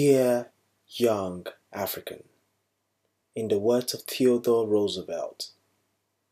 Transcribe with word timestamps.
Dear 0.00 0.52
young 0.86 1.48
African, 1.72 2.22
in 3.34 3.48
the 3.48 3.58
words 3.58 3.94
of 3.94 4.02
Theodore 4.02 4.64
Roosevelt, 4.64 5.50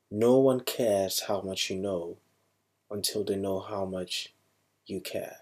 no 0.08 0.39
one 0.39 0.61
cares 0.61 1.25
how 1.26 1.41
much 1.41 1.68
you 1.68 1.75
know 1.75 2.18
until 2.92 3.25
they 3.25 3.34
know 3.34 3.58
how 3.58 3.84
much 3.84 4.33
you 4.87 5.00
care. 5.00 5.39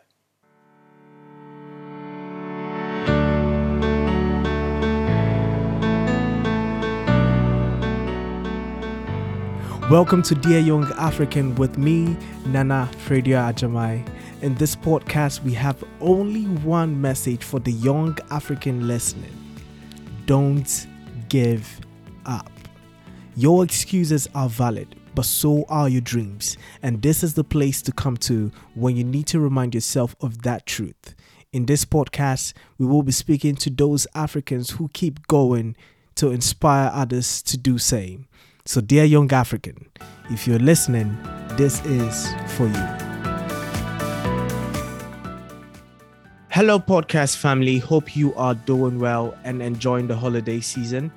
Welcome 9.91 10.23
to 10.23 10.35
Dear 10.35 10.61
Young 10.61 10.87
Afrikan 10.97 11.59
with 11.59 11.77
me, 11.77 12.17
Nana 12.47 12.89
Fredia 13.07 13.53
Ajamai. 13.53 14.03
In 14.45 14.55
this 14.57 14.77
podcast, 14.77 15.43
we 15.43 15.55
have 15.55 15.83
only 16.03 16.43
one 16.43 17.01
message 17.01 17.43
for 17.43 17.61
the 17.61 17.73
young 17.73 18.19
African 18.31 18.87
listening 18.87 19.33
don't 20.27 20.87
give 21.31 21.81
up. 22.27 22.53
Your 23.37 23.65
excuses 23.65 24.29
are 24.35 24.51
valid, 24.51 24.97
but 25.15 25.25
so 25.25 25.65
are 25.71 25.89
your 25.89 26.03
dreams. 26.03 26.59
And 26.83 27.01
this 27.01 27.25
is 27.25 27.33
the 27.33 27.43
place 27.43 27.81
to 27.81 27.93
come 27.93 28.19
to 28.19 28.53
when 28.75 28.99
you 28.99 29.05
need 29.05 29.29
to 29.29 29.41
remind 29.41 29.75
yourself 29.75 30.15
of 30.21 30.43
that 30.43 30.67
truth. 30.67 31.15
In 31.55 31.65
this 31.65 31.87
podcast, 31.87 32.53
we 32.77 32.85
will 32.85 33.03
be 33.03 33.13
speaking 33.13 33.57
to 33.57 33.71
those 33.71 34.07
Africans 34.15 34.73
who 34.73 34.91
keep 34.93 35.27
going 35.27 35.75
to 36.17 36.33
inspire 36.33 36.91
others 36.93 37.41
to 37.45 37.57
do 37.57 37.73
the 37.73 37.79
same. 37.79 38.27
So, 38.67 38.83
dear 38.83 39.05
young 39.05 39.33
African, 39.33 39.89
if 40.29 40.47
you're 40.47 40.59
listening, 40.59 41.17
this 41.57 41.83
is 41.87 42.29
for 42.59 42.67
you. 42.67 43.14
Hello, 46.55 46.79
podcast 46.79 47.39
family. 47.39 47.79
Hope 47.79 48.15
you 48.15 48.33
are 48.37 48.55
doing 48.55 49.01
well 49.01 49.37
and 49.43 49.61
enjoying 49.61 50.07
the 50.07 50.15
holiday 50.15 50.61
season. 50.61 51.11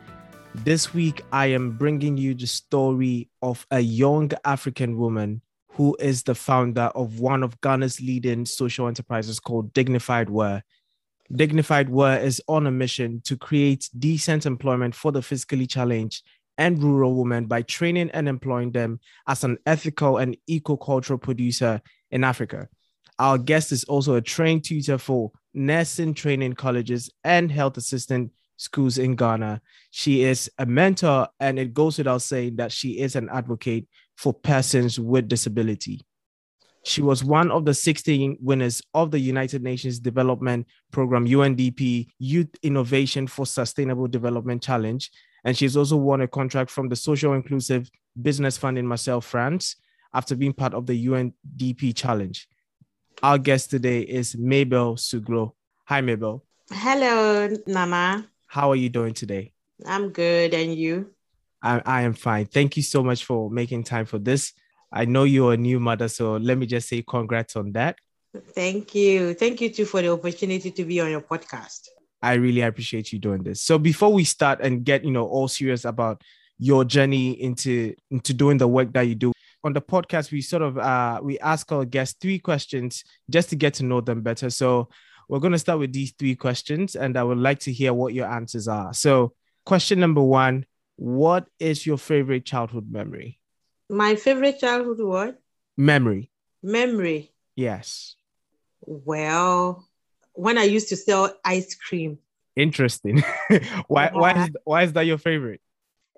This 0.55 0.95
week, 0.95 1.21
I 1.31 1.45
am 1.45 1.77
bringing 1.77 2.17
you 2.17 2.33
the 2.33 2.47
story 2.47 3.29
of 3.43 3.63
a 3.69 3.79
young 3.79 4.31
African 4.45 4.97
woman 4.97 5.43
who 5.67 5.95
is 5.99 6.23
the 6.23 6.33
founder 6.33 6.89
of 6.95 7.19
one 7.19 7.43
of 7.43 7.61
Ghana's 7.61 8.01
leading 8.01 8.47
social 8.47 8.87
enterprises 8.87 9.39
called 9.39 9.73
Dignified 9.73 10.31
Wear. 10.31 10.63
Dignified 11.31 11.89
Wear 11.89 12.19
is 12.19 12.41
on 12.47 12.65
a 12.65 12.71
mission 12.71 13.21
to 13.25 13.37
create 13.37 13.91
decent 13.99 14.47
employment 14.47 14.95
for 14.95 15.11
the 15.11 15.21
physically 15.21 15.67
challenged 15.67 16.25
and 16.57 16.81
rural 16.81 17.13
women 17.13 17.45
by 17.45 17.61
training 17.61 18.09
and 18.09 18.27
employing 18.27 18.71
them 18.71 18.99
as 19.27 19.43
an 19.43 19.59
ethical 19.67 20.17
and 20.17 20.35
eco-cultural 20.47 21.19
producer 21.19 21.79
in 22.09 22.23
Africa. 22.23 22.67
Our 23.19 23.37
guest 23.37 23.71
is 23.71 23.83
also 23.85 24.15
a 24.15 24.21
trained 24.21 24.63
tutor 24.63 24.97
for 24.97 25.31
nursing 25.53 26.13
training 26.13 26.53
colleges 26.53 27.09
and 27.23 27.51
health 27.51 27.77
assistant 27.77 28.31
schools 28.57 28.97
in 28.97 29.15
Ghana. 29.15 29.61
She 29.91 30.23
is 30.23 30.51
a 30.57 30.65
mentor, 30.65 31.27
and 31.39 31.57
it 31.57 31.73
goes 31.73 31.97
without 31.97 32.21
saying 32.21 32.57
that 32.57 32.71
she 32.71 32.99
is 32.99 33.15
an 33.15 33.29
advocate 33.31 33.87
for 34.15 34.33
persons 34.33 34.99
with 34.99 35.27
disability. 35.27 36.01
She 36.83 37.01
was 37.01 37.23
one 37.23 37.51
of 37.51 37.65
the 37.65 37.73
16 37.73 38.37
winners 38.39 38.81
of 38.93 39.11
the 39.11 39.19
United 39.19 39.61
Nations 39.61 39.99
Development 39.99 40.65
Program 40.91 41.27
UNDP 41.27 42.07
Youth 42.17 42.49
Innovation 42.63 43.27
for 43.27 43.45
Sustainable 43.45 44.07
Development 44.07 44.61
Challenge 44.61 45.11
and 45.47 45.57
she's 45.57 45.77
also 45.77 45.95
won 45.95 46.19
a 46.19 46.27
contract 46.27 46.69
from 46.69 46.89
the 46.89 46.95
Social 46.97 47.33
Inclusive 47.33 47.89
Business 48.21 48.57
Fund 48.57 48.77
in 48.77 48.85
Marseille, 48.85 49.21
France, 49.21 49.77
after 50.13 50.35
being 50.35 50.51
part 50.51 50.73
of 50.73 50.85
the 50.85 51.07
UNDP 51.07 51.95
Challenge. 51.95 52.47
Our 53.23 53.39
guest 53.39 53.71
today 53.71 54.01
is 54.01 54.37
Mabel 54.37 54.95
Suglo. 54.95 55.53
Hi, 55.85 56.01
Mabel. 56.01 56.45
Hello, 56.71 57.49
Nana. 57.65 58.27
How 58.45 58.69
are 58.69 58.75
you 58.75 58.89
doing 58.89 59.15
today? 59.15 59.53
I'm 59.87 60.09
good. 60.09 60.53
And 60.53 60.75
you? 60.75 61.09
I, 61.63 61.81
I 61.83 62.01
am 62.03 62.13
fine. 62.13 62.45
Thank 62.45 62.77
you 62.77 62.83
so 62.83 63.03
much 63.03 63.25
for 63.25 63.49
making 63.49 63.85
time 63.85 64.05
for 64.05 64.19
this. 64.19 64.53
I 64.91 65.05
know 65.05 65.23
you're 65.23 65.53
a 65.53 65.57
new 65.57 65.79
mother, 65.79 66.09
so 66.09 66.37
let 66.37 66.59
me 66.59 66.67
just 66.67 66.89
say 66.89 67.01
congrats 67.01 67.55
on 67.55 67.71
that. 67.71 67.97
Thank 68.53 68.93
you. 68.93 69.33
Thank 69.33 69.61
you 69.61 69.69
too 69.71 69.85
for 69.85 70.03
the 70.03 70.09
opportunity 70.09 70.69
to 70.69 70.85
be 70.85 70.99
on 71.01 71.09
your 71.09 71.21
podcast. 71.21 71.87
I 72.21 72.33
really 72.33 72.61
appreciate 72.61 73.11
you 73.11 73.17
doing 73.17 73.41
this. 73.41 73.63
So 73.63 73.79
before 73.79 74.13
we 74.13 74.25
start 74.25 74.59
and 74.61 74.83
get, 74.85 75.03
you 75.03 75.11
know, 75.11 75.25
all 75.25 75.47
serious 75.47 75.85
about 75.85 76.21
your 76.59 76.85
journey 76.85 77.31
into 77.31 77.95
into 78.11 78.33
doing 78.33 78.59
the 78.59 78.67
work 78.67 78.93
that 78.93 79.07
you 79.07 79.15
do 79.15 79.31
on 79.63 79.73
the 79.73 79.81
podcast, 79.81 80.31
we 80.31 80.41
sort 80.41 80.61
of 80.61 80.77
uh 80.77 81.19
we 81.21 81.39
ask 81.39 81.71
our 81.71 81.85
guests 81.85 82.17
three 82.21 82.39
questions 82.39 83.03
just 83.29 83.49
to 83.49 83.55
get 83.55 83.75
to 83.75 83.85
know 83.85 84.01
them 84.01 84.21
better. 84.21 84.49
So 84.49 84.89
we're 85.27 85.39
going 85.39 85.53
to 85.53 85.59
start 85.59 85.79
with 85.79 85.93
these 85.93 86.13
three 86.17 86.35
questions 86.35 86.95
and 86.95 87.17
I 87.17 87.23
would 87.23 87.37
like 87.37 87.59
to 87.59 87.73
hear 87.73 87.93
what 87.93 88.13
your 88.13 88.27
answers 88.27 88.67
are. 88.67 88.93
So, 88.93 89.33
question 89.65 89.99
number 89.99 90.21
1, 90.21 90.65
what 90.95 91.47
is 91.59 91.85
your 91.85 91.97
favorite 91.97 92.45
childhood 92.45 92.89
memory? 92.89 93.39
My 93.89 94.15
favorite 94.15 94.59
childhood 94.59 94.99
what? 94.99 95.39
Memory. 95.75 96.31
Memory. 96.63 97.31
Yes. 97.55 98.15
Well, 98.81 99.87
when 100.33 100.57
I 100.57 100.63
used 100.63 100.89
to 100.89 100.95
sell 100.95 101.33
ice 101.43 101.75
cream. 101.75 102.19
Interesting. 102.55 103.23
why 103.87 104.09
why 104.13 104.43
is 104.43 104.49
why 104.63 104.83
is 104.83 104.93
that 104.93 105.05
your 105.05 105.17
favorite? 105.17 105.61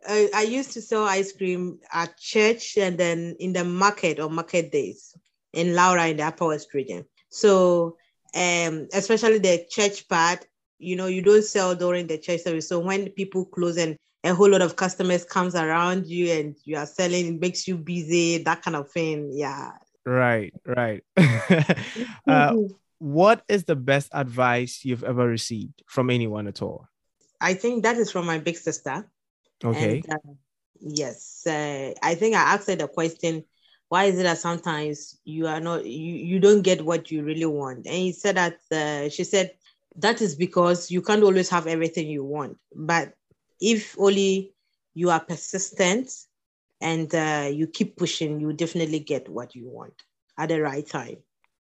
I, 0.07 0.29
I 0.35 0.41
used 0.43 0.71
to 0.73 0.81
sell 0.81 1.05
ice 1.05 1.31
cream 1.31 1.79
at 1.91 2.17
church 2.17 2.77
and 2.77 2.97
then 2.97 3.35
in 3.39 3.53
the 3.53 3.63
market 3.63 4.19
on 4.19 4.33
market 4.33 4.71
days 4.71 5.15
in 5.53 5.73
Lawra 5.73 6.09
in 6.09 6.17
the 6.17 6.23
Upper 6.23 6.47
West 6.47 6.73
region. 6.73 7.05
So 7.29 7.97
um 8.35 8.88
especially 8.93 9.39
the 9.39 9.65
church 9.69 10.07
part, 10.07 10.45
you 10.77 10.95
know, 10.95 11.07
you 11.07 11.21
don't 11.21 11.43
sell 11.43 11.75
during 11.75 12.07
the 12.07 12.17
church 12.17 12.41
service. 12.41 12.69
So 12.69 12.79
when 12.79 13.09
people 13.09 13.45
close 13.45 13.77
and 13.77 13.97
a 14.23 14.33
whole 14.33 14.49
lot 14.49 14.61
of 14.61 14.75
customers 14.75 15.23
comes 15.23 15.55
around 15.55 16.07
you 16.07 16.31
and 16.31 16.55
you 16.65 16.77
are 16.77 16.85
selling, 16.85 17.27
it 17.27 17.41
makes 17.41 17.67
you 17.67 17.77
busy, 17.77 18.39
that 18.43 18.61
kind 18.61 18.75
of 18.75 18.91
thing. 18.91 19.31
Yeah. 19.33 19.71
Right, 20.05 20.53
right. 20.65 21.03
uh, 22.27 22.53
what 22.97 23.43
is 23.47 23.63
the 23.63 23.75
best 23.75 24.09
advice 24.13 24.83
you've 24.83 25.03
ever 25.03 25.27
received 25.27 25.83
from 25.88 26.09
anyone 26.09 26.47
at 26.47 26.61
all? 26.61 26.88
I 27.39 27.53
think 27.53 27.83
that 27.83 27.95
is 27.97 28.11
from 28.11 28.25
my 28.25 28.38
big 28.38 28.57
sister. 28.57 29.09
Okay. 29.63 30.01
And, 30.03 30.11
uh, 30.11 30.33
yes, 30.79 31.43
uh, 31.47 31.93
I 32.01 32.15
think 32.15 32.35
I 32.35 32.53
asked 32.53 32.67
her 32.67 32.75
the 32.75 32.87
question, 32.87 33.43
why 33.89 34.05
is 34.05 34.19
it 34.19 34.23
that 34.23 34.37
sometimes 34.37 35.19
you 35.25 35.47
are 35.47 35.59
not 35.59 35.83
you, 35.85 36.13
you 36.13 36.39
don't 36.39 36.61
get 36.61 36.85
what 36.85 37.11
you 37.11 37.23
really 37.23 37.45
want? 37.45 37.87
And 37.87 37.95
he 37.95 38.11
said 38.11 38.37
that 38.37 38.59
uh, 38.71 39.09
she 39.09 39.23
said 39.23 39.51
that 39.97 40.21
is 40.21 40.35
because 40.35 40.91
you 40.91 41.01
can't 41.01 41.23
always 41.23 41.49
have 41.49 41.67
everything 41.67 42.07
you 42.07 42.23
want, 42.23 42.57
but 42.75 43.13
if 43.59 43.95
only 43.99 44.53
you 44.93 45.09
are 45.09 45.19
persistent 45.19 46.11
and 46.79 47.13
uh, 47.13 47.49
you 47.51 47.67
keep 47.67 47.97
pushing, 47.97 48.39
you 48.39 48.53
definitely 48.53 48.99
get 48.99 49.27
what 49.27 49.55
you 49.55 49.67
want 49.67 49.93
at 50.37 50.49
the 50.49 50.61
right 50.61 50.87
time. 50.87 51.17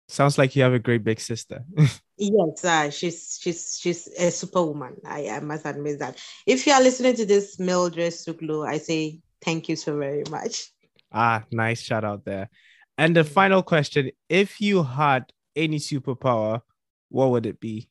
Sounds 0.08 0.38
like 0.38 0.56
you 0.56 0.64
have 0.64 0.74
a 0.74 0.80
great 0.80 1.04
big 1.04 1.20
sister. 1.20 1.64
yes, 2.20 2.66
uh, 2.66 2.90
she's 2.90 3.40
she's 3.42 3.80
she's 3.80 4.08
a 4.08 4.30
superwoman. 4.30 4.98
I, 5.06 5.30
I 5.30 5.40
must 5.40 5.66
admit 5.66 6.00
that. 6.00 6.18
If 6.46 6.68
you 6.68 6.74
are 6.74 6.82
listening 6.82 7.16
to 7.16 7.26
this 7.26 7.60
Mildred 7.60 8.14
Suglo, 8.14 8.68
I 8.68 8.78
say 8.78 9.22
thank 9.42 9.70
you 9.70 9.76
so 9.76 9.98
very 9.98 10.24
much. 10.30 10.72
Ah, 11.12 11.44
nice 11.52 11.82
shout 11.82 12.04
out 12.04 12.26
there. 12.26 12.50
And 12.98 13.16
the 13.16 13.24
final 13.24 13.64
question: 13.64 14.12
If 14.28 14.62
you 14.62 14.84
had 14.84 15.32
any 15.56 15.78
superpower, 15.78 16.62
what 17.10 17.32
would 17.32 17.46
it 17.46 17.60
be? 17.60 17.90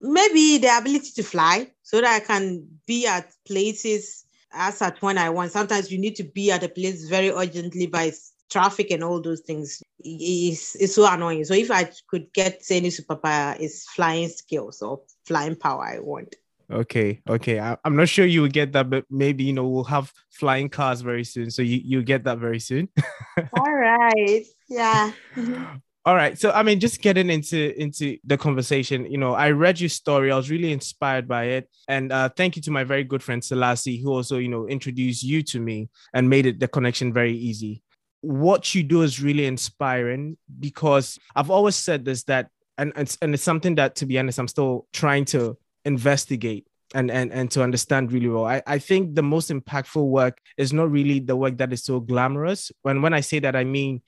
Maybe 0.00 0.58
the 0.58 0.76
ability 0.76 1.12
to 1.16 1.22
fly, 1.22 1.70
so 1.82 2.00
that 2.00 2.22
I 2.22 2.24
can 2.24 2.68
be 2.86 3.06
at 3.06 3.32
places 3.46 4.26
as 4.52 4.80
at 4.82 5.00
when 5.02 5.18
I 5.18 5.30
want. 5.30 5.52
Sometimes 5.52 5.90
you 5.90 5.98
need 5.98 6.16
to 6.16 6.24
be 6.24 6.50
at 6.52 6.62
a 6.62 6.68
place 6.68 7.08
very 7.08 7.30
urgently 7.30 7.86
by 7.86 8.12
traffic 8.54 8.92
and 8.92 9.02
all 9.02 9.20
those 9.20 9.40
things 9.40 9.82
is 10.04 10.76
is 10.76 10.94
so 10.94 11.12
annoying. 11.12 11.44
So 11.44 11.54
if 11.54 11.70
I 11.70 11.90
could 12.08 12.32
get 12.32 12.62
any 12.70 12.90
superpower, 12.90 13.56
it's 13.60 13.84
flying 13.90 14.28
skills 14.28 14.80
or 14.80 15.02
flying 15.26 15.56
power. 15.56 15.84
I 15.84 15.98
want. 15.98 16.36
Okay, 16.70 17.20
okay. 17.28 17.58
I, 17.60 17.76
am 17.84 17.96
not 17.96 18.08
sure 18.08 18.24
you 18.24 18.42
will 18.42 18.56
get 18.60 18.72
that, 18.72 18.88
but 18.88 19.04
maybe 19.10 19.44
you 19.44 19.52
know 19.52 19.68
we'll 19.68 19.92
have 19.96 20.12
flying 20.30 20.68
cars 20.68 21.00
very 21.00 21.24
soon. 21.24 21.50
So 21.50 21.62
you 21.62 21.80
you 21.84 22.02
get 22.02 22.24
that 22.24 22.38
very 22.38 22.60
soon. 22.60 22.88
all 23.58 23.74
right. 23.74 24.44
Yeah. 24.68 25.12
all 26.06 26.14
right. 26.14 26.38
So 26.38 26.52
I 26.52 26.62
mean, 26.62 26.78
just 26.78 27.02
getting 27.02 27.30
into 27.30 27.60
into 27.80 28.18
the 28.24 28.38
conversation, 28.38 29.10
you 29.10 29.18
know, 29.18 29.34
I 29.34 29.50
read 29.50 29.80
your 29.80 29.90
story. 29.90 30.30
I 30.30 30.36
was 30.36 30.48
really 30.48 30.72
inspired 30.72 31.26
by 31.26 31.44
it, 31.56 31.68
and 31.88 32.12
uh, 32.12 32.28
thank 32.28 32.54
you 32.54 32.62
to 32.62 32.70
my 32.70 32.84
very 32.84 33.02
good 33.02 33.22
friend 33.22 33.42
Selassie, 33.42 34.00
who 34.00 34.12
also 34.12 34.38
you 34.38 34.48
know 34.48 34.68
introduced 34.68 35.24
you 35.24 35.42
to 35.42 35.58
me 35.58 35.88
and 36.14 36.30
made 36.30 36.46
it 36.46 36.60
the 36.60 36.68
connection 36.68 37.12
very 37.12 37.36
easy 37.36 37.82
what 38.24 38.74
you 38.74 38.82
do 38.82 39.02
is 39.02 39.22
really 39.22 39.46
inspiring 39.46 40.36
because 40.60 41.18
I've 41.36 41.50
always 41.50 41.76
said 41.76 42.04
this 42.04 42.24
that 42.24 42.48
and 42.78 42.92
it's 42.96 43.18
and 43.20 43.34
it's 43.34 43.42
something 43.42 43.74
that 43.76 43.96
to 43.96 44.06
be 44.06 44.18
honest 44.18 44.38
I'm 44.38 44.48
still 44.48 44.86
trying 44.92 45.26
to 45.26 45.56
investigate 45.84 46.66
and 46.94 47.10
and 47.10 47.32
and 47.32 47.50
to 47.50 47.62
understand 47.62 48.12
really 48.12 48.28
well. 48.28 48.46
I, 48.46 48.62
I 48.66 48.78
think 48.78 49.14
the 49.14 49.22
most 49.22 49.50
impactful 49.50 50.06
work 50.06 50.38
is 50.56 50.72
not 50.72 50.90
really 50.90 51.20
the 51.20 51.36
work 51.36 51.58
that 51.58 51.72
is 51.72 51.84
so 51.84 52.00
glamorous. 52.00 52.72
When 52.82 53.02
when 53.02 53.12
I 53.12 53.20
say 53.20 53.40
that 53.40 53.54
I 53.54 53.64
mean 53.64 54.00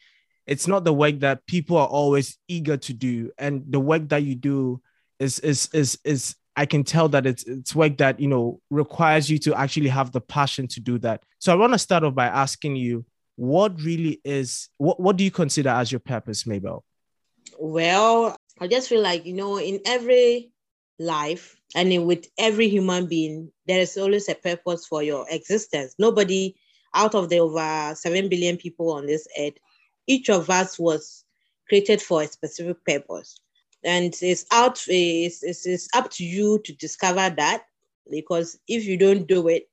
it's 0.47 0.67
not 0.67 0.85
the 0.85 0.95
work 0.95 1.21
that 1.21 1.47
people 1.47 1.77
are 1.77 1.89
always 1.89 2.39
eager 2.49 2.77
to 2.77 2.93
do 2.95 3.33
and 3.37 3.65
the 3.69 3.81
work 3.81 4.09
that 4.09 4.23
you 4.23 4.35
do 4.35 4.81
is 5.19 5.39
is 5.41 5.69
is 5.75 5.99
is 6.05 6.37
I 6.57 6.65
can 6.65 6.85
tell 6.85 7.09
that 7.11 7.27
it's 7.27 7.45
it's 7.45 7.75
work 7.75 7.99
that 7.99 8.19
you 8.19 8.29
know 8.29 8.61
requires 8.71 9.29
you 9.29 9.39
to 9.41 9.55
actually 9.55 9.89
have 9.89 10.13
the 10.13 10.23
passion 10.23 10.69
to 10.69 10.81
do 10.81 10.99
that. 11.01 11.23
So 11.39 11.53
I 11.53 11.57
want 11.57 11.75
to 11.75 11.79
start 11.79 12.03
off 12.03 12.15
by 12.15 12.27
asking 12.27 12.77
you, 12.77 13.05
what 13.37 13.81
really 13.81 14.21
is 14.25 14.69
what 14.79 14.99
what 15.01 15.17
do 15.17 15.25
you 15.25 15.31
consider 15.31 15.71
as 15.71 15.93
your 15.93 16.01
purpose, 16.01 16.47
Mabel? 16.47 16.85
Well, 17.59 18.37
I 18.61 18.67
just 18.67 18.89
feel 18.89 19.03
like 19.03 19.25
you 19.27 19.35
know, 19.35 19.59
in 19.59 19.81
every 19.87 20.51
life 20.99 21.57
and 21.75 21.93
in, 21.93 22.07
with 22.07 22.27
every 22.39 22.69
human 22.69 23.07
being, 23.07 23.53
there 23.67 23.81
is 23.81 23.97
always 23.97 24.29
a 24.29 24.35
purpose 24.35 24.87
for 24.87 25.03
your 25.03 25.27
existence. 25.31 25.95
Nobody 25.99 26.57
out 26.95 27.15
of 27.15 27.29
the 27.29 27.41
over 27.41 27.95
seven 27.95 28.29
billion 28.29 28.57
people 28.57 28.93
on 28.93 29.07
this 29.07 29.29
earth, 29.39 29.55
each 30.07 30.31
of 30.31 30.49
us 30.49 30.79
was 30.79 31.25
created 31.69 32.01
for 32.01 32.23
a 32.23 32.27
specific 32.27 32.83
purpose 32.85 33.41
and 33.87 34.15
it's 34.21 34.45
out 34.53 34.83
it's, 34.89 35.43
it's, 35.43 35.65
it's 35.67 35.89
up 35.95 36.11
to 36.11 36.25
you 36.25 36.61
to 36.65 36.73
discover 36.75 37.31
that 37.31 37.65
because 38.11 38.59
if 38.69 38.85
you 38.85 38.97
don't 38.99 39.27
do 39.27 39.49
it 39.49 39.69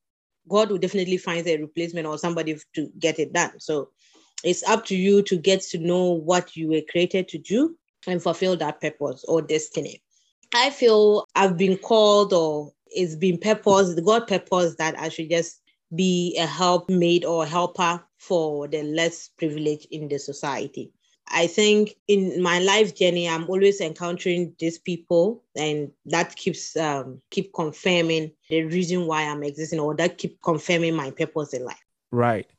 god 0.49 0.69
will 0.69 0.77
definitely 0.77 1.17
find 1.17 1.45
a 1.47 1.57
replacement 1.57 2.07
or 2.07 2.17
somebody 2.17 2.57
to 2.75 2.89
get 2.99 3.19
it 3.19 3.33
done. 3.33 3.59
So 3.59 3.89
it's 4.43 4.63
up 4.63 4.85
to 4.85 4.95
you 4.95 5.21
to 5.23 5.37
get 5.37 5.61
to 5.61 5.77
know 5.77 6.11
what 6.11 6.55
you 6.55 6.69
were 6.69 6.81
created 6.89 7.27
to 7.29 7.37
do 7.37 7.77
and 8.07 8.21
fulfill 8.21 8.57
that 8.57 8.81
purpose 8.81 9.23
or 9.27 9.41
destiny. 9.41 10.01
I 10.53 10.69
feel 10.69 11.25
i've 11.35 11.57
been 11.57 11.77
called 11.77 12.31
or 12.31 12.71
it's 12.87 13.15
been 13.15 13.39
purpose 13.39 13.99
god 14.01 14.27
purpose 14.27 14.75
that 14.75 14.97
i 14.99 15.09
should 15.09 15.29
just 15.29 15.61
be 15.95 16.37
a 16.39 16.45
helpmate 16.45 17.25
or 17.25 17.45
helper 17.45 18.03
for 18.17 18.67
the 18.67 18.83
less 18.83 19.29
privileged 19.37 19.87
in 19.91 20.07
the 20.07 20.17
society 20.19 20.91
I 21.27 21.47
think 21.47 21.95
in 22.07 22.41
my 22.41 22.59
life 22.59 22.95
journey, 22.95 23.27
I'm 23.27 23.49
always 23.49 23.81
encountering 23.81 24.55
these 24.59 24.77
people, 24.77 25.43
and 25.55 25.91
that 26.05 26.35
keeps 26.35 26.75
um, 26.75 27.21
keep 27.31 27.53
confirming 27.53 28.31
the 28.49 28.63
reason 28.65 29.07
why 29.07 29.23
I'm 29.23 29.43
existing, 29.43 29.79
or 29.79 29.95
that 29.95 30.17
keep 30.17 30.41
confirming 30.41 30.95
my 30.95 31.11
purpose 31.11 31.53
in 31.53 31.65
life. 31.65 31.83
Right. 32.11 32.49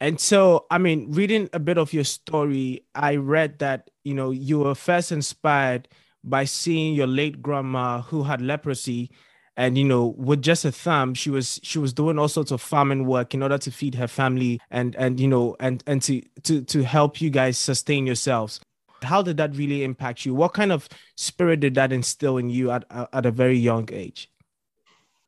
And 0.00 0.20
so, 0.20 0.66
I 0.70 0.78
mean, 0.78 1.12
reading 1.12 1.48
a 1.52 1.58
bit 1.58 1.78
of 1.78 1.92
your 1.92 2.04
story, 2.04 2.84
I 2.94 3.16
read 3.16 3.58
that 3.60 3.90
you 4.04 4.14
know 4.14 4.30
you 4.30 4.60
were 4.60 4.74
first 4.74 5.12
inspired 5.12 5.88
by 6.24 6.44
seeing 6.44 6.94
your 6.94 7.06
late 7.06 7.42
grandma 7.42 8.02
who 8.02 8.24
had 8.24 8.40
leprosy 8.40 9.10
and 9.56 9.76
you 9.76 9.84
know 9.84 10.14
with 10.16 10.42
just 10.42 10.64
a 10.64 10.72
thumb 10.72 11.14
she 11.14 11.30
was 11.30 11.60
she 11.62 11.78
was 11.78 11.92
doing 11.92 12.18
all 12.18 12.28
sorts 12.28 12.50
of 12.50 12.60
farming 12.60 13.06
work 13.06 13.34
in 13.34 13.42
order 13.42 13.58
to 13.58 13.70
feed 13.70 13.94
her 13.94 14.08
family 14.08 14.60
and 14.70 14.96
and 14.96 15.20
you 15.20 15.28
know 15.28 15.56
and 15.60 15.82
and 15.86 16.02
to 16.02 16.22
to 16.42 16.62
to 16.62 16.82
help 16.82 17.20
you 17.20 17.30
guys 17.30 17.58
sustain 17.58 18.06
yourselves. 18.06 18.60
How 19.02 19.20
did 19.20 19.36
that 19.38 19.56
really 19.56 19.82
impact 19.82 20.24
you? 20.24 20.32
What 20.32 20.54
kind 20.54 20.70
of 20.70 20.88
spirit 21.16 21.58
did 21.58 21.74
that 21.74 21.92
instill 21.92 22.38
in 22.38 22.48
you 22.50 22.70
at 22.70 22.84
at 23.12 23.26
a 23.26 23.30
very 23.30 23.58
young 23.58 23.88
age? 23.92 24.30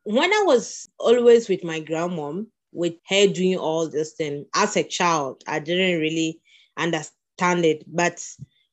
When 0.04 0.32
i 0.32 0.42
was 0.46 0.88
always 0.98 1.48
with 1.48 1.64
my 1.64 1.80
grandmom 1.80 2.46
with 2.72 2.94
her 3.08 3.26
doing 3.28 3.56
all 3.56 3.88
this 3.88 4.12
thing 4.14 4.44
as 4.54 4.76
a 4.76 4.82
child 4.82 5.44
i 5.46 5.60
didn't 5.60 6.00
really 6.00 6.40
understand 6.76 7.64
it. 7.64 7.84
But 7.86 8.24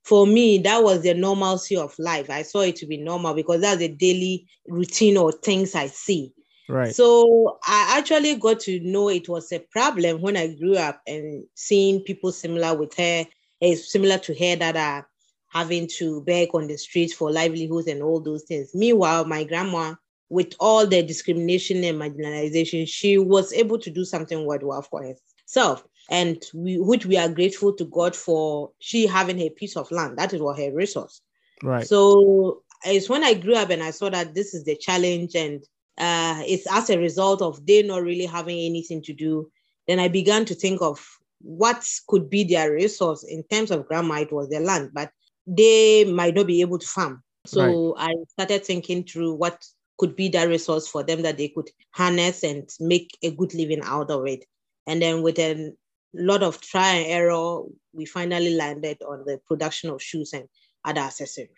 for 0.03 0.25
me, 0.25 0.57
that 0.59 0.83
was 0.83 1.03
the 1.03 1.13
normalcy 1.13 1.77
of 1.77 1.98
life. 2.00 2.30
I 2.30 2.42
saw 2.42 2.62
it 2.62 2.75
to 2.77 2.88
be 2.88 2.98
normal 2.98 3.33
because 3.33 3.62
that's 3.62 3.81
a 3.81 3.88
daily 3.88 4.48
routine 4.68 5.18
or 5.18 5.31
things 5.31 5.75
I 5.75 5.88
see. 5.88 6.33
Right. 6.68 6.95
So 6.95 7.59
I 7.63 7.98
actually 7.98 8.36
got 8.36 8.62
to 8.62 8.80
know 8.80 9.09
it 9.09 9.30
was 9.30 9.51
a 9.51 9.59
problem 9.59 10.21
when 10.21 10.38
I 10.38 10.56
grew 10.56 10.75
up 10.75 11.01
and 11.06 11.44
seeing 11.53 12.01
people 12.01 12.31
similar 12.31 12.75
with 12.75 12.95
her, 12.95 13.25
eh, 13.62 13.75
similar 13.75 14.18
to 14.19 14.33
her 14.33 14.56
that 14.56 14.75
are 14.75 15.07
having 15.50 15.88
to 15.98 16.21
beg 16.21 16.50
on 16.54 16.68
the 16.68 16.77
streets 16.77 17.13
for 17.13 17.31
livelihoods 17.31 17.88
and 17.88 18.01
all 18.01 18.21
those 18.21 18.44
things. 18.44 18.71
Meanwhile, 18.74 19.25
my 19.25 19.44
grandma, 19.44 19.95
with 20.30 20.56
all 20.59 20.88
the 20.88 21.04
discrimination 21.04 21.83
and 21.83 22.00
marginalization, 22.00 22.88
she 22.88 23.18
was 23.18 23.51
able 23.51 23.77
to 23.80 23.89
do 23.89 24.06
something 24.06 24.45
worthwhile 24.45 24.81
for 24.81 25.04
herself 25.04 25.83
and 26.11 26.43
we, 26.53 26.77
which 26.77 27.05
we 27.05 27.17
are 27.17 27.29
grateful 27.29 27.73
to 27.73 27.85
God 27.85 28.15
for 28.15 28.71
she 28.79 29.07
having 29.07 29.39
a 29.39 29.49
piece 29.49 29.77
of 29.77 29.89
land. 29.91 30.17
That 30.17 30.33
is 30.33 30.41
what 30.41 30.59
her 30.59 30.71
resource. 30.71 31.21
Right. 31.63 31.87
So 31.87 32.63
it's 32.85 33.09
when 33.09 33.23
I 33.23 33.33
grew 33.33 33.55
up 33.55 33.69
and 33.69 33.81
I 33.81 33.91
saw 33.91 34.09
that 34.09 34.35
this 34.35 34.53
is 34.53 34.65
the 34.65 34.75
challenge, 34.75 35.35
and 35.35 35.63
uh, 35.97 36.43
it's 36.45 36.67
as 36.69 36.89
a 36.89 36.99
result 36.99 37.41
of 37.41 37.65
they 37.65 37.81
not 37.81 38.03
really 38.03 38.25
having 38.25 38.59
anything 38.59 39.01
to 39.03 39.13
do. 39.13 39.49
Then 39.87 39.99
I 39.99 40.09
began 40.09 40.45
to 40.45 40.53
think 40.53 40.81
of 40.81 41.03
what 41.39 41.87
could 42.07 42.29
be 42.29 42.43
their 42.43 42.71
resource 42.71 43.23
in 43.23 43.43
terms 43.43 43.71
of 43.71 43.87
grandma. 43.87 44.15
It 44.15 44.33
was 44.33 44.49
their 44.49 44.61
land, 44.61 44.91
but 44.93 45.11
they 45.47 46.03
might 46.03 46.35
not 46.35 46.47
be 46.47 46.61
able 46.61 46.77
to 46.77 46.87
farm. 46.87 47.23
So 47.45 47.95
right. 47.95 48.09
I 48.09 48.15
started 48.27 48.65
thinking 48.65 49.03
through 49.03 49.33
what 49.33 49.65
could 49.97 50.15
be 50.15 50.29
that 50.29 50.49
resource 50.49 50.87
for 50.87 51.03
them 51.03 51.21
that 51.21 51.37
they 51.37 51.47
could 51.47 51.69
harness 51.91 52.43
and 52.43 52.69
make 52.79 53.17
a 53.23 53.31
good 53.31 53.53
living 53.53 53.81
out 53.83 54.11
of 54.11 54.27
it. 54.27 54.45
And 54.87 55.01
then 55.01 55.21
with 55.21 55.39
an 55.39 55.77
lot 56.13 56.43
of 56.43 56.61
try 56.61 56.95
and 56.95 57.07
error, 57.11 57.63
we 57.93 58.05
finally 58.05 58.55
landed 58.55 59.01
on 59.01 59.23
the 59.25 59.39
production 59.47 59.89
of 59.89 60.01
shoes 60.01 60.33
and 60.33 60.47
other 60.83 61.01
accessories. 61.01 61.49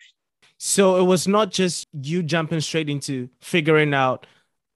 So 0.58 0.96
it 0.96 1.02
was 1.04 1.26
not 1.26 1.50
just 1.50 1.88
you 1.92 2.22
jumping 2.22 2.60
straight 2.60 2.88
into 2.88 3.28
figuring 3.40 3.92
out 3.92 4.26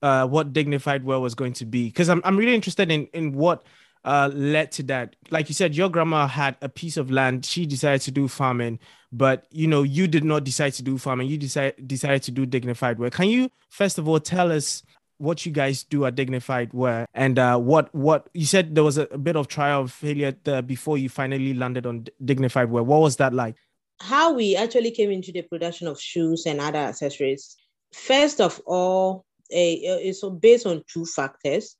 uh, 0.01 0.27
what 0.27 0.53
dignified 0.53 1.03
wear 1.03 1.19
was 1.19 1.35
going 1.35 1.53
to 1.53 1.65
be, 1.65 1.85
because 1.85 2.09
I'm 2.09 2.21
I'm 2.23 2.37
really 2.37 2.55
interested 2.55 2.91
in 2.91 3.07
in 3.13 3.33
what 3.33 3.63
uh, 4.05 4.29
led 4.33 4.71
to 4.73 4.83
that. 4.83 5.15
Like 5.29 5.49
you 5.49 5.55
said, 5.55 5.75
your 5.75 5.89
grandma 5.89 6.27
had 6.27 6.57
a 6.61 6.69
piece 6.69 6.97
of 6.97 7.11
land. 7.11 7.45
She 7.45 7.65
decided 7.65 8.01
to 8.01 8.11
do 8.11 8.27
farming, 8.27 8.79
but 9.11 9.45
you 9.51 9.67
know 9.67 9.83
you 9.83 10.07
did 10.07 10.23
not 10.23 10.43
decide 10.43 10.73
to 10.73 10.83
do 10.83 10.97
farming. 10.97 11.27
You 11.27 11.37
decided 11.37 11.87
decided 11.87 12.23
to 12.23 12.31
do 12.31 12.45
dignified 12.45 12.99
wear. 12.99 13.09
Can 13.09 13.29
you 13.29 13.49
first 13.69 13.97
of 13.97 14.07
all 14.07 14.19
tell 14.19 14.51
us 14.51 14.83
what 15.19 15.45
you 15.45 15.51
guys 15.51 15.83
do 15.83 16.05
at 16.05 16.15
Dignified 16.15 16.73
Wear 16.73 17.05
and 17.13 17.37
uh, 17.37 17.57
what 17.57 17.93
what 17.93 18.29
you 18.33 18.45
said 18.45 18.73
there 18.73 18.83
was 18.83 18.97
a, 18.97 19.03
a 19.11 19.17
bit 19.17 19.35
of 19.35 19.47
trial 19.47 19.81
of 19.81 19.91
failure 19.91 20.33
there 20.45 20.61
before 20.61 20.97
you 20.97 21.09
finally 21.09 21.53
landed 21.53 21.85
on 21.85 22.07
Dignified 22.23 22.71
Wear. 22.71 22.83
What 22.83 23.01
was 23.01 23.17
that 23.17 23.33
like? 23.33 23.55
How 23.99 24.33
we 24.33 24.55
actually 24.55 24.91
came 24.91 25.11
into 25.11 25.31
the 25.31 25.41
production 25.41 25.87
of 25.87 25.99
shoes 25.99 26.45
and 26.45 26.61
other 26.61 26.79
accessories. 26.79 27.57
First 27.93 28.39
of 28.39 28.61
all, 28.65 29.25
a, 29.51 29.73
it's 29.73 30.23
based 30.39 30.65
on 30.65 30.83
two 30.91 31.05
factors. 31.05 31.75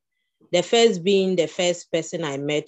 The 0.52 0.62
first 0.62 1.04
being 1.04 1.38
the 1.38 1.48
first 1.48 1.92
person 1.92 2.24
I 2.26 2.38
met, 2.38 2.68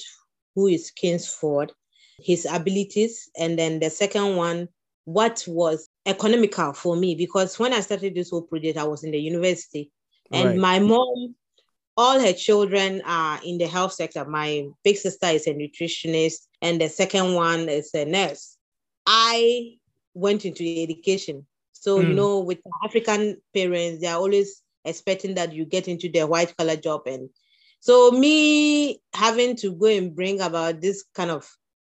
who 0.55 0.67
is 0.67 0.91
Kingsford, 0.91 1.73
his 2.17 2.45
abilities, 2.49 3.29
and 3.37 3.59
then 3.59 3.79
the 3.79 3.89
second 3.89 4.37
one, 4.37 4.69
what 5.03 5.43
was 5.47 5.89
economical 6.05 6.71
for 6.73 6.95
me 6.95 7.15
because 7.15 7.59
when 7.59 7.73
I 7.73 7.81
started 7.81 8.15
this 8.15 8.29
whole 8.29 8.43
project, 8.43 8.77
I 8.77 8.83
was 8.83 9.03
in 9.03 9.11
the 9.11 9.19
university 9.19 9.91
and 10.31 10.49
right. 10.49 10.57
my 10.57 10.79
mom, 10.79 11.35
all 11.97 12.19
her 12.19 12.33
children 12.33 13.01
are 13.05 13.39
in 13.45 13.57
the 13.57 13.67
health 13.67 13.93
sector. 13.93 14.25
My 14.25 14.67
big 14.83 14.97
sister 14.97 15.27
is 15.27 15.47
a 15.47 15.53
nutritionist, 15.53 16.47
and 16.61 16.79
the 16.79 16.89
second 16.89 17.33
one 17.33 17.69
is 17.69 17.93
a 17.93 18.05
nurse. 18.05 18.57
I 19.05 19.73
went 20.13 20.45
into 20.45 20.63
education. 20.63 21.45
So, 21.73 21.97
mm. 21.97 22.03
you 22.03 22.09
hmm. 22.09 22.15
know, 22.15 22.39
with 22.39 22.59
African 22.83 23.37
parents, 23.53 24.01
they're 24.01 24.15
always 24.15 24.61
expecting 24.85 25.35
that 25.35 25.53
you 25.53 25.65
get 25.65 25.87
into 25.87 26.09
the 26.09 26.27
white 26.27 26.55
collar 26.57 26.75
job. 26.75 27.01
And 27.07 27.29
so, 27.79 28.11
me 28.11 29.01
having 29.13 29.55
to 29.57 29.73
go 29.73 29.87
and 29.87 30.15
bring 30.15 30.41
about 30.41 30.81
this 30.81 31.03
kind 31.15 31.31
of 31.31 31.49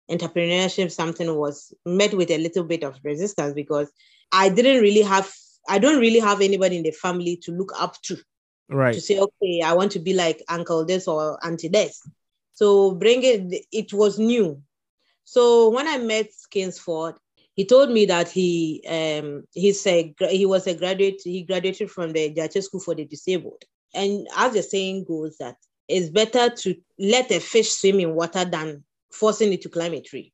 entrepreneurship, 0.10 0.92
something 0.92 1.36
was 1.36 1.74
met 1.86 2.14
with 2.14 2.32
a 2.32 2.38
little 2.38 2.64
bit 2.64 2.84
of 2.84 3.00
resistance 3.04 3.54
because 3.54 3.92
I 4.32 4.50
didn't 4.50 4.82
really 4.82 5.02
have 5.02 5.32
I 5.68 5.80
don't 5.80 6.00
really 6.00 6.20
have 6.20 6.42
anybody 6.42 6.78
in 6.78 6.84
the 6.84 6.92
family 6.92 7.38
to 7.44 7.52
look 7.52 7.72
up 7.80 8.02
to. 8.04 8.18
Right. 8.70 8.94
To 8.94 9.02
say, 9.02 9.20
okay, 9.20 9.62
I 9.64 9.74
want 9.74 9.92
to 9.94 10.00
be 10.00 10.14
like 10.14 10.44
uncle 10.48 10.86
this 10.86 11.08
or 11.08 11.44
auntie 11.44 11.70
this. 11.70 12.02
So 12.54 12.92
bring 12.92 13.22
it, 13.24 13.66
it 13.72 13.94
was 13.94 14.20
new. 14.20 14.62
So 15.24 15.70
when 15.70 15.88
I 15.88 15.98
met 15.98 16.28
Kingsford, 16.52 17.16
he 17.56 17.66
told 17.66 17.92
me 17.92 18.06
that 18.06 18.30
he 18.30 18.82
um 18.88 19.44
he's 19.54 19.86
a 19.86 20.14
he 20.30 20.46
was 20.46 20.66
a 20.66 20.76
graduate, 20.76 21.22
he 21.24 21.44
graduated 21.44 21.92
from 21.92 22.14
the 22.14 22.34
Judge 22.34 22.64
School 22.64 22.80
for 22.80 22.96
the 22.96 23.06
Disabled. 23.06 23.64
And 23.94 24.28
as 24.38 24.54
the 24.54 24.64
saying 24.64 25.06
goes, 25.06 25.38
that 25.40 25.58
it's 25.88 26.10
better 26.10 26.50
to 26.50 26.76
let 26.98 27.32
a 27.32 27.40
fish 27.40 27.72
swim 27.72 28.00
in 28.00 28.16
water 28.16 28.46
than 28.46 28.84
forcing 29.12 29.52
it 29.52 29.62
to 29.64 29.70
climb 29.70 29.94
a 29.94 30.02
tree. 30.02 30.32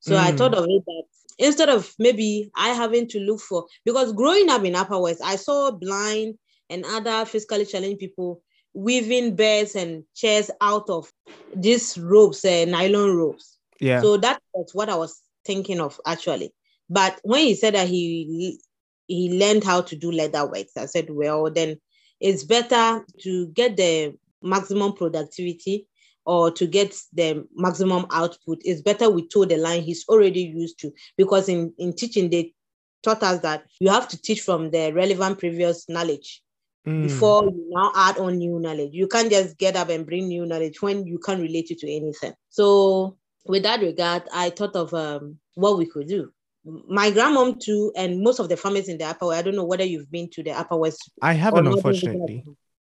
So 0.00 0.14
mm. 0.14 0.18
I 0.18 0.32
thought 0.32 0.54
of 0.54 0.64
it 0.64 0.82
that 0.86 1.04
instead 1.38 1.68
of 1.68 1.92
maybe 1.98 2.50
I 2.54 2.70
having 2.70 3.08
to 3.08 3.20
look 3.20 3.40
for 3.40 3.66
because 3.84 4.12
growing 4.12 4.48
up 4.48 4.64
in 4.64 4.74
Upper 4.74 4.98
West, 4.98 5.20
I 5.24 5.36
saw 5.36 5.70
blind 5.70 6.38
and 6.70 6.84
other 6.86 7.24
physically 7.24 7.66
challenged 7.66 8.00
people 8.00 8.42
weaving 8.74 9.36
beds 9.36 9.74
and 9.74 10.04
chairs 10.14 10.50
out 10.60 10.88
of 10.88 11.12
these 11.54 11.98
ropes, 11.98 12.44
uh, 12.44 12.64
nylon 12.66 13.16
ropes. 13.16 13.58
Yeah. 13.80 14.00
So 14.00 14.16
that 14.18 14.40
was 14.54 14.70
what 14.72 14.88
I 14.88 14.96
was 14.96 15.20
thinking 15.44 15.80
of 15.80 16.00
actually. 16.06 16.52
But 16.88 17.20
when 17.22 17.46
he 17.46 17.54
said 17.54 17.74
that 17.74 17.88
he 17.88 18.58
he 19.06 19.38
learned 19.38 19.64
how 19.64 19.82
to 19.82 19.96
do 19.96 20.10
leather 20.10 20.46
works, 20.46 20.76
I 20.76 20.86
said, 20.86 21.08
well, 21.10 21.50
then 21.50 21.80
it's 22.20 22.44
better 22.44 23.04
to 23.20 23.46
get 23.48 23.76
the 23.76 24.14
maximum 24.42 24.94
productivity 24.94 25.86
or 26.24 26.50
to 26.52 26.66
get 26.66 26.96
the 27.12 27.46
maximum 27.54 28.06
output, 28.10 28.60
it's 28.64 28.82
better 28.82 29.10
we 29.10 29.28
toe 29.28 29.44
the 29.44 29.56
line 29.56 29.82
he's 29.82 30.04
already 30.08 30.42
used 30.42 30.78
to. 30.80 30.92
Because 31.16 31.48
in, 31.48 31.72
in 31.78 31.94
teaching, 31.94 32.30
they 32.30 32.54
taught 33.02 33.22
us 33.22 33.40
that 33.40 33.64
you 33.80 33.90
have 33.90 34.08
to 34.08 34.20
teach 34.20 34.42
from 34.42 34.70
the 34.70 34.92
relevant 34.92 35.38
previous 35.38 35.88
knowledge 35.88 36.42
Mm. 36.86 37.02
before 37.02 37.44
you 37.44 37.66
now 37.70 37.92
add 37.94 38.18
on 38.18 38.38
new 38.38 38.58
knowledge. 38.58 38.90
You 38.92 39.06
can't 39.06 39.30
just 39.30 39.56
get 39.56 39.76
up 39.76 39.88
and 39.88 40.04
bring 40.04 40.26
new 40.26 40.44
knowledge 40.44 40.82
when 40.82 41.06
you 41.06 41.18
can't 41.18 41.40
relate 41.40 41.70
it 41.70 41.78
to 41.78 41.90
anything. 41.90 42.32
So, 42.50 43.16
with 43.46 43.62
that 43.62 43.80
regard, 43.80 44.24
I 44.32 44.50
thought 44.50 44.74
of 44.74 44.92
um, 44.92 45.38
what 45.54 45.78
we 45.78 45.86
could 45.86 46.08
do. 46.08 46.32
My 46.64 47.10
grandmom 47.10 47.60
too, 47.60 47.92
and 47.96 48.20
most 48.20 48.40
of 48.40 48.48
the 48.48 48.56
farmers 48.56 48.88
in 48.88 48.98
the 48.98 49.04
Upper 49.04 49.26
West. 49.26 49.38
I 49.38 49.42
don't 49.42 49.56
know 49.56 49.64
whether 49.64 49.84
you've 49.84 50.10
been 50.10 50.28
to 50.30 50.42
the 50.42 50.52
Upper 50.52 50.76
West. 50.76 51.10
I 51.20 51.34
haven't, 51.34 51.66
unfortunately. 51.66 52.44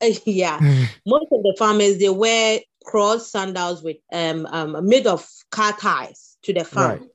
yeah, 0.26 0.60
most 1.06 1.28
of 1.32 1.44
the 1.44 1.56
farmers 1.58 1.98
they 1.98 2.10
wear 2.10 2.60
cross 2.90 3.32
sandals 3.32 3.84
with 3.84 3.98
um, 4.12 4.48
um 4.48 4.88
made 4.88 5.06
of 5.06 5.28
car 5.52 5.74
ties 5.74 6.38
to 6.44 6.54
the 6.54 6.64
farm. 6.64 7.00
Right. 7.00 7.10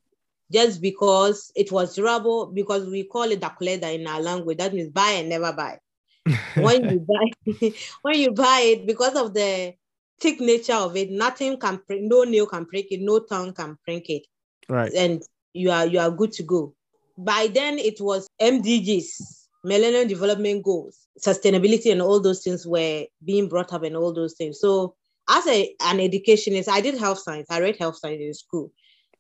Just 0.53 0.81
because 0.81 1.51
it 1.57 1.73
was 1.73 1.97
durable, 1.97 2.47
because 2.47 2.87
we 2.87 3.05
call 3.05 3.25
it 3.25 3.41
dakuleda 3.41 3.93
in 3.93 4.07
our 4.07 4.21
language, 4.21 4.59
that 4.59 4.73
means 4.73 4.91
buy 4.91 5.17
and 5.19 5.29
never 5.29 5.53
buy 5.53 5.79
when 6.55 6.89
you 6.91 7.01
buy 7.01 7.73
when 8.03 8.19
you 8.19 8.33
buy 8.33 8.61
it 8.65 8.87
because 8.87 9.17
of 9.17 9.35
the 9.35 9.75
thick 10.21 10.41
nature 10.41 10.75
of 10.75 10.97
it 10.97 11.11
nothing 11.11 11.59
can 11.59 11.81
break 11.87 12.03
no 12.03 12.23
nail 12.23 12.47
can 12.47 12.65
break 12.65 12.91
it 12.91 13.01
no 13.01 13.19
tongue 13.19 13.53
can 13.53 13.77
break 13.85 14.09
it 14.09 14.27
right. 14.69 14.93
and 14.95 15.23
you 15.53 15.71
are 15.71 15.87
you 15.87 15.99
are 15.99 16.11
good 16.11 16.33
to 16.33 16.43
go 16.43 16.75
by 17.19 17.49
then 17.53 17.79
it 17.79 18.01
was 18.01 18.27
mdgs 18.41 19.47
millennium 19.65 20.09
development 20.09 20.63
goals 20.63 21.09
sustainability 21.21 21.93
and 21.93 22.01
all 22.01 22.21
those 22.21 22.43
things 22.43 22.67
were 22.67 23.05
being 23.25 23.49
brought 23.49 23.73
up 23.73 23.83
and 23.83 23.97
all 23.97 24.13
those 24.13 24.35
things 24.35 24.61
so 24.61 24.95
as 25.29 25.47
a, 25.47 25.75
an 25.81 26.01
educationist 26.01 26.69
i 26.69 26.81
did 26.81 26.99
health 26.99 27.19
science 27.19 27.47
i 27.51 27.61
read 27.61 27.77
health 27.79 27.97
science 27.97 28.21
in 28.21 28.35
school 28.35 28.71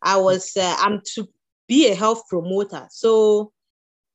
i 0.03 0.17
was 0.17 0.57
uh, 0.57 0.77
i'm 0.81 1.01
to 1.05 1.27
be 1.67 1.91
a 1.91 1.95
health 1.95 2.23
promoter 2.29 2.87
so 2.91 3.53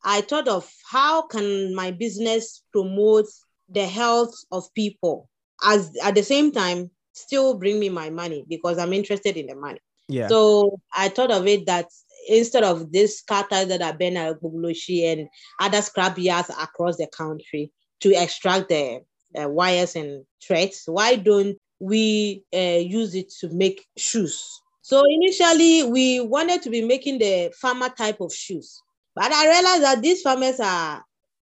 I 0.03 0.21
thought 0.21 0.47
of 0.47 0.69
how 0.89 1.23
can 1.23 1.75
my 1.75 1.91
business 1.91 2.63
promote 2.71 3.25
the 3.69 3.85
health 3.85 4.33
of 4.51 4.73
people 4.73 5.29
as 5.63 5.91
at 6.01 6.15
the 6.15 6.23
same 6.23 6.51
time 6.51 6.89
still 7.13 7.55
bring 7.55 7.79
me 7.79 7.89
my 7.89 8.09
money 8.09 8.45
because 8.47 8.77
I'm 8.77 8.93
interested 8.93 9.35
in 9.35 9.47
the 9.47 9.55
money. 9.55 9.79
Yeah. 10.07 10.27
So 10.27 10.79
I 10.93 11.09
thought 11.09 11.31
of 11.31 11.45
it 11.47 11.65
that 11.65 11.87
instead 12.27 12.63
of 12.63 12.91
this 12.91 13.21
kata 13.21 13.65
that 13.67 13.81
are 13.81 13.93
been 13.93 14.17
at 14.17 14.39
Agbogbloshie 14.39 15.11
and 15.11 15.27
other 15.59 15.81
scrap 15.81 16.17
yards 16.17 16.49
across 16.49 16.97
the 16.97 17.07
country 17.07 17.71
to 17.99 18.13
extract 18.15 18.69
the 18.69 19.01
uh, 19.37 19.49
wires 19.49 19.95
and 19.95 20.25
threads, 20.41 20.83
why 20.85 21.15
don't 21.15 21.57
we 21.79 22.43
uh, 22.53 22.57
use 22.79 23.15
it 23.15 23.31
to 23.39 23.49
make 23.49 23.87
shoes? 23.97 24.61
So 24.81 25.03
initially 25.05 25.83
we 25.83 26.19
wanted 26.19 26.61
to 26.63 26.69
be 26.69 26.81
making 26.81 27.19
the 27.19 27.51
farmer 27.59 27.89
type 27.89 28.21
of 28.21 28.33
shoes 28.33 28.81
but 29.15 29.31
I 29.33 29.49
realized 29.49 29.83
that 29.83 30.01
these 30.01 30.21
farmers 30.21 30.59
are 30.61 31.03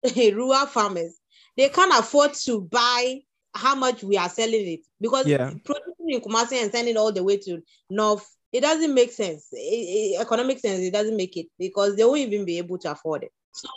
rural 0.17 0.67
farmers. 0.67 1.17
They 1.57 1.69
can't 1.69 1.93
afford 1.97 2.35
to 2.47 2.62
buy 2.62 3.21
how 3.55 3.76
much 3.76 4.02
we 4.02 4.17
are 4.17 4.29
selling 4.29 4.67
it 4.67 4.81
because 5.00 5.26
Yeah. 5.26 5.50
producing 5.64 6.09
in 6.09 6.21
Kumasi 6.21 6.61
and 6.61 6.73
sending 6.73 6.97
all 6.97 7.12
the 7.12 7.23
way 7.23 7.37
to 7.37 7.62
North, 7.88 8.26
it 8.52 8.62
doesn't 8.62 8.93
make 8.95 9.12
sense. 9.12 9.47
It- 9.52 9.57
it- 10.17 10.21
economic 10.21 10.59
sense, 10.59 10.81
it 10.81 10.93
doesn't 10.93 11.17
make 11.17 11.37
it 11.37 11.47
because 11.59 11.95
they 11.95 12.05
won't 12.05 12.19
even 12.19 12.45
be 12.45 12.59
able 12.59 12.79
to 12.79 12.91
afford 12.91 13.25
it. 13.25 13.33
So 13.52 13.69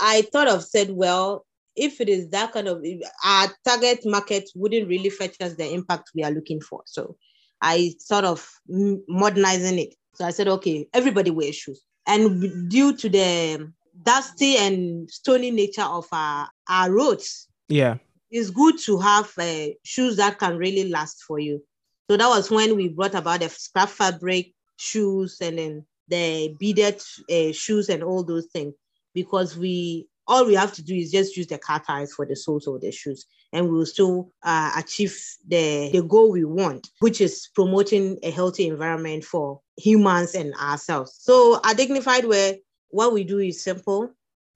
I 0.00 0.22
thought 0.32 0.48
of 0.48 0.64
said, 0.64 0.90
well, 0.90 1.44
if 1.76 2.00
it 2.00 2.08
is 2.08 2.28
that 2.30 2.52
kind 2.52 2.68
of 2.68 2.84
our 3.24 3.48
target 3.64 4.00
market 4.04 4.48
wouldn't 4.54 4.88
really 4.88 5.10
fetch 5.10 5.36
us 5.40 5.54
the 5.54 5.72
impact 5.72 6.10
we 6.14 6.22
are 6.22 6.30
looking 6.30 6.60
for. 6.60 6.82
So 6.86 7.16
I 7.60 7.94
sort 7.98 8.24
of 8.24 8.46
modernizing 8.68 9.78
it. 9.78 9.94
So 10.14 10.24
I 10.26 10.30
said, 10.30 10.48
okay, 10.48 10.86
everybody 10.92 11.30
wears 11.30 11.56
shoes 11.56 11.82
and 12.06 12.68
due 12.70 12.96
to 12.96 13.08
the 13.08 13.72
dusty 14.02 14.56
and 14.56 15.10
stony 15.10 15.50
nature 15.50 15.82
of 15.82 16.06
our, 16.12 16.48
our 16.68 16.90
roads, 16.90 17.48
Yeah. 17.68 17.98
it's 18.30 18.50
good 18.50 18.78
to 18.80 18.98
have 18.98 19.32
uh, 19.38 19.68
shoes 19.84 20.16
that 20.16 20.38
can 20.38 20.56
really 20.56 20.88
last 20.88 21.22
for 21.22 21.38
you. 21.38 21.62
So 22.10 22.16
that 22.16 22.28
was 22.28 22.50
when 22.50 22.76
we 22.76 22.88
brought 22.88 23.14
about 23.14 23.40
the 23.40 23.48
scrap 23.48 23.88
fabric 23.88 24.52
shoes 24.76 25.38
and 25.40 25.58
then 25.58 25.86
the 26.08 26.54
beaded 26.58 27.00
uh, 27.30 27.52
shoes 27.52 27.88
and 27.88 28.02
all 28.02 28.24
those 28.24 28.46
things 28.46 28.74
because 29.14 29.56
we 29.56 30.08
all 30.32 30.46
we 30.46 30.54
have 30.54 30.72
to 30.72 30.82
do 30.82 30.94
is 30.94 31.12
just 31.12 31.36
use 31.36 31.46
the 31.46 31.58
car 31.58 31.78
ties 31.86 32.14
for 32.14 32.24
the 32.24 32.34
soles 32.34 32.66
of 32.66 32.80
the 32.80 32.90
shoes 32.90 33.26
and 33.52 33.66
we 33.66 33.72
will 33.76 33.84
still 33.84 34.32
uh, 34.42 34.70
achieve 34.78 35.14
the, 35.46 35.90
the 35.92 36.02
goal 36.02 36.32
we 36.32 36.42
want 36.42 36.88
which 37.00 37.20
is 37.20 37.50
promoting 37.54 38.18
a 38.22 38.30
healthy 38.30 38.66
environment 38.66 39.22
for 39.22 39.60
humans 39.76 40.34
and 40.34 40.54
ourselves. 40.54 41.18
So 41.20 41.60
at 41.62 41.76
Dignified 41.76 42.24
Wear, 42.24 42.54
what 42.88 43.12
we 43.12 43.24
do 43.24 43.40
is 43.40 43.62
simple. 43.62 44.10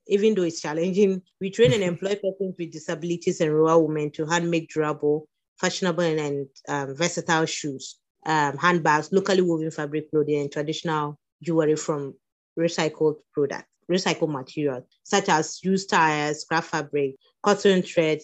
Even 0.09 0.35
though 0.35 0.45
it's 0.45 0.63
challenging 0.63 1.21
we 1.41 1.51
train 1.51 1.73
and 1.75 1.83
employ 1.83 2.15
persons 2.25 2.55
with 2.59 2.73
disabilities 2.73 3.41
and 3.43 3.53
rural 3.53 3.87
women 3.87 4.11
to 4.13 4.25
handmake 4.25 4.71
durable 4.73 5.29
fashionable 5.61 6.05
and, 6.05 6.21
and 6.21 6.47
um, 6.69 6.95
versatile 6.95 7.45
shoes 7.45 7.99
um, 8.25 8.57
handbags 8.57 9.13
locally 9.13 9.43
woven 9.43 9.71
fabric 9.71 10.09
clothing 10.11 10.41
and 10.43 10.53
traditional 10.53 11.19
jewelry 11.43 11.75
from 11.75 12.15
recycled 12.57 13.17
products 13.35 13.67
recycled 13.91 14.31
materials 14.31 14.85
such 15.03 15.29
as 15.29 15.63
used 15.63 15.91
tires, 15.91 16.41
scrap 16.41 16.65
fabric, 16.65 17.17
cotton 17.43 17.83
thread, 17.83 18.21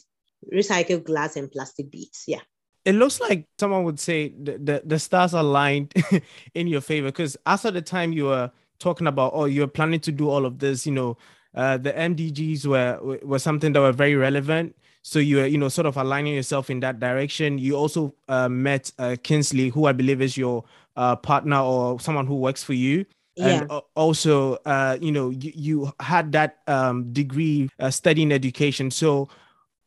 recycled 0.52 1.04
glass, 1.04 1.36
and 1.36 1.50
plastic 1.50 1.90
beads. 1.90 2.24
Yeah. 2.26 2.40
It 2.84 2.96
looks 2.96 3.20
like 3.20 3.46
someone 3.58 3.84
would 3.84 4.00
say 4.00 4.30
the, 4.30 4.58
the, 4.58 4.82
the 4.84 4.98
stars 4.98 5.34
aligned 5.34 5.94
in 6.54 6.66
your 6.66 6.80
favor 6.80 7.08
because 7.08 7.36
as 7.46 7.64
at 7.64 7.74
the 7.74 7.82
time 7.82 8.12
you 8.12 8.24
were 8.24 8.50
talking 8.80 9.06
about, 9.06 9.32
oh, 9.34 9.44
you're 9.44 9.68
planning 9.68 10.00
to 10.00 10.12
do 10.12 10.28
all 10.28 10.44
of 10.44 10.58
this, 10.58 10.84
you 10.84 10.92
know, 10.92 11.16
uh, 11.54 11.76
the 11.76 11.92
MDGs 11.92 12.66
were 12.66 13.18
were 13.22 13.38
something 13.38 13.72
that 13.74 13.80
were 13.80 13.92
very 13.92 14.16
relevant. 14.16 14.74
So 15.02 15.18
you 15.18 15.36
were, 15.36 15.46
you 15.46 15.58
know, 15.58 15.68
sort 15.68 15.86
of 15.86 15.96
aligning 15.96 16.34
yourself 16.34 16.70
in 16.70 16.80
that 16.80 16.98
direction. 16.98 17.58
You 17.58 17.74
also 17.76 18.14
uh, 18.28 18.48
met 18.48 18.90
uh, 18.98 19.16
Kinsley, 19.22 19.68
who 19.68 19.86
I 19.86 19.92
believe 19.92 20.22
is 20.22 20.36
your 20.36 20.64
uh, 20.96 21.16
partner 21.16 21.58
or 21.58 22.00
someone 22.00 22.26
who 22.26 22.36
works 22.36 22.62
for 22.62 22.72
you. 22.72 23.04
Yeah. 23.36 23.48
and 23.62 23.70
al- 23.70 23.88
also 23.94 24.54
uh 24.66 24.98
you 25.00 25.10
know 25.10 25.30
you, 25.30 25.52
you 25.54 25.92
had 26.00 26.32
that 26.32 26.58
um 26.66 27.12
degree 27.12 27.70
uh, 27.78 27.90
studying 27.90 28.30
education. 28.32 28.90
So 28.90 29.28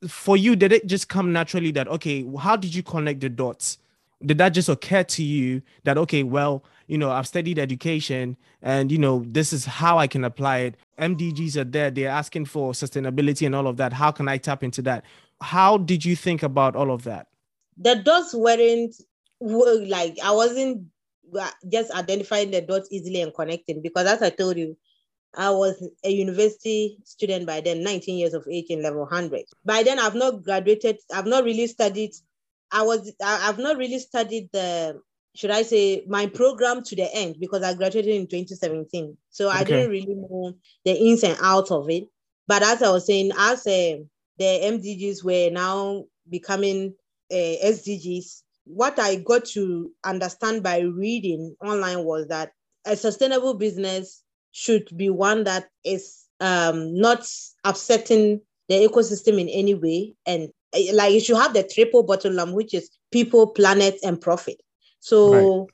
for 0.07 0.35
you 0.37 0.55
did 0.55 0.71
it 0.71 0.87
just 0.87 1.09
come 1.09 1.31
naturally 1.31 1.71
that 1.71 1.87
okay 1.87 2.25
how 2.39 2.55
did 2.55 2.73
you 2.73 2.83
connect 2.83 3.21
the 3.21 3.29
dots? 3.29 3.77
Did 4.25 4.37
that 4.39 4.49
just 4.49 4.69
occur 4.69 5.03
to 5.03 5.23
you 5.23 5.61
that 5.83 5.97
okay 5.97 6.23
well 6.23 6.63
you 6.87 6.97
know 6.97 7.11
i've 7.11 7.27
studied 7.27 7.57
education 7.59 8.37
and 8.61 8.91
you 8.91 8.97
know 8.97 9.23
this 9.27 9.51
is 9.53 9.65
how 9.65 9.97
i 9.99 10.07
can 10.07 10.23
apply 10.23 10.57
it? 10.59 10.75
Mdgs 10.99 11.55
are 11.57 11.63
there. 11.65 11.91
They're 11.91 12.09
asking 12.09 12.45
for 12.45 12.71
sustainability 12.71 13.45
and 13.45 13.53
all 13.53 13.67
of 13.67 13.77
that. 13.77 13.93
How 13.93 14.11
can 14.11 14.27
i 14.27 14.37
tap 14.37 14.63
into 14.63 14.81
that? 14.83 15.03
How 15.41 15.77
did 15.77 16.03
you 16.05 16.15
think 16.15 16.41
about 16.43 16.75
all 16.75 16.91
of 16.91 17.03
that? 17.03 17.27
The 17.77 17.95
dots 17.95 18.33
weren't 18.33 18.95
were 19.39 19.85
like 19.85 20.17
I 20.23 20.31
wasn't 20.31 20.87
just 21.71 21.91
identifying 21.91 22.51
the 22.51 22.61
dots 22.61 22.89
easily 22.91 23.21
and 23.21 23.33
connecting 23.33 23.81
because 23.81 24.07
as 24.07 24.21
I 24.21 24.29
told 24.29 24.57
you, 24.57 24.77
I 25.35 25.51
was 25.51 25.83
a 26.03 26.09
university 26.09 26.97
student 27.03 27.45
by 27.45 27.61
then, 27.61 27.83
19 27.83 28.17
years 28.17 28.33
of 28.33 28.47
age 28.49 28.67
in 28.69 28.81
level 28.83 29.01
100. 29.01 29.45
By 29.65 29.83
then, 29.83 29.99
I've 29.99 30.15
not 30.15 30.43
graduated, 30.43 30.97
I've 31.13 31.25
not 31.27 31.43
really 31.43 31.67
studied, 31.67 32.11
I 32.71 32.83
was, 32.83 33.13
I- 33.21 33.49
I've 33.49 33.59
not 33.59 33.77
really 33.77 33.99
studied 33.99 34.49
the, 34.53 35.01
should 35.35 35.51
I 35.51 35.63
say, 35.63 36.05
my 36.07 36.27
program 36.27 36.83
to 36.83 36.95
the 36.95 37.13
end 37.13 37.37
because 37.39 37.63
I 37.63 37.73
graduated 37.73 38.15
in 38.15 38.27
2017. 38.27 39.17
So 39.29 39.49
I 39.49 39.63
didn't 39.63 39.89
really 39.89 40.15
know 40.15 40.53
the 40.85 40.93
ins 40.93 41.23
and 41.23 41.37
outs 41.41 41.71
of 41.71 41.89
it. 41.89 42.05
But 42.47 42.63
as 42.63 42.81
I 42.81 42.91
was 42.91 43.05
saying, 43.05 43.31
as 43.37 43.67
uh, 43.67 43.97
the 44.37 44.63
MDGs 44.63 45.23
were 45.23 45.49
now 45.51 46.05
becoming 46.29 46.95
uh, 47.31 47.35
SDGs, 47.35 48.43
what 48.65 48.99
I 48.99 49.15
got 49.15 49.45
to 49.45 49.91
understand 50.03 50.63
by 50.63 50.79
reading 50.79 51.55
online 51.63 52.03
was 52.03 52.27
that 52.27 52.51
a 52.85 52.95
sustainable 52.95 53.53
business 53.53 54.23
should 54.51 54.89
be 54.95 55.09
one 55.09 55.43
that 55.45 55.67
is 55.83 56.25
um, 56.39 56.99
not 56.99 57.27
upsetting 57.63 58.41
the 58.67 58.87
ecosystem 58.87 59.39
in 59.39 59.49
any 59.49 59.73
way. 59.73 60.13
And 60.25 60.49
uh, 60.75 60.93
like 60.93 61.13
you 61.13 61.19
should 61.19 61.37
have 61.37 61.53
the 61.53 61.63
triple 61.63 62.03
bottom 62.03 62.35
line, 62.35 62.53
which 62.53 62.73
is 62.73 62.89
people, 63.11 63.47
planet, 63.47 63.99
and 64.03 64.19
profit. 64.19 64.61
So 64.99 65.67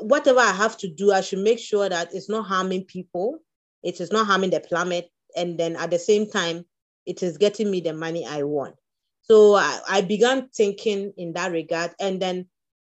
whatever 0.00 0.40
I 0.40 0.52
have 0.52 0.76
to 0.78 0.88
do, 0.88 1.12
I 1.12 1.20
should 1.20 1.40
make 1.40 1.58
sure 1.58 1.88
that 1.88 2.14
it's 2.14 2.28
not 2.28 2.46
harming 2.46 2.84
people, 2.84 3.38
it 3.82 4.00
is 4.00 4.10
not 4.10 4.26
harming 4.26 4.50
the 4.50 4.60
planet, 4.60 5.10
and 5.36 5.58
then 5.58 5.76
at 5.76 5.90
the 5.90 5.98
same 5.98 6.30
time, 6.30 6.64
it 7.06 7.22
is 7.22 7.38
getting 7.38 7.70
me 7.70 7.80
the 7.80 7.92
money 7.92 8.26
I 8.26 8.42
want. 8.44 8.76
So 9.22 9.54
I, 9.54 9.80
I 9.88 10.00
began 10.00 10.48
thinking 10.48 11.12
in 11.16 11.32
that 11.34 11.52
regard, 11.52 11.92
and 12.00 12.20
then 12.20 12.46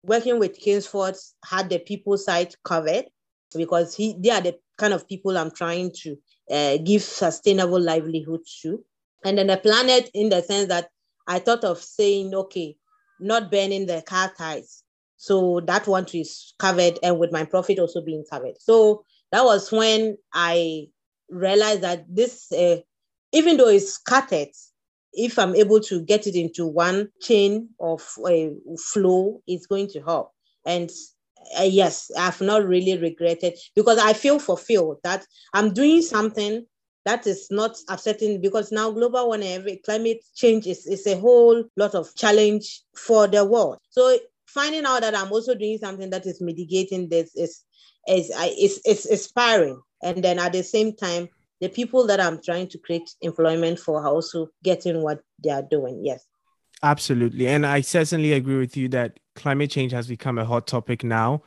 working 0.03 0.39
with 0.39 0.59
Kingsford 0.59 1.17
had 1.45 1.71
the 1.71 1.79
people 1.79 2.19
side 2.19 2.55
covered 2.65 3.07
because 3.57 3.95
he 3.95 4.17
they 4.19 4.31
are 4.31 4.41
the 4.41 4.59
kind 4.77 4.93
of 4.93 5.09
people 5.09 5.37
I'm 5.37 5.51
trying 5.51 5.93
to 6.03 6.17
uh, 6.51 6.77
give 6.79 7.03
sustainable 7.03 7.81
livelihood 7.81 8.41
to, 8.63 8.85
and 9.25 9.39
then 9.39 9.47
the 9.47 9.57
planet 9.57 10.11
in 10.15 10.29
the 10.29 10.43
sense 10.43 10.69
that 10.69 10.91
I 11.27 11.39
thought 11.39 11.65
of 11.65 11.79
saying, 11.79 12.35
okay, 12.35 12.77
not 13.19 13.51
burning 13.51 13.87
the 13.87 14.03
car 14.03 14.33
ties. 14.37 14.83
So 15.17 15.61
that 15.67 15.87
one 15.87 16.07
is 16.13 16.53
covered, 16.59 16.99
and 17.03 17.19
with 17.19 17.33
my 17.33 17.45
profit 17.45 17.79
also 17.79 18.03
being 18.03 18.25
covered. 18.31 18.61
So 18.61 19.05
that 19.33 19.45
was 19.45 19.73
when 19.73 20.19
I 20.35 20.89
realized 21.31 21.81
that 21.81 22.05
this, 22.09 22.53
uh, 22.53 22.77
even 23.33 23.57
though 23.57 23.69
it's 23.69 23.95
scattered, 23.95 24.49
if 25.17 25.39
I'm 25.39 25.57
able 25.57 25.81
to 25.81 26.03
get 26.03 26.27
it 26.27 26.35
into 26.35 26.67
one 26.67 27.09
chain 27.21 27.71
of 27.81 28.03
uh, 28.25 28.49
flow, 28.79 29.43
it's 29.47 29.67
going 29.67 29.89
to 29.89 30.03
help. 30.03 30.33
And 30.65 30.91
uh, 31.59 31.63
yes, 31.63 32.11
I've 32.19 32.41
not 32.41 32.67
really 32.67 32.99
regretted 32.99 33.59
because 33.75 33.99
I 33.99 34.13
feel 34.13 34.39
fulfilled 34.39 34.99
that 35.05 35.27
I'm 35.55 35.73
doing 35.73 36.03
something 36.03 36.67
that 37.05 37.27
is 37.27 37.47
not 37.51 37.77
upsetting 37.89 38.41
because 38.41 38.73
now 38.73 38.91
global 38.91 39.29
warming, 39.29 39.79
climate 39.85 40.25
change 40.35 40.67
is, 40.67 40.87
is 40.87 41.07
a 41.07 41.19
whole 41.19 41.65
lot 41.77 41.95
of 41.95 42.13
challenge 42.17 42.83
for 42.97 43.29
the 43.29 43.45
world. 43.45 43.79
So 43.91 44.19
finding 44.47 44.85
out 44.85 45.03
that 45.03 45.15
I'm 45.15 45.33
also 45.33 45.55
doing 45.55 45.79
something 45.79 46.11
that 46.11 46.27
is 46.27 46.41
mitigating 46.41 47.09
this 47.09 47.35
is 47.37 47.63
is 48.09 48.31
is, 48.59 48.81
is 48.85 49.07
inspiring. 49.07 49.81
And 50.03 50.23
then 50.23 50.39
at 50.39 50.53
the 50.53 50.63
same 50.63 50.95
time, 50.95 51.29
the 51.61 51.69
people 51.69 52.07
that 52.07 52.21
I'm 52.21 52.43
trying 52.43 52.69
to 52.69 52.79
create 52.79 53.11
employment 53.23 53.79
for 53.79 54.01
are 54.01 54.09
also 54.09 54.49
getting 54.63 55.03
what 55.03 55.21
they 55.43 55.51
are 55.51 55.63
doing. 55.63 56.05
Yes. 56.05 56.27
Absolutely. 56.83 57.49
And 57.49 57.65
I 57.65 57.81
certainly 57.81 58.33
agree 58.33 58.59
with 58.59 58.77
you 58.77 58.89
that 58.91 59.19
climate 59.35 59.71
change 59.71 59.93
has 59.93 60.07
become 60.07 60.39
a 60.39 60.45
hot 60.45 60.67
topic 60.67 61.03
now. 61.03 61.43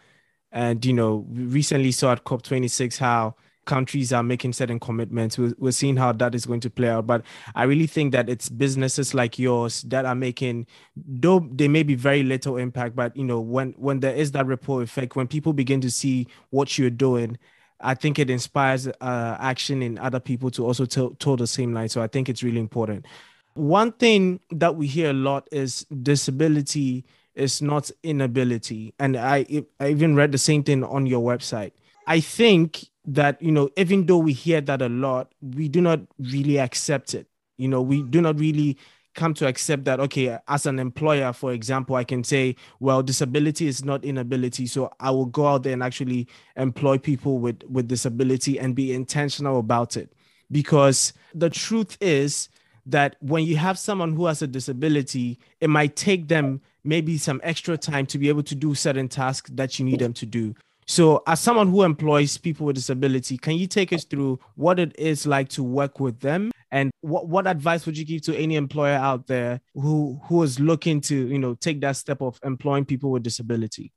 And, 0.52 0.84
you 0.84 0.94
know, 0.94 1.28
we 1.30 1.44
recently 1.44 1.92
saw 1.92 2.14
at 2.14 2.24
COP26 2.24 2.98
how 2.98 3.36
countries 3.66 4.12
are 4.12 4.24
making 4.24 4.54
certain 4.54 4.80
commitments. 4.80 5.38
We're, 5.38 5.54
we're 5.60 5.72
seeing 5.72 5.96
how 5.96 6.12
that 6.14 6.34
is 6.34 6.48
going 6.48 6.62
to 6.62 6.72
play 6.72 6.90
out. 6.90 7.06
But 7.06 7.24
I 7.54 7.64
really 7.64 7.86
think 7.86 8.12
that 8.14 8.28
it's 8.28 8.50
businesses 8.50 9.14
like 9.14 9.38
yours 9.38 9.84
that 9.84 10.06
are 10.06 10.16
making, 10.16 10.66
though 10.96 11.48
they 11.52 11.68
may 11.68 11.84
be 11.84 11.94
very 11.94 12.24
little 12.24 12.58
impact, 12.58 12.96
but, 12.96 13.16
you 13.16 13.24
know, 13.24 13.40
when, 13.40 13.74
when 13.78 14.00
there 14.00 14.16
is 14.16 14.32
that 14.32 14.48
ripple 14.48 14.82
effect, 14.82 15.16
when 15.16 15.28
people 15.28 15.54
begin 15.54 15.82
to 15.82 15.92
see 15.92 16.28
what 16.50 16.80
you're 16.80 16.90
doing, 16.90 17.38
I 17.82 17.94
think 17.94 18.20
it 18.20 18.30
inspires 18.30 18.88
uh, 18.88 19.38
action 19.40 19.82
in 19.82 19.98
other 19.98 20.20
people 20.20 20.52
to 20.52 20.66
also 20.66 20.86
tell, 20.86 21.12
tell 21.12 21.36
the 21.36 21.48
same 21.48 21.74
line. 21.74 21.90
So 21.90 22.02
I 22.02 22.08
think 22.08 22.30
it's 22.30 22.44
really 22.44 22.60
important. 22.60 23.06
One 23.54 23.92
thing 23.94 24.40
that 24.52 24.76
we 24.76 24.88
hear 24.88 25.12
a 25.12 25.14
lot 25.14 25.48
is 25.52 25.86
disability 26.04 27.06
is 27.36 27.62
not 27.62 27.90
inability, 28.04 28.94
and 29.00 29.16
I 29.18 29.46
I 29.80 29.90
even 29.90 30.16
read 30.16 30.32
the 30.32 30.38
same 30.38 30.64
thing 30.64 30.84
on 30.84 31.06
your 31.06 31.22
website. 31.22 31.72
I 32.06 32.20
think 32.20 32.86
that 33.06 33.42
you 33.42 33.52
know 33.52 33.70
even 33.76 34.06
though 34.06 34.18
we 34.18 34.34
hear 34.34 34.62
that 34.62 34.82
a 34.82 34.90
lot, 34.90 35.34
we 35.42 35.68
do 35.68 35.82
not 35.82 36.02
really 36.20 36.60
accept 36.60 37.14
it. 37.14 37.28
You 37.58 37.68
know, 37.68 37.82
we 37.82 38.04
do 38.04 38.22
not 38.22 38.40
really 38.40 38.78
come 39.20 39.34
to 39.34 39.46
accept 39.46 39.84
that 39.84 40.00
okay 40.00 40.38
as 40.48 40.66
an 40.66 40.80
employer 40.80 41.34
for 41.34 41.52
example 41.52 41.98
i 41.98 42.06
can 42.06 42.24
say 42.24 42.56
well 42.80 43.04
disability 43.04 43.68
is 43.68 43.84
not 43.84 44.04
inability. 44.06 44.66
So 44.66 44.92
i 45.00 45.12
will 45.12 45.26
go 45.26 45.46
out 45.48 45.64
there 45.64 45.74
and 45.74 45.84
actually 45.84 46.28
employ 46.56 46.98
people 46.98 47.40
with 47.40 47.62
with 47.70 47.88
disability 47.90 48.58
and 48.58 48.74
be 48.74 48.94
intentional 48.94 49.60
about 49.60 49.98
it. 49.98 50.14
Because 50.52 51.14
the 51.36 51.50
truth 51.50 51.98
is 52.00 52.50
that 52.86 53.18
when 53.20 53.44
you 53.44 53.58
have 53.58 53.78
someone 53.78 54.16
who 54.16 54.26
has 54.26 54.42
a 54.42 54.48
disability 54.48 55.38
it 55.60 55.70
might 55.70 55.96
take 55.96 56.30
them 56.30 56.62
maybe 56.84 57.18
some 57.18 57.42
extra 57.44 57.78
time 57.78 58.06
to 58.06 58.18
be 58.18 58.30
able 58.30 58.44
to 58.44 58.56
do 58.56 58.74
certain 58.74 59.10
tasks 59.10 59.52
that 59.54 59.78
you 59.78 59.86
need 59.86 60.00
them 60.00 60.14
to 60.14 60.26
do. 60.26 60.56
So, 60.88 61.22
as 61.28 61.40
someone 61.40 61.70
who 61.70 61.84
employs 61.84 62.38
people 62.38 62.66
with 62.66 62.76
disability, 62.76 63.38
can 63.38 63.54
you 63.54 63.68
take 63.68 63.94
us 63.94 64.06
through 64.06 64.40
what 64.56 64.80
it 64.80 64.96
is 64.98 65.28
like 65.28 65.50
to 65.50 65.62
work 65.62 66.00
with 66.00 66.20
them, 66.22 66.52
and 66.72 66.92
what, 67.02 67.28
what 67.28 67.48
advice 67.48 67.86
would 67.86 67.98
you 67.98 68.06
give 68.06 68.22
to 68.24 68.38
any 68.38 68.56
employer 68.56 68.96
out 68.96 69.28
there 69.28 69.62
who 69.74 70.20
who 70.26 70.44
is 70.44 70.60
looking 70.60 71.02
to 71.02 71.16
you 71.16 71.40
know 71.40 71.56
take 71.56 71.82
that 71.82 71.96
step 71.96 72.22
of 72.22 72.40
employing 72.44 72.86
people 72.86 73.12
with 73.12 73.24
disability? 73.24 73.92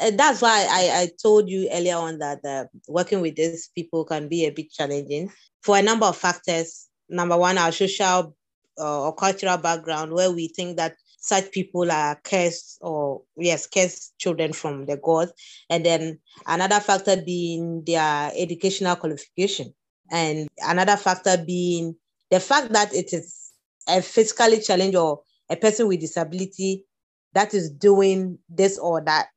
Uh, 0.00 0.12
that's 0.12 0.40
why 0.40 0.66
I, 0.70 1.02
I 1.02 1.08
told 1.20 1.48
you 1.48 1.68
earlier 1.72 1.96
on 1.96 2.18
that 2.18 2.44
uh, 2.44 2.64
working 2.88 3.20
with 3.20 3.36
these 3.36 3.70
people 3.74 4.04
can 4.04 4.28
be 4.28 4.46
a 4.46 4.50
bit 4.50 4.70
challenging 4.70 5.32
for 5.62 5.76
a 5.76 5.82
number 5.82 6.06
of 6.06 6.16
factors. 6.16 6.86
Number 7.08 7.36
one, 7.36 7.58
our 7.58 7.72
social 7.72 8.36
uh, 8.78 9.02
or 9.02 9.14
cultural 9.14 9.56
background, 9.56 10.12
where 10.12 10.30
we 10.30 10.48
think 10.48 10.76
that 10.76 10.94
such 11.20 11.50
people 11.50 11.90
are 11.90 12.18
cursed 12.22 12.78
or 12.80 13.22
yes 13.36 13.66
cursed 13.66 14.16
children 14.18 14.52
from 14.52 14.86
the 14.86 14.96
gods 14.96 15.32
and 15.68 15.84
then 15.84 16.18
another 16.46 16.80
factor 16.80 17.16
being 17.20 17.84
their 17.84 18.32
educational 18.34 18.96
qualification 18.96 19.74
and 20.10 20.48
another 20.66 20.96
factor 20.96 21.36
being 21.36 21.94
the 22.30 22.40
fact 22.40 22.72
that 22.72 22.94
it 22.94 23.12
is 23.12 23.52
a 23.88 24.02
physically 24.02 24.60
challenged 24.60 24.96
or 24.96 25.20
a 25.48 25.56
person 25.56 25.88
with 25.88 26.00
disability 26.00 26.84
that 27.32 27.54
is 27.54 27.70
doing 27.70 28.38
this 28.48 28.78
or 28.78 29.00
that 29.00 29.28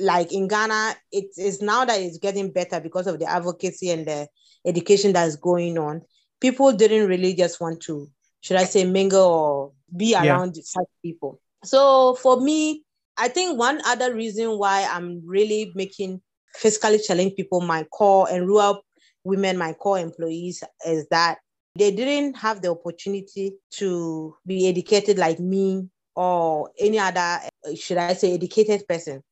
like 0.00 0.32
in 0.32 0.46
ghana 0.46 0.94
it 1.12 1.26
is 1.38 1.62
now 1.62 1.84
that 1.84 2.00
it's 2.00 2.18
getting 2.18 2.52
better 2.52 2.80
because 2.80 3.06
of 3.06 3.18
the 3.18 3.24
advocacy 3.24 3.90
and 3.90 4.06
the 4.06 4.26
education 4.66 5.12
that 5.12 5.26
is 5.26 5.36
going 5.36 5.78
on 5.78 6.02
people 6.40 6.72
didn't 6.72 7.08
really 7.08 7.34
just 7.34 7.60
want 7.60 7.80
to 7.80 8.08
should 8.46 8.56
I 8.56 8.64
say, 8.64 8.84
mingle 8.84 9.26
or 9.26 9.72
be 9.96 10.14
around 10.14 10.54
yeah. 10.54 10.62
such 10.64 10.86
people. 11.02 11.40
So 11.64 12.14
for 12.14 12.40
me, 12.40 12.84
I 13.16 13.26
think 13.26 13.58
one 13.58 13.80
other 13.84 14.14
reason 14.14 14.56
why 14.56 14.88
I'm 14.88 15.20
really 15.26 15.72
making 15.74 16.20
physically 16.54 17.00
challenged 17.00 17.34
people 17.34 17.60
my 17.60 17.82
core 17.84 18.28
and 18.30 18.46
rural 18.46 18.85
women 19.26 19.58
my 19.58 19.72
core 19.72 19.98
employees 19.98 20.62
is 20.86 21.06
that 21.10 21.38
they 21.76 21.90
didn't 21.90 22.34
have 22.36 22.62
the 22.62 22.70
opportunity 22.70 23.56
to 23.70 24.34
be 24.46 24.68
educated 24.68 25.18
like 25.18 25.38
me 25.40 25.88
or 26.14 26.70
any 26.78 26.98
other, 26.98 27.40
should 27.76 27.98
I 27.98 28.14
say, 28.14 28.32
educated 28.32 28.88
person. 28.88 29.22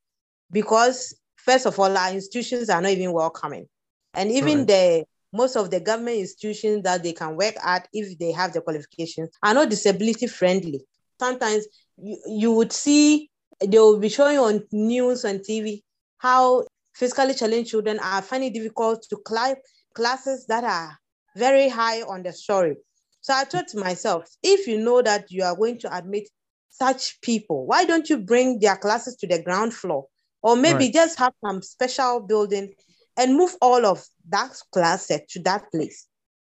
Because 0.50 1.18
first 1.36 1.64
of 1.64 1.78
all, 1.78 1.96
our 1.96 2.12
institutions 2.12 2.68
are 2.68 2.82
not 2.82 2.90
even 2.90 3.12
welcoming. 3.12 3.66
And 4.12 4.30
even 4.30 4.58
right. 4.58 4.66
the 4.66 5.04
most 5.32 5.56
of 5.56 5.70
the 5.70 5.80
government 5.80 6.18
institutions 6.18 6.82
that 6.82 7.02
they 7.02 7.12
can 7.12 7.36
work 7.36 7.54
at 7.64 7.88
if 7.92 8.18
they 8.18 8.32
have 8.32 8.52
the 8.52 8.60
qualifications 8.60 9.30
are 9.42 9.54
not 9.54 9.70
disability 9.70 10.26
friendly. 10.26 10.84
Sometimes 11.18 11.66
you, 11.96 12.18
you 12.26 12.52
would 12.52 12.72
see 12.72 13.30
they 13.64 13.78
will 13.78 13.98
be 13.98 14.08
showing 14.08 14.38
on 14.38 14.64
news 14.72 15.24
and 15.24 15.40
TV 15.40 15.82
how 16.18 16.64
physically 16.94 17.34
challenged 17.34 17.70
children 17.70 17.98
are 18.00 18.22
finding 18.22 18.52
difficult 18.52 19.02
to 19.08 19.16
climb 19.24 19.56
classes 19.94 20.46
that 20.46 20.64
are 20.64 20.98
very 21.36 21.68
high 21.68 22.02
on 22.02 22.22
the 22.22 22.32
story. 22.32 22.76
So 23.20 23.32
I 23.34 23.44
thought 23.44 23.68
to 23.68 23.78
myself, 23.78 24.28
if 24.42 24.66
you 24.66 24.78
know 24.78 25.00
that 25.02 25.30
you 25.30 25.44
are 25.44 25.56
going 25.56 25.78
to 25.80 25.96
admit 25.96 26.28
such 26.70 27.20
people, 27.22 27.66
why 27.66 27.84
don't 27.84 28.10
you 28.10 28.18
bring 28.18 28.58
their 28.58 28.76
classes 28.76 29.16
to 29.16 29.26
the 29.26 29.42
ground 29.42 29.72
floor? 29.72 30.06
Or 30.42 30.56
maybe 30.56 30.84
right. 30.84 30.92
just 30.92 31.18
have 31.18 31.32
some 31.42 31.62
special 31.62 32.20
building 32.20 32.74
and 33.16 33.36
move 33.36 33.56
all 33.62 33.86
of 33.86 34.04
that 34.28 34.60
class 34.72 35.06
set 35.06 35.28
to 35.30 35.40
that 35.42 35.70
place. 35.72 36.06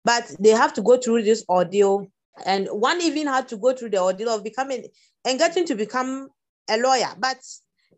But 0.05 0.33
they 0.39 0.51
have 0.51 0.73
to 0.73 0.81
go 0.81 0.97
through 0.97 1.23
this 1.23 1.43
ordeal. 1.49 2.07
And 2.45 2.67
one 2.67 3.01
even 3.01 3.27
had 3.27 3.49
to 3.49 3.57
go 3.57 3.73
through 3.73 3.89
the 3.89 4.01
ordeal 4.01 4.29
of 4.29 4.43
becoming 4.43 4.85
and 5.25 5.37
getting 5.37 5.65
to 5.65 5.75
become 5.75 6.29
a 6.69 6.77
lawyer. 6.77 7.13
But 7.19 7.37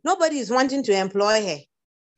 nobody 0.03 0.39
is 0.39 0.49
wanting 0.49 0.84
to 0.84 0.97
employ 0.97 1.45
her. 1.45 1.58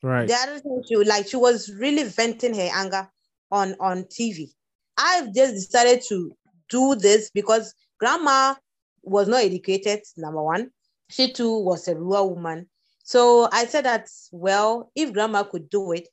Right. 0.01 0.27
The 0.27 0.35
other 0.35 0.59
thing 0.59 0.83
she 0.87 0.95
like 0.95 1.27
she 1.27 1.35
was 1.35 1.69
really 1.77 2.03
venting 2.03 2.53
her 2.53 2.69
anger 2.73 3.09
on 3.55 3.75
on 3.79 4.03
TV. 4.03 4.51
I've 4.97 5.33
just 5.33 5.53
decided 5.53 6.03
to 6.09 6.35
do 6.69 6.95
this 6.95 7.29
because 7.33 7.73
grandma 7.99 8.55
was 9.03 9.27
not 9.27 9.43
educated, 9.43 10.01
number 10.17 10.43
one. 10.43 10.71
She 11.09 11.31
too 11.31 11.59
was 11.59 11.87
a 11.87 11.95
rural 11.95 12.35
woman. 12.35 12.67
So 13.03 13.47
I 13.51 13.65
said 13.65 13.85
that, 13.85 14.07
well, 14.31 14.91
if 14.95 15.13
grandma 15.13 15.43
could 15.43 15.69
do 15.69 15.91
it, 15.91 16.07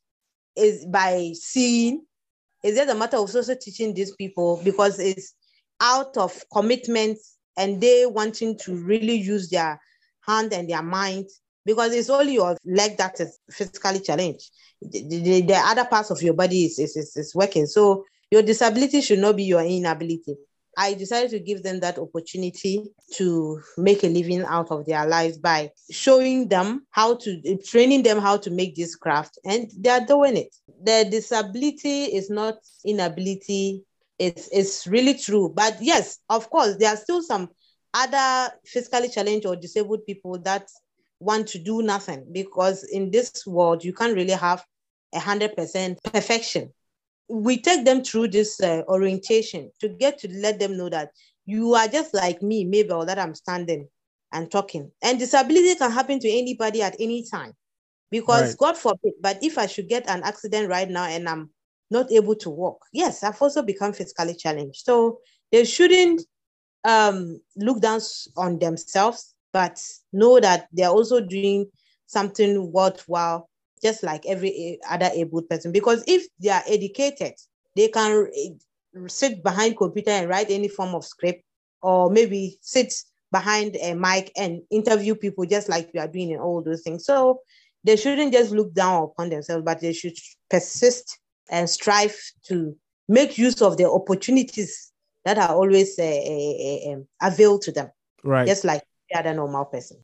is 0.57 0.85
by 0.87 1.33
seeing. 1.35 2.05
Is 2.63 2.77
just 2.77 2.91
a 2.91 2.95
matter 2.95 3.17
of 3.17 3.35
also 3.35 3.55
teaching 3.57 3.93
these 3.93 4.15
people 4.15 4.61
because 4.63 5.01
it's 5.01 5.35
out 5.81 6.17
of 6.17 6.45
commitment 6.53 7.19
and 7.57 7.81
they 7.81 8.07
wanting 8.07 8.57
to 8.59 8.77
really 8.77 9.17
use 9.17 9.51
their 9.51 9.81
hand 10.21 10.53
and 10.53 10.71
their 10.71 10.83
mind 10.83 11.27
because 11.65 11.93
it's 11.93 12.11
only 12.11 12.35
your 12.35 12.57
leg 12.65 12.97
that 12.99 13.21
is 13.21 13.39
physically 13.51 14.01
challenged. 14.01 14.51
The, 14.81 15.03
the, 15.09 15.43
the 15.43 15.55
other 15.55 15.85
parts 15.85 16.11
of 16.11 16.23
your 16.23 16.35
body 16.35 16.65
is, 16.65 16.79
is, 16.79 16.97
is, 16.97 17.17
is 17.17 17.35
working. 17.35 17.67
So 17.67 18.05
your 18.31 18.43
disability 18.43 19.01
should 19.01 19.19
not 19.19 19.37
be 19.37 19.45
your 19.45 19.63
inability. 19.63 20.37
I 20.77 20.95
decided 20.95 21.31
to 21.33 21.39
give 21.39 21.63
them 21.63 21.81
that 21.81 21.99
opportunity 21.99 22.83
to 23.15 23.61
make 23.77 24.05
a 24.05 24.09
living 24.09 24.43
out 24.43 24.71
of 24.71 24.87
their 24.87 25.07
lives 25.07 25.37
by 25.37 25.71
showing 25.91 26.49
them 26.49 26.87
how 26.91 27.17
to, 27.17 27.59
training 27.59 28.05
them 28.05 28.19
how 28.19 28.39
to 28.39 28.51
make 28.51 28.75
this 28.75 28.97
craft, 28.97 29.39
and 29.45 29.71
they 29.79 29.91
are 29.91 30.07
doing 30.07 30.39
it. 30.39 30.55
Their 30.83 31.05
disability 31.05 32.05
is 32.05 32.31
not 32.31 32.57
inability. 32.87 33.83
It's, 34.19 34.49
it's 34.51 34.87
really 34.87 35.15
true. 35.15 35.53
But 35.55 35.77
yes, 35.81 36.21
of 36.31 36.49
course, 36.49 36.77
there 36.77 36.89
are 36.89 36.97
still 36.97 37.23
some 37.23 37.51
other 37.93 38.55
physically 38.65 39.11
challenged 39.11 39.45
or 39.45 39.57
disabled 39.57 40.07
people 40.07 40.39
that 40.39 40.69
want 41.23 41.49
to 41.49 41.59
do 41.59 41.83
nothing 41.83 42.27
because 42.33 42.85
in 42.85 43.11
this 43.11 43.47
world, 43.47 43.85
you 43.85 43.93
can't 43.93 44.15
really 44.15 44.33
have 44.33 44.65
a 45.15 45.19
100% 45.19 45.97
perfection 46.13 46.73
we 47.33 47.57
take 47.57 47.85
them 47.85 48.05
through 48.05 48.29
this 48.29 48.61
uh, 48.61 48.83
orientation 48.89 49.71
to 49.81 49.89
get 49.89 50.19
to 50.19 50.29
let 50.29 50.59
them 50.59 50.77
know 50.77 50.89
that 50.89 51.11
you 51.47 51.75
are 51.75 51.89
just 51.89 52.15
like 52.15 52.43
me, 52.43 52.65
Mabel, 52.65 53.07
that 53.07 53.19
I'm 53.19 53.35
standing 53.35 53.89
and 54.33 54.51
talking. 54.51 54.91
And 55.03 55.19
disability 55.19 55.75
can 55.77 55.91
happen 55.91 56.21
to 56.21 56.29
anybody 56.31 56.83
at 56.83 56.97
any 57.01 57.27
time 57.29 57.55
because 58.11 58.51
right. 58.51 58.59
God 58.59 58.77
forbid, 58.77 59.15
but 59.21 59.43
if 59.43 59.57
I 59.57 59.67
should 59.67 59.89
get 59.89 60.09
an 60.09 60.23
accident 60.23 60.69
right 60.69 60.89
now 60.89 61.05
and 61.05 61.29
I'm 61.29 61.51
not 61.91 62.13
able 62.13 62.35
to 62.37 62.51
walk. 62.51 62.85
Yes, 62.93 63.23
I've 63.23 63.41
also 63.41 63.63
become 63.63 63.93
physically 63.93 64.35
challenged. 64.35 64.85
So 64.85 65.19
they 65.51 65.65
shouldn't 65.65 66.23
um, 66.85 67.41
look 67.57 67.81
down 67.81 68.01
on 68.37 68.59
themselves, 68.59 69.32
but 69.53 69.83
know 70.13 70.41
that 70.41 70.69
they're 70.73 70.89
also 70.89 71.21
doing 71.21 71.67
something 72.07 72.73
worthwhile, 72.73 73.49
just 73.83 74.03
like 74.03 74.25
every 74.27 74.79
other 74.89 75.11
able 75.15 75.43
person. 75.43 75.73
Because 75.73 76.05
if 76.07 76.27
they 76.41 76.51
are 76.51 76.63
educated, 76.67 77.35
they 77.77 77.89
can 77.89 78.29
sit 79.07 79.43
behind 79.43 79.77
computer 79.77 80.11
and 80.11 80.29
write 80.29 80.51
any 80.51 80.69
form 80.69 80.95
of 80.95 81.05
script, 81.05 81.43
or 81.81 82.11
maybe 82.11 82.59
sit 82.61 82.95
behind 83.31 83.77
a 83.77 83.95
mic 83.95 84.31
and 84.37 84.61
interview 84.71 85.15
people 85.15 85.45
just 85.47 85.69
like 85.69 85.91
you 85.95 86.01
are 86.01 86.09
doing 86.09 86.31
in 86.31 86.39
all 86.39 86.63
those 86.63 86.83
things. 86.83 87.05
So 87.05 87.41
they 87.85 87.97
shouldn't 87.97 88.33
just 88.33 88.53
look 88.53 88.73
down 88.75 89.05
upon 89.05 89.31
themselves, 89.31 89.65
but 89.65 89.81
they 89.81 89.93
should 89.93 90.17
persist 90.51 91.19
and 91.51 91.69
strive 91.69 92.17
to 92.45 92.77
make 93.09 93.39
use 93.39 93.61
of 93.63 93.77
the 93.77 93.91
opportunities 93.91 94.93
that 95.25 95.39
are 95.39 95.55
always 95.55 95.99
uh, 95.99 96.03
uh, 96.03 96.93
uh, 96.93 96.99
availed 97.21 97.63
to 97.63 97.73
them. 97.73 97.91
Right. 98.23 98.47
Just 98.47 98.65
like 98.65 98.83
normal 99.35 99.65
person. 99.65 99.99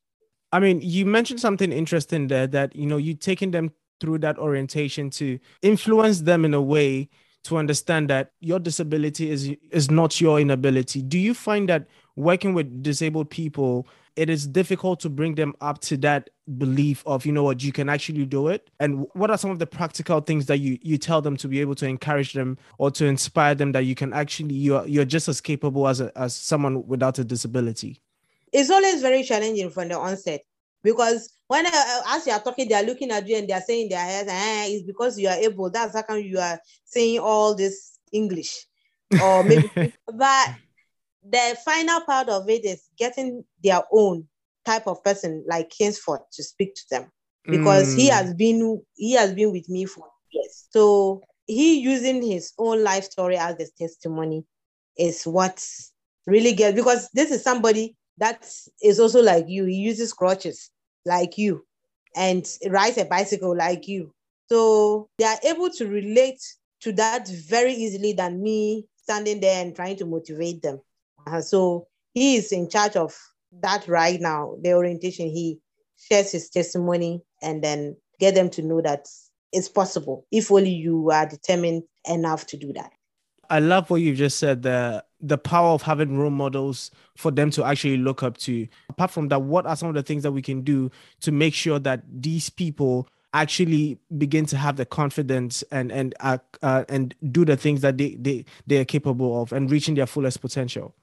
I 0.51 0.59
mean, 0.59 0.81
you 0.81 1.05
mentioned 1.05 1.39
something 1.39 1.71
interesting 1.71 2.27
there 2.27 2.47
that, 2.47 2.75
you 2.75 2.87
know, 2.87 2.97
you 2.97 3.13
taking 3.13 3.51
them 3.51 3.71
through 3.99 4.19
that 4.19 4.37
orientation 4.37 5.09
to 5.11 5.39
influence 5.61 6.21
them 6.21 6.45
in 6.45 6.53
a 6.53 6.61
way 6.61 7.09
to 7.43 7.57
understand 7.57 8.09
that 8.09 8.31
your 8.39 8.59
disability 8.59 9.29
is 9.29 9.51
is 9.71 9.89
not 9.89 10.19
your 10.19 10.39
inability. 10.39 11.01
Do 11.01 11.17
you 11.17 11.33
find 11.33 11.69
that 11.69 11.87
working 12.15 12.53
with 12.53 12.83
disabled 12.83 13.29
people, 13.29 13.87
it 14.15 14.29
is 14.29 14.45
difficult 14.45 14.99
to 15.01 15.09
bring 15.09 15.35
them 15.35 15.53
up 15.61 15.79
to 15.79 15.95
that 15.97 16.29
belief 16.57 17.01
of, 17.05 17.25
you 17.25 17.31
know 17.31 17.43
what, 17.43 17.63
you 17.63 17.71
can 17.71 17.87
actually 17.87 18.25
do 18.25 18.49
it? 18.49 18.69
And 18.79 19.05
what 19.13 19.31
are 19.31 19.37
some 19.37 19.51
of 19.51 19.59
the 19.59 19.67
practical 19.67 20.19
things 20.19 20.47
that 20.47 20.57
you 20.57 20.77
you 20.81 20.97
tell 20.97 21.21
them 21.21 21.37
to 21.37 21.47
be 21.47 21.61
able 21.61 21.75
to 21.75 21.85
encourage 21.85 22.33
them 22.33 22.57
or 22.77 22.91
to 22.91 23.05
inspire 23.05 23.55
them 23.55 23.71
that 23.71 23.85
you 23.85 23.95
can 23.95 24.13
actually 24.13 24.55
you're 24.55 24.85
you're 24.87 25.05
just 25.05 25.29
as 25.29 25.39
capable 25.39 25.87
as 25.87 26.01
a, 26.01 26.11
as 26.17 26.35
someone 26.35 26.85
without 26.87 27.19
a 27.19 27.23
disability? 27.23 28.01
It's 28.51 28.69
always 28.69 29.01
very 29.01 29.23
challenging 29.23 29.69
from 29.69 29.89
the 29.89 29.97
onset 29.97 30.41
because 30.83 31.33
when 31.47 31.65
uh, 31.65 32.01
as 32.09 32.27
you 32.27 32.33
are 32.33 32.39
talking, 32.39 32.67
they 32.69 32.75
are 32.75 32.83
looking 32.83 33.11
at 33.11 33.27
you 33.27 33.35
and 33.35 33.47
they 33.47 33.53
are 33.53 33.61
saying 33.61 33.89
their 33.89 33.99
heads, 33.99 34.29
eh, 34.29 34.67
it's 34.67 34.85
because 34.85 35.19
you 35.19 35.27
are 35.27 35.35
able. 35.35 35.69
That's 35.69 35.95
how 35.95 36.03
come 36.03 36.19
you 36.19 36.39
are 36.39 36.59
saying 36.85 37.19
all 37.19 37.55
this 37.55 37.97
English, 38.11 38.65
or 39.21 39.43
maybe. 39.43 39.69
but 40.13 40.49
the 41.27 41.57
final 41.65 42.01
part 42.01 42.29
of 42.29 42.49
it 42.49 42.65
is 42.65 42.83
getting 42.97 43.43
their 43.63 43.81
own 43.91 44.27
type 44.65 44.87
of 44.87 45.03
person 45.03 45.43
like 45.47 45.69
Kingsford 45.69 46.21
to 46.33 46.43
speak 46.43 46.75
to 46.75 46.83
them 46.91 47.11
because 47.45 47.95
mm. 47.95 47.97
he 47.97 48.07
has 48.07 48.33
been 48.33 48.81
he 48.95 49.13
has 49.13 49.33
been 49.33 49.51
with 49.51 49.67
me 49.69 49.85
for 49.85 50.05
years. 50.31 50.67
So 50.69 51.21
he 51.45 51.79
using 51.79 52.21
his 52.21 52.53
own 52.57 52.83
life 52.83 53.05
story 53.05 53.37
as 53.37 53.55
his 53.57 53.71
testimony 53.71 54.45
is 54.97 55.23
what 55.23 55.65
really 56.27 56.53
gets 56.53 56.75
because 56.75 57.09
this 57.13 57.31
is 57.31 57.43
somebody 57.43 57.95
that 58.19 58.49
is 58.81 58.99
also 58.99 59.21
like 59.21 59.45
you. 59.47 59.65
He 59.65 59.75
uses 59.75 60.13
crutches 60.13 60.69
like 61.05 61.37
you 61.37 61.65
and 62.15 62.45
rides 62.67 62.97
a 62.97 63.05
bicycle 63.05 63.55
like 63.55 63.87
you. 63.87 64.13
So 64.49 65.09
they 65.17 65.25
are 65.25 65.39
able 65.43 65.69
to 65.71 65.87
relate 65.87 66.41
to 66.81 66.91
that 66.93 67.27
very 67.27 67.73
easily 67.73 68.13
than 68.13 68.41
me 68.41 68.85
standing 68.95 69.39
there 69.39 69.63
and 69.63 69.75
trying 69.75 69.97
to 69.97 70.05
motivate 70.05 70.61
them. 70.61 70.79
Uh, 71.27 71.41
so 71.41 71.87
he 72.13 72.35
is 72.35 72.51
in 72.51 72.69
charge 72.69 72.95
of 72.95 73.17
that 73.61 73.87
right 73.87 74.19
now, 74.19 74.55
the 74.61 74.73
orientation. 74.73 75.27
He 75.27 75.59
shares 75.97 76.31
his 76.31 76.49
testimony 76.49 77.21
and 77.41 77.63
then 77.63 77.95
get 78.19 78.35
them 78.35 78.49
to 78.51 78.61
know 78.61 78.81
that 78.81 79.07
it's 79.51 79.69
possible 79.69 80.25
if 80.31 80.51
only 80.51 80.69
you 80.69 81.09
are 81.11 81.27
determined 81.27 81.83
enough 82.07 82.45
to 82.47 82.57
do 82.57 82.73
that. 82.73 82.91
I 83.49 83.59
love 83.59 83.89
what 83.89 84.01
you 84.01 84.13
just 84.13 84.37
said 84.37 84.61
the 84.61 85.03
the 85.21 85.37
power 85.37 85.69
of 85.69 85.81
having 85.81 86.17
role 86.17 86.29
models 86.29 86.91
for 87.15 87.31
them 87.31 87.51
to 87.51 87.63
actually 87.63 87.97
look 87.97 88.23
up 88.23 88.37
to. 88.37 88.67
Apart 88.89 89.11
from 89.11 89.27
that, 89.29 89.41
what 89.41 89.65
are 89.65 89.75
some 89.75 89.89
of 89.89 89.95
the 89.95 90.03
things 90.03 90.23
that 90.23 90.31
we 90.31 90.41
can 90.41 90.61
do 90.61 90.89
to 91.21 91.31
make 91.31 91.53
sure 91.53 91.79
that 91.79 92.03
these 92.09 92.49
people 92.49 93.07
actually 93.33 93.99
begin 94.17 94.45
to 94.45 94.57
have 94.57 94.75
the 94.75 94.85
confidence 94.85 95.63
and 95.71 95.91
and 95.91 96.15
uh, 96.19 96.37
uh, 96.61 96.83
and 96.89 97.13
do 97.31 97.45
the 97.45 97.55
things 97.55 97.81
that 97.81 97.97
they, 97.97 98.15
they 98.15 98.45
they 98.65 98.77
are 98.77 98.85
capable 98.85 99.41
of 99.41 99.53
and 99.53 99.69
reaching 99.69 99.95
their 99.95 100.07
fullest 100.07 100.41
potential? 100.41 100.95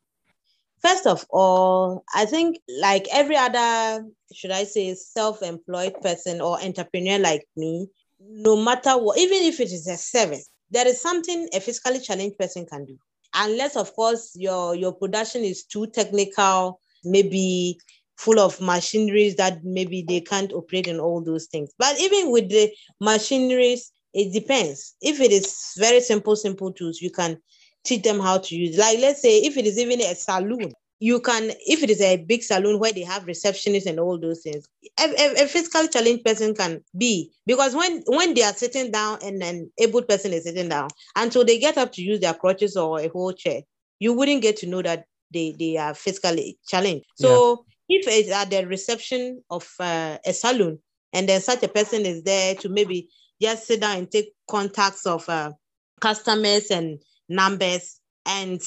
First 0.80 1.06
of 1.06 1.24
all, 1.30 2.04
I 2.14 2.26
think 2.26 2.58
like 2.80 3.06
every 3.12 3.36
other, 3.36 4.04
should 4.32 4.50
I 4.50 4.64
say, 4.64 4.94
self-employed 4.94 6.00
person 6.02 6.40
or 6.40 6.62
entrepreneur 6.62 7.18
like 7.18 7.46
me, 7.56 7.88
no 8.20 8.56
matter 8.56 8.92
what, 8.92 9.18
even 9.18 9.42
if 9.42 9.58
it 9.58 9.72
is 9.72 9.86
a 9.86 9.96
service, 9.96 10.48
there 10.70 10.86
is 10.86 11.00
something 11.00 11.48
a 11.54 11.60
physically 11.60 12.00
challenged 12.00 12.38
person 12.38 12.66
can 12.66 12.84
do. 12.84 12.98
Unless, 13.36 13.76
of 13.76 13.94
course, 13.94 14.32
your 14.34 14.74
your 14.74 14.92
production 14.92 15.44
is 15.44 15.64
too 15.64 15.86
technical, 15.88 16.80
maybe 17.04 17.78
full 18.16 18.40
of 18.40 18.60
machineries 18.60 19.36
that 19.36 19.62
maybe 19.62 20.02
they 20.08 20.20
can't 20.20 20.52
operate 20.52 20.86
in 20.88 20.98
all 20.98 21.22
those 21.22 21.46
things. 21.46 21.70
But 21.78 22.00
even 22.00 22.30
with 22.30 22.48
the 22.48 22.72
machineries, 23.00 23.92
it 24.14 24.32
depends. 24.32 24.94
If 25.02 25.20
it 25.20 25.32
is 25.32 25.72
very 25.76 26.00
simple, 26.00 26.34
simple 26.34 26.72
tools, 26.72 27.00
you 27.02 27.10
can 27.10 27.36
teach 27.84 28.02
them 28.02 28.20
how 28.20 28.38
to 28.38 28.54
use. 28.56 28.78
Like 28.78 28.98
let's 29.00 29.20
say 29.20 29.38
if 29.40 29.56
it 29.56 29.66
is 29.66 29.78
even 29.78 30.00
a 30.00 30.14
saloon, 30.14 30.72
you 30.98 31.20
can 31.20 31.50
if 31.66 31.82
it 31.82 31.90
is 31.90 32.00
a 32.00 32.16
big 32.16 32.42
saloon 32.42 32.78
where 32.78 32.92
they 32.92 33.02
have 33.02 33.26
receptionists 33.26 33.86
and 33.86 34.00
all 34.00 34.18
those 34.18 34.42
things 34.42 34.66
a, 34.98 35.04
a, 35.04 35.44
a 35.44 35.46
physically 35.46 35.88
challenged 35.88 36.24
person 36.24 36.54
can 36.54 36.82
be 36.96 37.30
because 37.46 37.74
when 37.74 38.02
when 38.06 38.34
they 38.34 38.42
are 38.42 38.54
sitting 38.54 38.90
down 38.90 39.18
and 39.22 39.42
an 39.42 39.70
able 39.78 40.02
person 40.02 40.32
is 40.32 40.44
sitting 40.44 40.68
down 40.68 40.88
until 41.16 41.44
they 41.44 41.58
get 41.58 41.76
up 41.76 41.92
to 41.92 42.02
use 42.02 42.20
their 42.20 42.34
crutches 42.34 42.76
or 42.76 43.00
a 43.00 43.08
whole 43.08 43.32
chair 43.32 43.60
you 43.98 44.12
wouldn't 44.12 44.42
get 44.42 44.56
to 44.56 44.66
know 44.66 44.80
that 44.80 45.04
they 45.32 45.54
they 45.58 45.76
are 45.76 45.94
physically 45.94 46.58
challenged 46.66 47.04
so 47.14 47.64
yeah. 47.88 47.98
if 47.98 48.08
it's 48.08 48.30
at 48.30 48.50
the 48.50 48.66
reception 48.66 49.42
of 49.50 49.68
uh, 49.80 50.16
a 50.24 50.32
saloon 50.32 50.78
and 51.12 51.28
then 51.28 51.40
such 51.40 51.62
a 51.62 51.68
person 51.68 52.06
is 52.06 52.22
there 52.22 52.54
to 52.54 52.68
maybe 52.68 53.08
just 53.40 53.66
sit 53.66 53.80
down 53.80 53.98
and 53.98 54.10
take 54.10 54.32
contacts 54.48 55.04
of 55.04 55.28
uh, 55.28 55.52
customers 56.00 56.70
and 56.70 57.02
numbers 57.28 58.00
and 58.24 58.62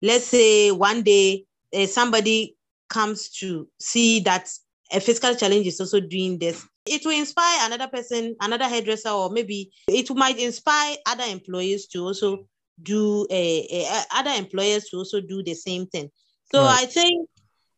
let's 0.00 0.26
say 0.26 0.70
one 0.70 1.02
day 1.02 1.44
uh, 1.74 1.86
somebody 1.86 2.56
comes 2.88 3.30
to 3.30 3.68
see 3.80 4.20
that 4.20 4.48
a 4.92 5.00
physical 5.00 5.34
challenge 5.34 5.66
is 5.66 5.80
also 5.80 6.00
doing 6.00 6.38
this, 6.38 6.66
it 6.86 7.04
will 7.04 7.18
inspire 7.18 7.66
another 7.66 7.88
person, 7.88 8.36
another 8.40 8.66
hairdresser, 8.66 9.08
or 9.08 9.30
maybe 9.30 9.72
it 9.88 10.10
might 10.14 10.38
inspire 10.38 10.96
other 11.06 11.24
employees 11.24 11.86
to 11.86 12.04
also 12.04 12.46
do 12.82 13.26
a, 13.30 13.66
a, 13.70 13.84
a 13.84 14.04
other 14.14 14.30
employers 14.32 14.84
to 14.90 14.98
also 14.98 15.20
do 15.20 15.42
the 15.42 15.54
same 15.54 15.86
thing. 15.86 16.10
So 16.52 16.60
right. 16.60 16.82
I 16.82 16.86
think 16.86 17.28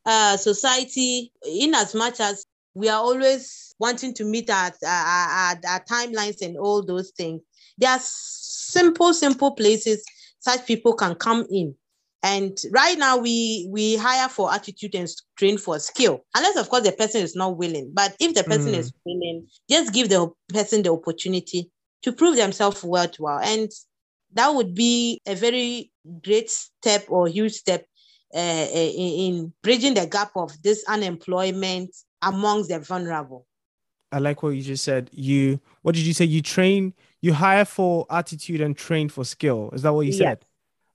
uh, 0.04 0.36
society, 0.36 1.32
in 1.44 1.74
as 1.74 1.94
much 1.94 2.20
as 2.20 2.44
we 2.74 2.88
are 2.88 3.00
always 3.00 3.74
wanting 3.78 4.12
to 4.14 4.24
meet 4.24 4.50
our, 4.50 4.72
our, 4.84 5.28
our, 5.28 5.60
our 5.68 5.84
timelines 5.84 6.42
and 6.42 6.56
all 6.58 6.84
those 6.84 7.10
things, 7.10 7.42
there 7.78 7.90
are 7.90 8.00
simple, 8.00 9.14
simple 9.14 9.52
places 9.52 10.04
such 10.40 10.66
people 10.66 10.94
can 10.94 11.14
come 11.14 11.46
in 11.50 11.74
and 12.22 12.58
right 12.72 12.98
now, 12.98 13.18
we 13.18 13.68
we 13.70 13.96
hire 13.96 14.28
for 14.28 14.52
attitude 14.52 14.94
and 14.94 15.08
train 15.36 15.58
for 15.58 15.78
skill, 15.78 16.24
unless 16.34 16.56
of 16.56 16.68
course 16.68 16.82
the 16.82 16.92
person 16.92 17.22
is 17.22 17.36
not 17.36 17.56
willing. 17.56 17.90
But 17.92 18.16
if 18.18 18.34
the 18.34 18.44
person 18.44 18.72
mm. 18.72 18.78
is 18.78 18.92
willing, 19.04 19.46
just 19.70 19.92
give 19.92 20.08
the 20.08 20.30
person 20.48 20.82
the 20.82 20.92
opportunity 20.92 21.70
to 22.02 22.12
prove 22.12 22.36
themselves 22.36 22.82
worthwhile, 22.82 23.40
and 23.40 23.70
that 24.32 24.48
would 24.48 24.74
be 24.74 25.20
a 25.26 25.34
very 25.34 25.92
great 26.24 26.50
step 26.50 27.04
or 27.08 27.28
huge 27.28 27.52
step 27.52 27.86
uh, 28.34 28.66
in, 28.72 29.34
in 29.34 29.52
bridging 29.62 29.94
the 29.94 30.06
gap 30.06 30.30
of 30.36 30.50
this 30.62 30.84
unemployment 30.88 31.94
amongst 32.22 32.70
the 32.70 32.80
vulnerable. 32.80 33.46
I 34.10 34.18
like 34.18 34.42
what 34.42 34.50
you 34.50 34.62
just 34.62 34.84
said. 34.84 35.10
You 35.12 35.60
what 35.82 35.94
did 35.94 36.04
you 36.04 36.14
say? 36.14 36.24
You 36.24 36.42
train, 36.42 36.94
you 37.20 37.34
hire 37.34 37.64
for 37.64 38.06
attitude 38.10 38.60
and 38.60 38.76
train 38.76 39.08
for 39.08 39.24
skill. 39.24 39.70
Is 39.72 39.82
that 39.82 39.92
what 39.92 40.06
you 40.06 40.12
said? 40.12 40.44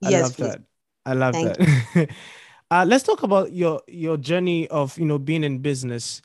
Yes, 0.01 0.07
I 0.07 0.09
yes, 0.09 0.23
love 0.23 0.35
please. 0.35 0.47
that. 0.47 0.61
I 1.05 1.13
love 1.13 1.33
Thank 1.33 1.57
that. 1.57 2.09
uh, 2.71 2.85
let's 2.87 3.03
talk 3.03 3.23
about 3.23 3.53
your 3.53 3.81
your 3.87 4.17
journey 4.17 4.67
of 4.67 4.97
you 4.97 5.05
know 5.05 5.19
being 5.19 5.43
in 5.43 5.59
business. 5.59 6.21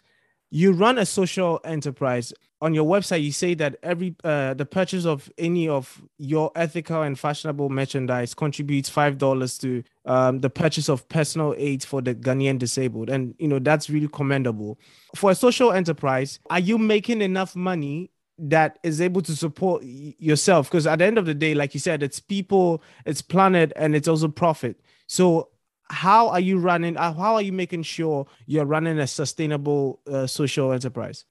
You 0.51 0.73
run 0.73 0.99
a 0.99 1.07
social 1.07 1.61
enterprise. 1.65 2.33
On 2.63 2.73
your 2.73 2.87
website, 2.87 3.23
you 3.23 3.33
say 3.33 3.53
that 3.55 3.77
every 3.83 4.17
uh, 4.25 4.55
the 4.55 4.65
purchase 4.65 5.05
of 5.05 5.31
any 5.37 5.69
of 5.69 6.01
your 6.17 6.51
ethical 6.57 7.03
and 7.03 7.19
fashionable 7.19 7.69
merchandise 7.69 8.33
contributes 8.33 8.89
five 8.89 9.19
dollars 9.19 9.59
to 9.59 9.83
um, 10.07 10.41
the 10.41 10.49
purchase 10.49 10.89
of 10.89 11.07
personal 11.11 11.55
aids 11.59 11.85
for 11.85 12.01
the 12.01 12.15
Ghanaian 12.15 12.59
disabled, 12.59 13.11
and 13.11 13.35
you 13.39 13.49
know 13.49 13.59
that's 13.59 13.91
really 13.91 14.09
commendable. 14.09 14.79
For 15.15 15.33
a 15.33 15.35
social 15.35 15.73
enterprise, 15.73 16.39
are 16.49 16.61
you 16.61 16.79
making 16.79 17.21
enough 17.21 17.55
money 17.55 18.11
that 18.39 18.79
is 18.83 19.01
able 19.01 19.23
to 19.23 19.35
support 19.35 19.83
yourself. 19.85 20.71
Because 20.71 20.87
at 20.87 20.99
the 20.99 21.05
end 21.05 21.19
of 21.19 21.27
the 21.27 21.35
day 21.35 21.55
like 21.55 21.75
you 21.75 21.81
said 21.81 22.03
it's 22.03 22.21
people 22.21 22.83
it's 23.05 23.23
planet 23.23 23.73
and 23.77 23.95
it's 23.97 24.09
also 24.09 24.29
profit. 24.29 24.81
So 25.07 25.49
how 25.89 26.29
are 26.29 26.41
you 26.41 26.59
running 26.59 26.97
uh, 26.97 27.13
how 27.13 27.35
are 27.35 27.43
you 27.43 27.53
making 27.53 27.85
sure 27.85 28.27
you're 28.47 28.65
running 28.65 28.99
a 28.99 29.07
sustainable 29.07 30.01
uh, 30.11 30.27
social 30.27 30.73
enterprise? 30.73 31.25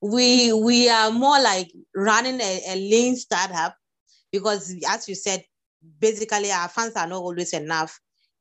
We 0.00 0.52
we 0.52 0.88
are 0.88 1.10
more 1.10 1.40
like 1.40 1.72
running 1.94 2.40
a, 2.40 2.62
a 2.68 2.76
lean 2.76 3.16
startup 3.16 3.74
because 4.30 4.74
as 4.88 5.08
you 5.08 5.14
said, 5.14 5.44
basically 6.00 6.52
our 6.52 6.68
funds 6.68 6.96
are 6.96 7.06
not 7.06 7.20
always 7.22 7.52
enough 7.52 7.98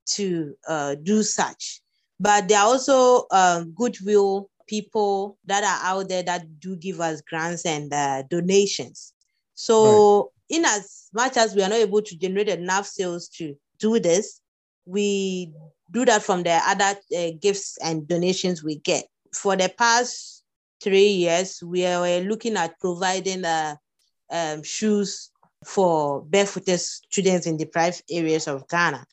to 0.07 0.55
uh, 0.67 0.95
do 0.95 1.23
such. 1.23 1.81
But 2.19 2.47
there 2.47 2.59
are 2.59 2.67
also 2.67 3.25
um, 3.31 3.73
goodwill 3.75 4.49
people 4.67 5.37
that 5.45 5.63
are 5.63 5.91
out 5.91 6.09
there 6.09 6.23
that 6.23 6.59
do 6.59 6.75
give 6.75 6.99
us 6.99 7.21
grants 7.21 7.65
and 7.65 7.93
uh, 7.93 8.23
donations. 8.29 9.13
So, 9.55 10.31
right. 10.49 10.57
in 10.57 10.65
as 10.65 11.09
much 11.13 11.37
as 11.37 11.55
we 11.55 11.63
are 11.63 11.69
not 11.69 11.79
able 11.79 12.01
to 12.01 12.17
generate 12.17 12.49
enough 12.49 12.85
sales 12.85 13.27
to 13.37 13.55
do 13.79 13.99
this, 13.99 14.41
we 14.85 15.51
do 15.91 16.05
that 16.05 16.23
from 16.23 16.43
the 16.43 16.59
other 16.65 16.99
uh, 17.17 17.31
gifts 17.41 17.77
and 17.83 18.07
donations 18.07 18.63
we 18.63 18.75
get. 18.77 19.05
For 19.33 19.55
the 19.55 19.69
past 19.77 20.43
three 20.81 21.07
years, 21.07 21.61
we 21.63 21.85
are 21.85 22.19
looking 22.21 22.55
at 22.57 22.79
providing 22.79 23.45
uh, 23.45 23.75
um, 24.31 24.63
shoes 24.63 25.31
for 25.65 26.21
barefooted 26.23 26.79
students 26.79 27.47
in 27.47 27.57
deprived 27.57 28.03
areas 28.09 28.47
of 28.47 28.67
Ghana. 28.67 29.05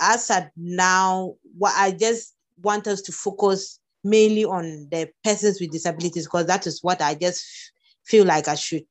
As 0.00 0.30
at 0.30 0.52
now, 0.56 1.34
what 1.56 1.74
I 1.76 1.92
just 1.92 2.34
want 2.62 2.86
us 2.86 3.02
to 3.02 3.12
focus 3.12 3.78
mainly 4.06 4.44
on 4.44 4.88
the 4.90 5.10
persons 5.24 5.60
with 5.60 5.72
disabilities 5.72 6.24
because 6.24 6.46
that 6.46 6.66
is 6.66 6.82
what 6.82 7.02
I 7.02 7.14
just 7.14 7.44
feel 8.04 8.24
like 8.24 8.48
I 8.48 8.54
should 8.54 8.86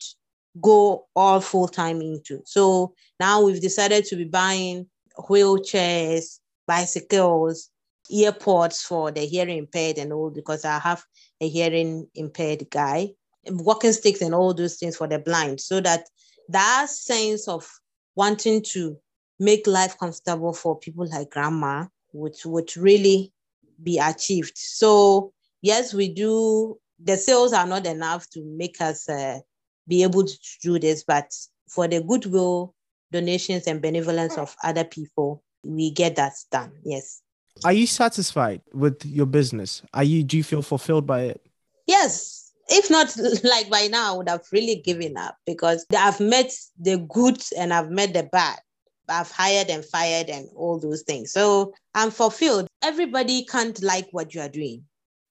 go 0.61 1.05
all 1.15 1.41
full 1.41 1.67
time 1.67 2.01
into. 2.01 2.41
So 2.45 2.93
now 3.19 3.41
we've 3.41 3.61
decided 3.61 4.05
to 4.05 4.15
be 4.15 4.25
buying 4.25 4.87
wheelchairs, 5.17 6.39
bicycles, 6.67 7.69
earpods 8.11 8.81
for 8.81 9.11
the 9.11 9.21
hearing 9.21 9.57
impaired 9.57 9.97
and 9.97 10.13
all 10.13 10.29
because 10.29 10.65
I 10.65 10.79
have 10.79 11.03
a 11.41 11.47
hearing 11.47 12.07
impaired 12.15 12.69
guy, 12.69 13.09
walking 13.47 13.93
sticks 13.93 14.21
and 14.21 14.35
all 14.35 14.53
those 14.53 14.75
things 14.75 14.95
for 14.95 15.07
the 15.07 15.19
blind 15.19 15.59
so 15.61 15.79
that 15.81 16.07
that 16.49 16.89
sense 16.89 17.47
of 17.47 17.67
wanting 18.15 18.61
to 18.61 18.97
make 19.39 19.67
life 19.67 19.97
comfortable 19.97 20.53
for 20.53 20.77
people 20.77 21.07
like 21.09 21.31
grandma 21.31 21.85
would 22.13 22.35
would 22.45 22.75
really 22.77 23.33
be 23.81 23.99
achieved. 23.99 24.57
So 24.57 25.33
yes, 25.61 25.93
we 25.93 26.09
do. 26.09 26.77
The 27.03 27.17
sales 27.17 27.53
are 27.53 27.67
not 27.67 27.85
enough 27.85 28.29
to 28.31 28.43
make 28.43 28.79
us 28.79 29.09
uh, 29.09 29.39
be 29.87 30.03
able 30.03 30.23
to 30.23 30.37
do 30.61 30.79
this, 30.79 31.03
but 31.03 31.31
for 31.67 31.87
the 31.87 32.01
goodwill, 32.01 32.73
donations, 33.11 33.67
and 33.67 33.81
benevolence 33.81 34.37
of 34.37 34.55
other 34.63 34.83
people, 34.83 35.43
we 35.63 35.91
get 35.91 36.15
that 36.15 36.33
done. 36.51 36.71
Yes. 36.83 37.21
Are 37.63 37.73
you 37.73 37.87
satisfied 37.87 38.61
with 38.73 39.05
your 39.05 39.25
business? 39.25 39.81
Are 39.93 40.03
you? 40.03 40.23
Do 40.23 40.37
you 40.37 40.43
feel 40.43 40.61
fulfilled 40.61 41.05
by 41.05 41.21
it? 41.21 41.41
Yes. 41.87 42.51
If 42.67 42.89
not, 42.89 43.15
like 43.43 43.69
by 43.69 43.87
now, 43.87 44.13
I 44.13 44.17
would 44.17 44.29
have 44.29 44.45
really 44.51 44.75
given 44.75 45.17
up 45.17 45.37
because 45.45 45.85
I've 45.95 46.19
met 46.19 46.51
the 46.79 46.97
good 46.97 47.41
and 47.57 47.73
I've 47.73 47.89
met 47.89 48.13
the 48.13 48.23
bad. 48.23 48.59
I've 49.07 49.31
hired 49.31 49.69
and 49.69 49.83
fired 49.83 50.29
and 50.29 50.47
all 50.55 50.79
those 50.79 51.03
things. 51.03 51.31
So 51.31 51.73
I'm 51.93 52.11
fulfilled. 52.11 52.67
Everybody 52.83 53.45
can't 53.45 53.81
like 53.81 54.07
what 54.11 54.33
you 54.33 54.41
are 54.41 54.49
doing. 54.49 54.83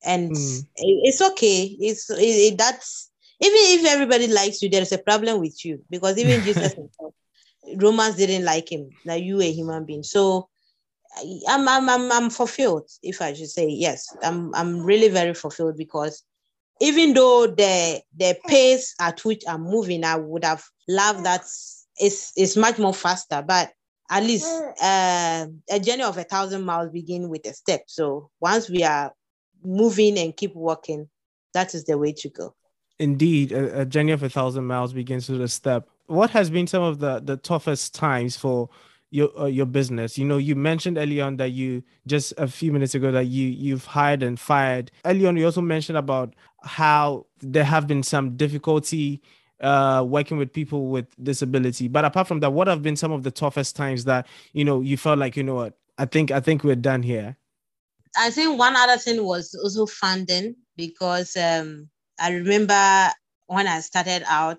And 0.05 0.33
mm. 0.33 0.67
it's 0.77 1.23
okay. 1.23 1.77
It's 1.81 2.11
it, 2.11 2.59
that's 2.59 3.11
even 3.41 3.59
if 3.59 3.87
everybody 3.87 4.29
likes 4.29 4.63
you, 4.63 4.69
there's 4.69 4.93
a 4.93 4.99
problem 4.99 5.41
with 5.41 5.65
you 5.65 5.83
because 5.91 6.19
even 6.19 6.41
Jesus 6.45 6.75
himself, 6.75 7.15
Romans 7.77 8.17
didn't 8.17 8.45
like 8.45 8.71
him. 8.71 8.91
Now 9.05 9.15
you 9.15 9.41
a 9.41 9.51
human 9.51 9.85
being. 9.85 10.03
So 10.03 10.49
I'm, 11.49 11.69
I'm 11.69 11.89
I'm 11.89 12.13
I'm 12.13 12.31
fulfilled, 12.31 12.89
if 13.03 13.23
I 13.23 13.33
should 13.33 13.51
say 13.51 13.69
yes. 13.69 14.15
I'm 14.23 14.55
I'm 14.55 14.83
really 14.83 15.09
very 15.09 15.35
fulfilled 15.35 15.77
because 15.77 16.23
even 16.81 17.15
though 17.15 17.47
the 17.47 18.03
the 18.17 18.37
pace 18.47 18.95
at 19.01 19.25
which 19.25 19.43
I'm 19.49 19.63
moving, 19.63 20.05
I 20.05 20.17
would 20.17 20.45
have 20.45 20.65
loved 20.89 21.25
that 21.25 21.45
it's 21.99 22.33
it's 22.37 22.57
much 22.57 22.79
more 22.79 22.95
faster, 22.95 23.43
but 23.47 23.73
at 24.11 24.23
least 24.23 24.47
uh, 24.83 25.47
a 25.71 25.81
journey 25.81 26.03
of 26.03 26.19
a 26.19 26.25
thousand 26.25 26.63
miles 26.65 26.91
begin 26.91 27.29
with 27.29 27.47
a 27.47 27.55
step. 27.55 27.85
So 27.87 28.31
once 28.41 28.69
we 28.69 28.83
are 28.83 29.13
moving 29.63 30.19
and 30.19 30.37
keep 30.37 30.55
walking, 30.55 31.09
that 31.55 31.75
is 31.75 31.85
the 31.85 31.97
way 31.97 32.13
to 32.13 32.29
go. 32.29 32.55
Indeed, 32.99 33.53
a, 33.53 33.81
a 33.81 33.85
journey 33.85 34.13
of 34.13 34.23
a 34.23 34.29
thousand 34.29 34.67
miles 34.67 34.93
begins 34.93 35.29
with 35.29 35.41
a 35.41 35.49
step. 35.49 35.89
What 36.07 36.31
has 36.31 36.51
been 36.51 36.67
some 36.67 36.83
of 36.83 36.99
the 36.99 37.21
the 37.21 37.37
toughest 37.37 37.95
times 37.95 38.37
for 38.37 38.69
your 39.11 39.31
uh, 39.41 39.47
your 39.47 39.67
business? 39.67 40.19
You 40.19 40.27
know, 40.27 40.37
you 40.37 40.55
mentioned 40.55 40.99
early 40.99 41.21
on 41.21 41.37
that 41.39 41.51
you 41.51 41.83
just 42.07 42.35
a 42.37 42.47
few 42.47 42.73
minutes 42.73 42.95
ago 42.95 43.11
that 43.11 43.27
you 43.27 43.49
you've 43.49 43.87
hired 43.87 44.23
and 44.23 44.39
fired. 44.39 44.91
Early 45.05 45.27
on, 45.27 45.37
you 45.37 45.47
also 45.47 45.63
mentioned 45.63 45.99
about 45.99 46.35
how 46.63 47.27
there 47.41 47.65
have 47.65 47.87
been 47.87 48.03
some 48.03 48.37
difficulty 48.37 49.23
uh, 49.61 50.05
working 50.07 50.37
with 50.37 50.53
people 50.53 50.89
with 50.89 51.07
disability. 51.23 51.89
But 51.89 52.05
apart 52.05 52.29
from 52.29 52.41
that, 52.41 52.53
what 52.53 52.67
have 52.67 52.83
been 52.83 52.97
some 52.97 53.13
of 53.13 53.23
the 53.23 53.31
toughest 53.31 53.77
times 53.77 54.05
that 54.05 54.27
you 54.53 54.65
know 54.65 54.81
you 54.81 54.97
felt 54.97 55.19
like 55.19 55.37
you 55.37 55.43
know 55.43 55.55
what 55.55 55.79
I 55.99 56.07
think 56.07 56.31
I 56.31 56.41
think 56.41 56.65
we're 56.65 56.77
done 56.77 57.03
here. 57.03 57.37
I 58.17 58.31
think 58.31 58.59
one 58.59 58.77
other 58.77 58.97
thing 58.97 59.25
was 59.25 59.55
also 59.63 59.87
funding 59.87 60.55
because 60.77 61.37
um, 61.37 61.89
I 62.21 62.33
remember 62.33 63.11
when 63.47 63.67
I 63.67 63.81
started 63.81 64.23
out 64.27 64.59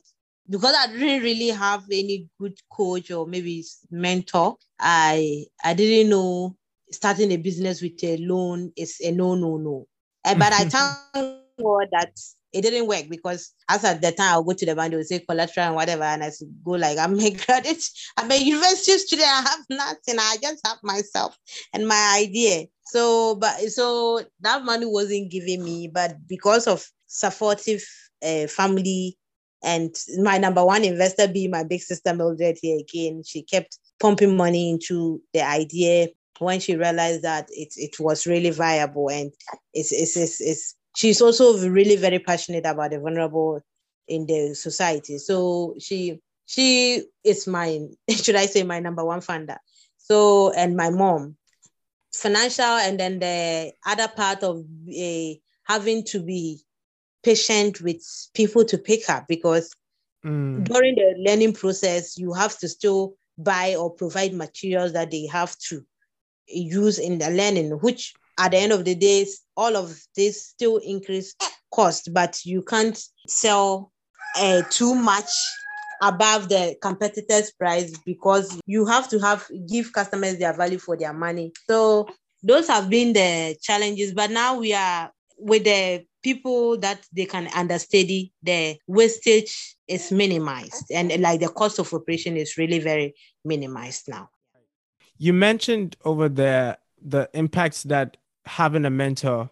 because 0.49 0.75
I 0.77 0.88
didn't 0.88 1.23
really 1.23 1.49
have 1.49 1.84
any 1.91 2.27
good 2.39 2.58
coach 2.71 3.12
or 3.12 3.25
maybe 3.25 3.63
mentor. 3.89 4.58
I 4.79 5.45
I 5.63 5.73
didn't 5.73 6.10
know 6.10 6.55
starting 6.91 7.31
a 7.31 7.38
business 7.38 7.81
with 7.81 8.03
a 8.03 8.17
loan 8.17 8.71
is 8.75 9.01
a 9.03 9.12
no 9.12 9.36
no 9.36 9.58
no. 9.58 9.88
And 10.23 10.39
but 10.39 10.53
I 10.53 10.65
thank 10.69 11.38
God 11.60 11.88
that 11.91 12.19
it 12.56 12.62
didn't 12.62 12.88
work 12.88 13.04
because 13.10 13.54
as 13.68 13.84
at 13.84 14.02
the 14.02 14.13
time 14.13 14.32
I'll 14.32 14.44
go 14.44 14.54
to 14.54 14.65
the 14.65 14.76
bank, 14.76 14.91
they 14.91 14.98
would 14.98 15.08
say 15.08 15.20
collateral 15.20 15.68
and 15.68 15.76
whatever, 15.76 16.04
and 16.04 16.24
I 16.24 16.30
said, 16.30 16.48
go 16.63 16.72
like 16.72 16.98
I'm 16.98 17.20
a 17.20 17.30
graduate, 17.46 17.84
I'm 18.15 18.32
a 18.32 18.38
university 18.38 18.98
student, 18.98 19.28
I 19.28 19.41
have 19.41 19.60
nothing, 19.70 20.15
I 20.18 20.38
just 20.41 20.65
have 20.65 20.78
myself 20.82 21.38
and 21.74 21.86
my 21.86 22.15
idea. 22.18 22.68
So, 22.86 23.36
but 23.36 23.60
so 23.68 24.22
that 24.39 24.63
money 24.63 24.86
wasn't 24.86 25.32
giving 25.32 25.65
me, 25.65 25.91
but 25.94 26.15
because 26.28 26.65
of 26.65 26.88
supportive 27.08 27.84
uh, 28.26 28.48
family 28.48 29.18
and 29.62 29.94
my 30.20 30.38
number 30.38 30.63
one 30.63 30.86
investor 30.86 31.28
being 31.28 31.52
my 31.52 31.63
big 31.63 31.82
sister 31.82 32.13
Mildred 32.13 32.58
here 32.62 32.80
again, 32.80 33.24
she 33.26 33.41
kept 33.41 33.80
pumping 34.00 34.38
money 34.38 34.70
into 34.70 35.22
the 35.34 35.46
idea 35.46 36.08
when 36.39 36.62
she 36.62 36.78
realized 36.78 37.24
that 37.24 37.48
it, 37.50 37.74
it 37.76 38.00
was 38.00 38.26
really 38.26 38.52
viable 38.52 39.10
and 39.10 39.32
it's, 39.74 39.91
it's, 39.91 40.15
it's, 40.15 40.39
it's 40.39 40.76
she's 40.95 41.21
also 41.21 41.58
really 41.67 41.95
very 41.95 42.19
passionate 42.19 42.65
about 42.65 42.91
the 42.91 42.99
vulnerable 42.99 43.62
in 44.08 44.25
the 44.25 44.53
society. 44.55 45.17
So 45.17 45.75
she 45.79 46.19
she 46.45 47.03
is 47.23 47.47
my 47.47 47.88
should 48.10 48.36
I 48.36 48.45
say 48.45 48.63
my 48.63 48.79
number 48.79 49.03
one 49.03 49.21
funder. 49.21 49.58
So 49.97 50.51
and 50.51 50.75
my 50.75 50.89
mom, 50.89 51.36
financial, 52.13 52.65
and 52.65 52.99
then 52.99 53.19
the 53.19 53.73
other 53.86 54.08
part 54.08 54.43
of 54.43 54.60
uh, 54.60 55.34
having 55.63 56.03
to 56.05 56.21
be 56.21 56.62
patient 57.23 57.81
with 57.81 58.03
people 58.36 58.63
to 58.65 58.77
pick 58.77 59.10
up 59.10 59.27
because 59.27 59.75
mm. 60.23 60.63
during 60.63 60.93
the 60.93 61.15
learning 61.17 61.53
process 61.53 62.19
you 62.19 62.34
have 62.34 62.55
to 62.60 62.69
still 62.69 63.15
buy 63.38 63.75
or 63.75 63.89
provide 63.89 64.34
materials 64.34 64.93
that 64.93 65.10
they 65.10 65.25
have 65.25 65.58
to 65.58 65.84
use 66.47 66.99
in 66.99 67.17
the 67.17 67.29
learning, 67.31 67.71
which 67.81 68.13
at 68.38 68.52
the 68.52 68.58
end 68.58 68.71
of 68.71 68.86
the 68.86 68.95
day, 68.95 69.26
all 69.56 69.76
of 69.76 69.98
this 70.15 70.48
still 70.48 70.78
increase 70.78 71.36
cost, 71.74 72.13
but 72.13 72.39
you 72.45 72.62
can't 72.62 73.02
sell 73.28 73.91
uh, 74.38 74.62
too 74.69 74.95
much 74.95 75.30
above 76.02 76.50
the 76.50 76.76
competitors' 76.82 77.52
price 77.52 77.98
because 78.06 78.60
you 78.65 78.86
have 78.86 79.10
to 79.10 79.19
have 79.19 79.48
give 79.67 79.93
customers 79.93 80.38
their 80.38 80.54
value 80.54 80.78
for 80.78 80.98
their 80.98 81.13
money. 81.13 81.52
So 81.67 82.08
those 82.43 82.67
have 82.67 82.89
been 82.89 83.13
the 83.13 83.56
challenges, 83.62 84.13
but 84.13 84.32
now 84.32 84.60
we 84.60 84.74
are 84.74 85.12
with 85.38 85.63
the 85.63 86.06
people 86.24 86.78
that 86.80 87.06
they 87.13 87.26
can 87.26 87.48
understudy 87.56 88.34
the 88.41 88.78
wastage 88.88 89.78
is 89.88 90.12
minimized 90.12 90.86
and 90.91 91.15
like 91.21 91.39
the 91.39 91.50
cost 91.50 91.78
of 91.78 91.93
operation 91.93 92.36
is 92.36 92.58
really 92.58 92.80
very 92.80 93.13
minimized 93.43 94.06
now 94.08 94.28
you 95.17 95.34
mentioned 95.34 95.95
over 96.04 96.28
there 96.28 96.78
the 97.00 97.30
impacts 97.34 97.84
that 97.84 98.17
having 98.45 98.86
a 98.86 98.89
mentor 98.89 99.49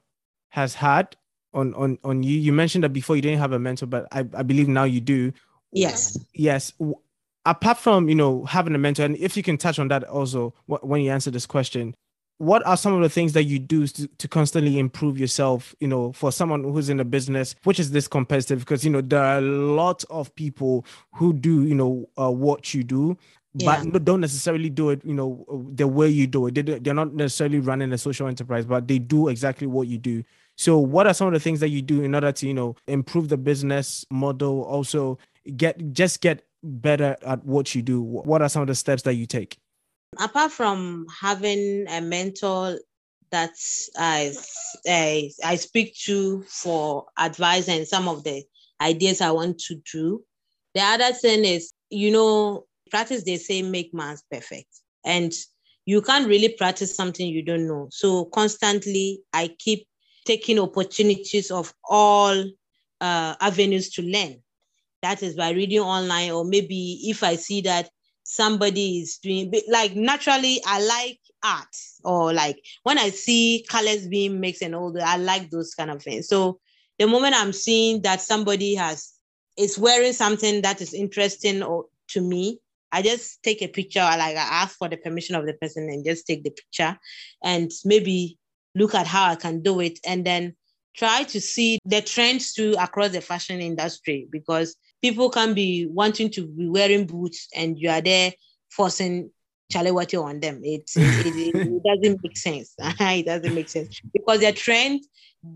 has 0.49 0.75
had 0.75 1.15
on 1.53 1.73
on 1.75 1.97
on 2.03 2.23
you. 2.23 2.37
You 2.37 2.53
mentioned 2.53 2.83
that 2.83 2.89
before 2.89 3.15
you 3.15 3.21
didn't 3.21 3.39
have 3.39 3.51
a 3.51 3.59
mentor 3.59 3.85
but 3.85 4.07
i, 4.11 4.19
I 4.19 4.43
believe 4.43 4.67
now 4.67 4.83
you 4.83 5.01
do. 5.01 5.33
Yes. 5.71 6.17
Yes. 6.33 6.73
Apart 7.45 7.77
from 7.77 8.07
you 8.09 8.15
know 8.15 8.45
having 8.45 8.75
a 8.75 8.77
mentor 8.77 9.03
and 9.03 9.17
if 9.17 9.35
you 9.35 9.43
can 9.43 9.57
touch 9.57 9.79
on 9.79 9.87
that 9.89 10.03
also 10.05 10.53
when 10.65 11.01
you 11.01 11.11
answer 11.11 11.31
this 11.31 11.45
question 11.45 11.95
what 12.37 12.65
are 12.65 12.75
some 12.75 12.93
of 12.93 13.01
the 13.01 13.09
things 13.09 13.33
that 13.33 13.43
you 13.43 13.59
do 13.59 13.87
to, 13.87 14.07
to 14.07 14.27
constantly 14.27 14.79
improve 14.79 15.17
yourself 15.17 15.75
you 15.79 15.87
know 15.87 16.11
for 16.13 16.31
someone 16.31 16.63
who's 16.63 16.89
in 16.89 16.99
a 16.99 17.05
business 17.05 17.55
which 17.63 17.79
is 17.79 17.91
this 17.91 18.07
competitive? 18.07 18.59
Because 18.59 18.83
you 18.83 18.91
know 18.91 19.01
there 19.01 19.23
are 19.23 19.37
a 19.37 19.41
lot 19.41 20.03
of 20.09 20.33
people 20.35 20.85
who 21.13 21.33
do 21.33 21.65
you 21.65 21.75
know 21.75 22.09
uh, 22.17 22.31
what 22.31 22.73
you 22.73 22.83
do 22.83 23.17
yeah. 23.55 23.83
but 23.85 24.03
don't 24.03 24.21
necessarily 24.21 24.69
do 24.69 24.89
it 24.89 25.03
you 25.05 25.13
know 25.13 25.45
the 25.73 25.87
way 25.87 26.07
you 26.07 26.27
do 26.27 26.47
it 26.47 26.55
they, 26.55 26.61
they're 26.61 26.93
not 26.93 27.13
necessarily 27.13 27.59
running 27.59 27.91
a 27.93 27.97
social 27.97 28.27
enterprise 28.27 28.65
but 28.65 28.87
they 28.87 28.99
do 28.99 29.27
exactly 29.27 29.67
what 29.67 29.87
you 29.87 29.97
do 29.97 30.23
so 30.55 30.77
what 30.77 31.07
are 31.07 31.13
some 31.13 31.27
of 31.27 31.33
the 31.33 31.39
things 31.39 31.59
that 31.59 31.69
you 31.69 31.81
do 31.81 32.01
in 32.01 32.15
order 32.15 32.31
to 32.31 32.47
you 32.47 32.53
know 32.53 32.75
improve 32.87 33.29
the 33.29 33.37
business 33.37 34.05
model 34.09 34.63
also 34.63 35.17
get 35.55 35.93
just 35.93 36.21
get 36.21 36.43
better 36.63 37.17
at 37.25 37.43
what 37.45 37.75
you 37.75 37.81
do? 37.81 38.01
What 38.01 38.41
are 38.41 38.49
some 38.49 38.61
of 38.61 38.67
the 38.67 38.75
steps 38.75 39.03
that 39.03 39.15
you 39.15 39.25
take? 39.25 39.57
Apart 40.19 40.51
from 40.51 41.05
having 41.21 41.85
a 41.89 42.01
mentor 42.01 42.79
that 43.31 43.53
I, 43.97 44.33
I, 44.87 45.31
I 45.43 45.55
speak 45.55 45.95
to 46.05 46.43
for 46.43 47.05
advice 47.17 47.67
and 47.67 47.87
some 47.87 48.07
of 48.07 48.23
the 48.23 48.43
ideas 48.79 49.21
I 49.21 49.31
want 49.31 49.59
to 49.61 49.75
do, 49.91 50.23
the 50.75 50.81
other 50.81 51.11
thing 51.13 51.45
is, 51.45 51.73
you 51.89 52.11
know, 52.11 52.65
practice 52.93 53.23
they 53.23 53.37
say 53.37 53.63
make 53.63 53.91
man's 53.91 54.23
perfect. 54.29 54.69
And 55.03 55.33
you 55.85 55.99
can't 56.03 56.27
really 56.27 56.49
practice 56.49 56.95
something 56.95 57.27
you 57.27 57.41
don't 57.41 57.67
know. 57.67 57.87
So 57.91 58.25
constantly 58.25 59.23
I 59.33 59.55
keep 59.57 59.87
taking 60.25 60.59
opportunities 60.59 61.49
of 61.49 61.73
all 61.89 62.35
uh, 63.01 63.35
avenues 63.41 63.89
to 63.93 64.03
learn. 64.03 64.35
That 65.01 65.23
is 65.23 65.35
by 65.35 65.49
reading 65.49 65.79
online, 65.79 66.31
or 66.31 66.45
maybe 66.45 66.99
if 67.05 67.23
I 67.23 67.35
see 67.35 67.61
that 67.61 67.89
somebody 68.23 68.99
is 68.99 69.17
doing 69.17 69.51
like 69.67 69.95
naturally, 69.95 70.61
I 70.65 70.81
like 70.81 71.19
art, 71.43 71.75
or 72.05 72.31
like 72.31 72.63
when 72.83 72.99
I 72.99 73.09
see 73.09 73.65
colors 73.67 74.07
being 74.07 74.39
mixed 74.39 74.61
and 74.61 74.75
all 74.75 74.93
that, 74.93 75.07
I 75.07 75.17
like 75.17 75.49
those 75.49 75.73
kind 75.73 75.89
of 75.89 76.01
things. 76.01 76.27
So 76.29 76.59
the 76.99 77.07
moment 77.07 77.35
I'm 77.35 77.53
seeing 77.53 78.03
that 78.03 78.21
somebody 78.21 78.75
has 78.75 79.13
is 79.57 79.79
wearing 79.79 80.13
something 80.13 80.61
that 80.61 80.79
is 80.79 80.93
interesting 80.93 81.63
or 81.63 81.87
to 82.09 82.21
me, 82.21 82.59
I 82.93 83.01
just 83.01 83.41
take 83.41 83.61
a 83.63 83.67
picture, 83.67 84.01
like 84.01 84.37
I 84.37 84.61
ask 84.63 84.77
for 84.77 84.87
the 84.87 84.97
permission 84.97 85.35
of 85.35 85.47
the 85.47 85.53
person 85.53 85.89
and 85.89 86.05
just 86.05 86.27
take 86.27 86.43
the 86.43 86.51
picture 86.51 86.97
and 87.43 87.71
maybe 87.83 88.37
look 88.75 88.93
at 88.93 89.07
how 89.07 89.31
I 89.31 89.35
can 89.35 89.63
do 89.63 89.79
it 89.79 89.99
and 90.05 90.23
then 90.23 90.55
try 90.95 91.23
to 91.23 91.41
see 91.41 91.79
the 91.85 92.01
trends 92.01 92.53
too 92.53 92.75
across 92.79 93.09
the 93.09 93.21
fashion 93.21 93.59
industry 93.61 94.27
because 94.31 94.75
people 95.01 95.31
can 95.31 95.55
be 95.55 95.87
wanting 95.87 96.29
to 96.31 96.45
be 96.45 96.69
wearing 96.69 97.07
boots 97.07 97.47
and 97.55 97.79
you 97.79 97.89
are 97.89 98.01
there 98.01 98.31
forcing 98.69 99.31
Charlie 99.71 99.89
on 99.89 100.39
them. 100.39 100.61
It, 100.63 100.89
it, 100.95 101.25
it, 101.25 101.55
it 101.55 101.83
doesn't 102.01 102.23
make 102.23 102.37
sense. 102.37 102.75
it 102.79 103.25
doesn't 103.25 103.55
make 103.55 103.69
sense 103.69 103.99
because 104.13 104.41
the 104.41 104.53
trend 104.53 105.03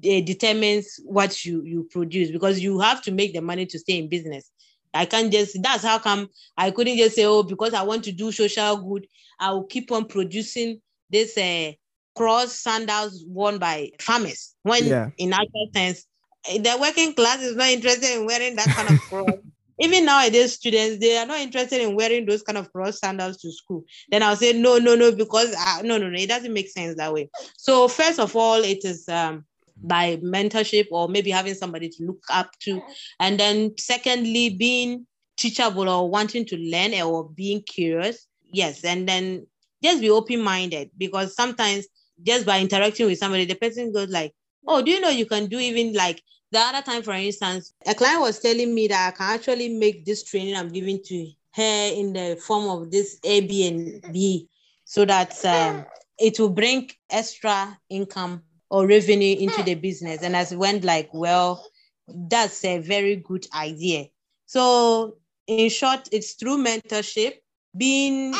determines 0.01 0.99
what 1.05 1.45
you, 1.45 1.61
you 1.63 1.87
produce 1.91 2.31
because 2.31 2.59
you 2.59 2.79
have 2.79 3.01
to 3.03 3.11
make 3.11 3.33
the 3.33 3.41
money 3.41 3.67
to 3.67 3.77
stay 3.77 3.99
in 3.99 4.09
business. 4.09 4.49
I 4.93 5.05
can't 5.05 5.31
just, 5.31 5.61
that's 5.61 5.83
how 5.83 5.99
come 5.99 6.29
I 6.57 6.71
couldn't 6.71 6.97
just 6.97 7.15
say, 7.15 7.25
oh, 7.25 7.43
because 7.43 7.73
I 7.73 7.83
want 7.83 8.03
to 8.05 8.11
do 8.11 8.31
social 8.31 8.77
good, 8.77 9.07
I 9.39 9.51
will 9.51 9.65
keep 9.65 9.91
on 9.91 10.05
producing 10.05 10.81
this 11.09 11.37
uh, 11.37 11.71
cross 12.15 12.53
sandals 12.53 13.23
worn 13.27 13.59
by 13.59 13.91
farmers. 13.99 14.55
When 14.63 14.85
yeah. 14.85 15.09
in 15.17 15.33
actual 15.33 15.69
sense, 15.73 16.05
the 16.45 16.77
working 16.79 17.13
class 17.13 17.41
is 17.41 17.55
not 17.55 17.69
interested 17.69 18.17
in 18.17 18.25
wearing 18.25 18.55
that 18.55 18.67
kind 18.67 18.89
of 18.89 18.99
cross. 19.01 19.29
Even 19.79 20.05
nowadays, 20.05 20.53
students 20.53 20.99
they 20.99 21.17
are 21.17 21.27
not 21.27 21.39
interested 21.39 21.81
in 21.81 21.95
wearing 21.95 22.25
those 22.25 22.41
kind 22.41 22.57
of 22.57 22.71
cross 22.73 22.99
sandals 22.99 23.37
to 23.37 23.51
school. 23.51 23.83
Then 24.09 24.23
I'll 24.23 24.35
say 24.35 24.53
no, 24.53 24.79
no, 24.79 24.95
no, 24.95 25.11
because 25.11 25.53
uh, 25.55 25.83
no, 25.83 25.99
no, 25.99 26.09
no, 26.09 26.17
it 26.17 26.29
doesn't 26.29 26.51
make 26.51 26.69
sense 26.69 26.97
that 26.97 27.13
way. 27.13 27.29
So 27.57 27.87
first 27.87 28.19
of 28.19 28.35
all, 28.35 28.63
it 28.63 28.83
is 28.83 29.07
um, 29.07 29.45
by 29.83 30.17
mentorship 30.17 30.87
or 30.91 31.07
maybe 31.07 31.31
having 31.31 31.53
somebody 31.53 31.89
to 31.89 32.05
look 32.05 32.23
up 32.29 32.51
to, 32.61 32.81
and 33.19 33.39
then 33.39 33.73
secondly, 33.77 34.49
being 34.49 35.05
teachable 35.37 35.87
or 35.87 36.09
wanting 36.09 36.45
to 36.45 36.57
learn 36.57 36.93
or 37.01 37.29
being 37.29 37.61
curious. 37.61 38.27
Yes, 38.51 38.83
and 38.83 39.07
then 39.07 39.45
just 39.83 40.01
be 40.01 40.09
open 40.09 40.41
minded 40.41 40.89
because 40.97 41.35
sometimes 41.35 41.87
just 42.23 42.45
by 42.45 42.59
interacting 42.59 43.05
with 43.05 43.19
somebody, 43.19 43.45
the 43.45 43.55
person 43.55 43.91
goes 43.93 44.09
like, 44.09 44.33
"Oh, 44.65 44.81
do 44.81 44.91
you 44.91 44.99
know 44.99 45.09
you 45.09 45.25
can 45.25 45.47
do 45.47 45.59
even 45.59 45.93
like 45.93 46.21
the 46.51 46.59
other 46.59 46.81
time, 46.81 47.03
for 47.03 47.13
instance, 47.13 47.73
a 47.85 47.93
client 47.93 48.21
was 48.21 48.39
telling 48.39 48.73
me 48.73 48.87
that 48.87 49.13
I 49.13 49.17
can 49.17 49.35
actually 49.35 49.69
make 49.69 50.05
this 50.05 50.23
training 50.23 50.55
I'm 50.55 50.69
giving 50.69 51.01
to 51.03 51.31
her 51.55 51.91
in 51.93 52.13
the 52.13 52.37
form 52.41 52.69
of 52.69 52.91
this 52.91 53.19
Airbnb 53.19 54.47
so 54.85 55.03
that 55.05 55.43
um, 55.45 55.85
it 56.17 56.39
will 56.39 56.49
bring 56.49 56.89
extra 57.09 57.77
income 57.89 58.43
or 58.69 58.87
revenue 58.87 59.37
into 59.39 59.63
the 59.63 59.75
business. 59.75 60.21
And 60.21 60.35
as 60.35 60.53
went 60.53 60.83
like, 60.83 61.09
well, 61.13 61.65
that's 62.07 62.63
a 62.65 62.79
very 62.79 63.15
good 63.15 63.45
idea. 63.55 64.05
So 64.45 65.17
in 65.47 65.69
short, 65.69 66.09
it's 66.11 66.33
through 66.33 66.63
mentorship, 66.63 67.35
being 67.75 68.33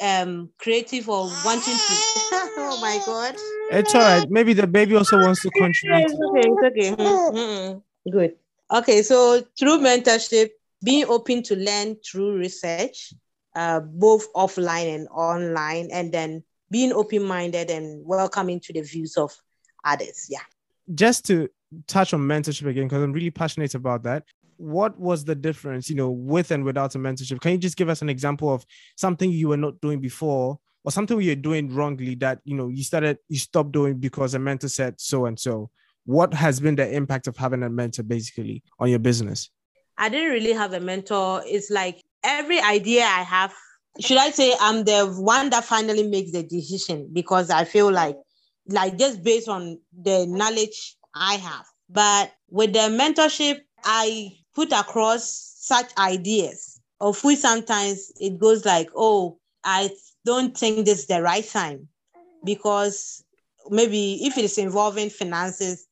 um, 0.00 0.50
creative 0.58 1.08
or 1.08 1.26
wanting 1.44 1.74
to. 1.74 1.94
oh 2.58 2.78
my 2.80 3.00
God. 3.04 3.34
It's 3.70 3.94
all 3.94 4.00
right. 4.00 4.28
Maybe 4.30 4.52
the 4.52 4.66
baby 4.66 4.96
also 4.96 5.18
wants 5.18 5.42
to 5.42 5.50
contribute. 5.50 6.10
It's 6.10 6.14
okay. 6.14 6.48
It's 6.48 6.96
okay. 6.96 7.02
Mm-hmm. 7.02 8.10
Good. 8.10 8.36
Okay. 8.72 9.02
So 9.02 9.42
through 9.58 9.78
mentorship, 9.78 10.50
being 10.82 11.04
open 11.06 11.42
to 11.44 11.56
learn 11.56 11.96
through 11.96 12.38
research, 12.38 13.12
uh, 13.54 13.80
both 13.80 14.32
offline 14.32 14.94
and 14.94 15.08
online, 15.08 15.90
and 15.92 16.12
then 16.12 16.42
being 16.70 16.92
open 16.92 17.24
minded 17.24 17.70
and 17.70 18.04
welcoming 18.06 18.60
to 18.60 18.72
the 18.72 18.80
views 18.80 19.16
of 19.16 19.36
others. 19.84 20.26
Yeah. 20.28 20.40
Just 20.94 21.24
to 21.26 21.48
touch 21.86 22.12
on 22.14 22.20
mentorship 22.20 22.66
again, 22.66 22.88
because 22.88 23.02
I'm 23.02 23.12
really 23.12 23.30
passionate 23.30 23.74
about 23.74 24.02
that 24.04 24.24
what 24.60 24.98
was 25.00 25.24
the 25.24 25.34
difference, 25.34 25.88
you 25.88 25.96
know, 25.96 26.10
with 26.10 26.50
and 26.50 26.64
without 26.64 26.94
a 26.94 26.98
mentorship? 26.98 27.40
Can 27.40 27.52
you 27.52 27.58
just 27.58 27.76
give 27.76 27.88
us 27.88 28.02
an 28.02 28.10
example 28.10 28.52
of 28.52 28.64
something 28.96 29.30
you 29.30 29.48
were 29.48 29.56
not 29.56 29.80
doing 29.80 30.00
before 30.00 30.58
or 30.84 30.92
something 30.92 31.18
you're 31.20 31.34
doing 31.34 31.74
wrongly 31.74 32.14
that, 32.16 32.40
you 32.44 32.54
know, 32.54 32.68
you 32.68 32.84
started, 32.84 33.18
you 33.28 33.38
stopped 33.38 33.72
doing 33.72 33.96
because 33.96 34.34
a 34.34 34.38
mentor 34.38 34.68
said 34.68 35.00
so 35.00 35.24
and 35.24 35.40
so? 35.40 35.70
What 36.04 36.34
has 36.34 36.60
been 36.60 36.76
the 36.76 36.94
impact 36.94 37.26
of 37.26 37.38
having 37.38 37.62
a 37.62 37.70
mentor 37.70 38.02
basically 38.02 38.62
on 38.78 38.90
your 38.90 38.98
business? 38.98 39.50
I 39.96 40.10
didn't 40.10 40.30
really 40.30 40.52
have 40.52 40.74
a 40.74 40.80
mentor. 40.80 41.42
It's 41.46 41.70
like 41.70 42.02
every 42.22 42.60
idea 42.60 43.04
I 43.04 43.22
have, 43.22 43.54
should 43.98 44.18
I 44.18 44.30
say 44.30 44.54
I'm 44.60 44.84
the 44.84 45.06
one 45.06 45.50
that 45.50 45.64
finally 45.64 46.06
makes 46.06 46.32
the 46.32 46.42
decision 46.42 47.08
because 47.12 47.48
I 47.48 47.64
feel 47.64 47.90
like, 47.90 48.16
like 48.66 48.98
just 48.98 49.22
based 49.22 49.48
on 49.48 49.78
the 50.02 50.26
knowledge 50.26 50.96
I 51.14 51.34
have. 51.34 51.66
But 51.88 52.32
with 52.48 52.72
the 52.72 52.88
mentorship, 52.90 53.60
I 53.84 54.32
put 54.54 54.72
across 54.72 55.54
such 55.58 55.90
ideas 55.98 56.80
of 57.00 57.22
which 57.24 57.38
sometimes 57.38 58.12
it 58.20 58.38
goes 58.38 58.64
like, 58.64 58.90
oh, 58.94 59.38
I 59.64 59.90
don't 60.24 60.56
think 60.56 60.84
this 60.84 61.00
is 61.00 61.06
the 61.06 61.22
right 61.22 61.46
time 61.46 61.88
because 62.44 63.24
maybe 63.68 64.24
if 64.24 64.36
it 64.36 64.44
is 64.44 64.58
involving 64.58 65.10
finances, 65.10 65.86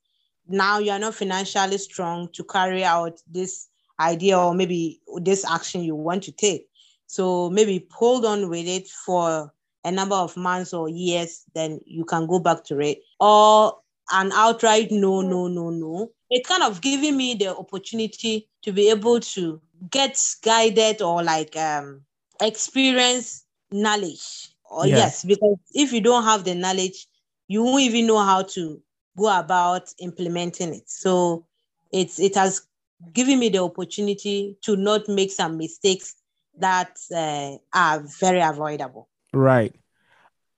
now 0.49 0.79
you 0.79 0.91
are 0.91 0.99
not 0.99 1.15
financially 1.15 1.79
strong 1.79 2.29
to 2.33 2.45
carry 2.45 2.85
out 2.85 3.21
this 3.31 3.69
idea 4.01 4.39
or 4.39 4.55
maybe 4.55 5.01
this 5.17 5.45
action 5.45 5.83
you 5.83 5.95
want 5.95 6.23
to 6.25 6.33
take. 6.33 6.69
So 7.07 7.51
maybe 7.51 7.87
hold 7.91 8.25
on 8.25 8.49
with 8.49 8.67
it 8.67 8.89
for 8.89 9.53
a 9.89 9.93
number 9.93 10.15
of 10.15 10.37
months 10.37 10.73
or 10.73 10.89
years, 10.89 11.45
then 11.55 11.81
you 11.87 12.05
can 12.05 12.27
go 12.27 12.39
back 12.39 12.63
to 12.65 12.79
it. 12.81 13.01
Or 13.19 13.79
an 14.13 14.31
outright 14.33 14.91
no, 14.91 15.23
no, 15.23 15.49
no, 15.49 15.71
no. 15.71 16.11
It 16.31 16.47
kind 16.47 16.63
of 16.63 16.81
giving 16.81 17.17
me 17.17 17.35
the 17.35 17.57
opportunity 17.57 18.49
to 18.63 18.73
be 18.73 18.91
able 18.91 19.21
to 19.21 19.61
get 19.91 20.23
guided 20.43 21.01
or 21.01 21.23
like 21.23 21.57
um, 21.57 22.03
experience 22.41 23.45
knowledge. 23.73 24.51
Or 24.71 24.87
yeah. 24.87 24.99
yes, 24.99 25.25
because 25.25 25.57
if 25.73 25.93
you 25.93 26.03
don't 26.03 26.25
have 26.25 26.45
the 26.45 26.55
knowledge, 26.55 27.07
you 27.49 27.63
won't 27.63 27.83
even 27.83 28.07
know 28.07 28.19
how 28.19 28.43
to 28.43 28.81
go 29.17 29.39
about 29.39 29.93
implementing 30.01 30.75
it. 30.75 30.89
So 30.89 31.47
it's 31.91 32.19
it 32.19 32.35
has 32.35 32.61
given 33.15 33.39
me 33.39 33.49
the 33.49 33.59
opportunity 33.59 34.59
to 34.63 34.77
not 34.77 35.09
make 35.09 35.31
some 35.31 35.57
mistakes 35.57 36.17
that 36.59 36.99
uh, 37.15 37.57
are 37.73 38.03
very 38.21 38.41
avoidable. 38.41 39.09
Right. 39.39 39.73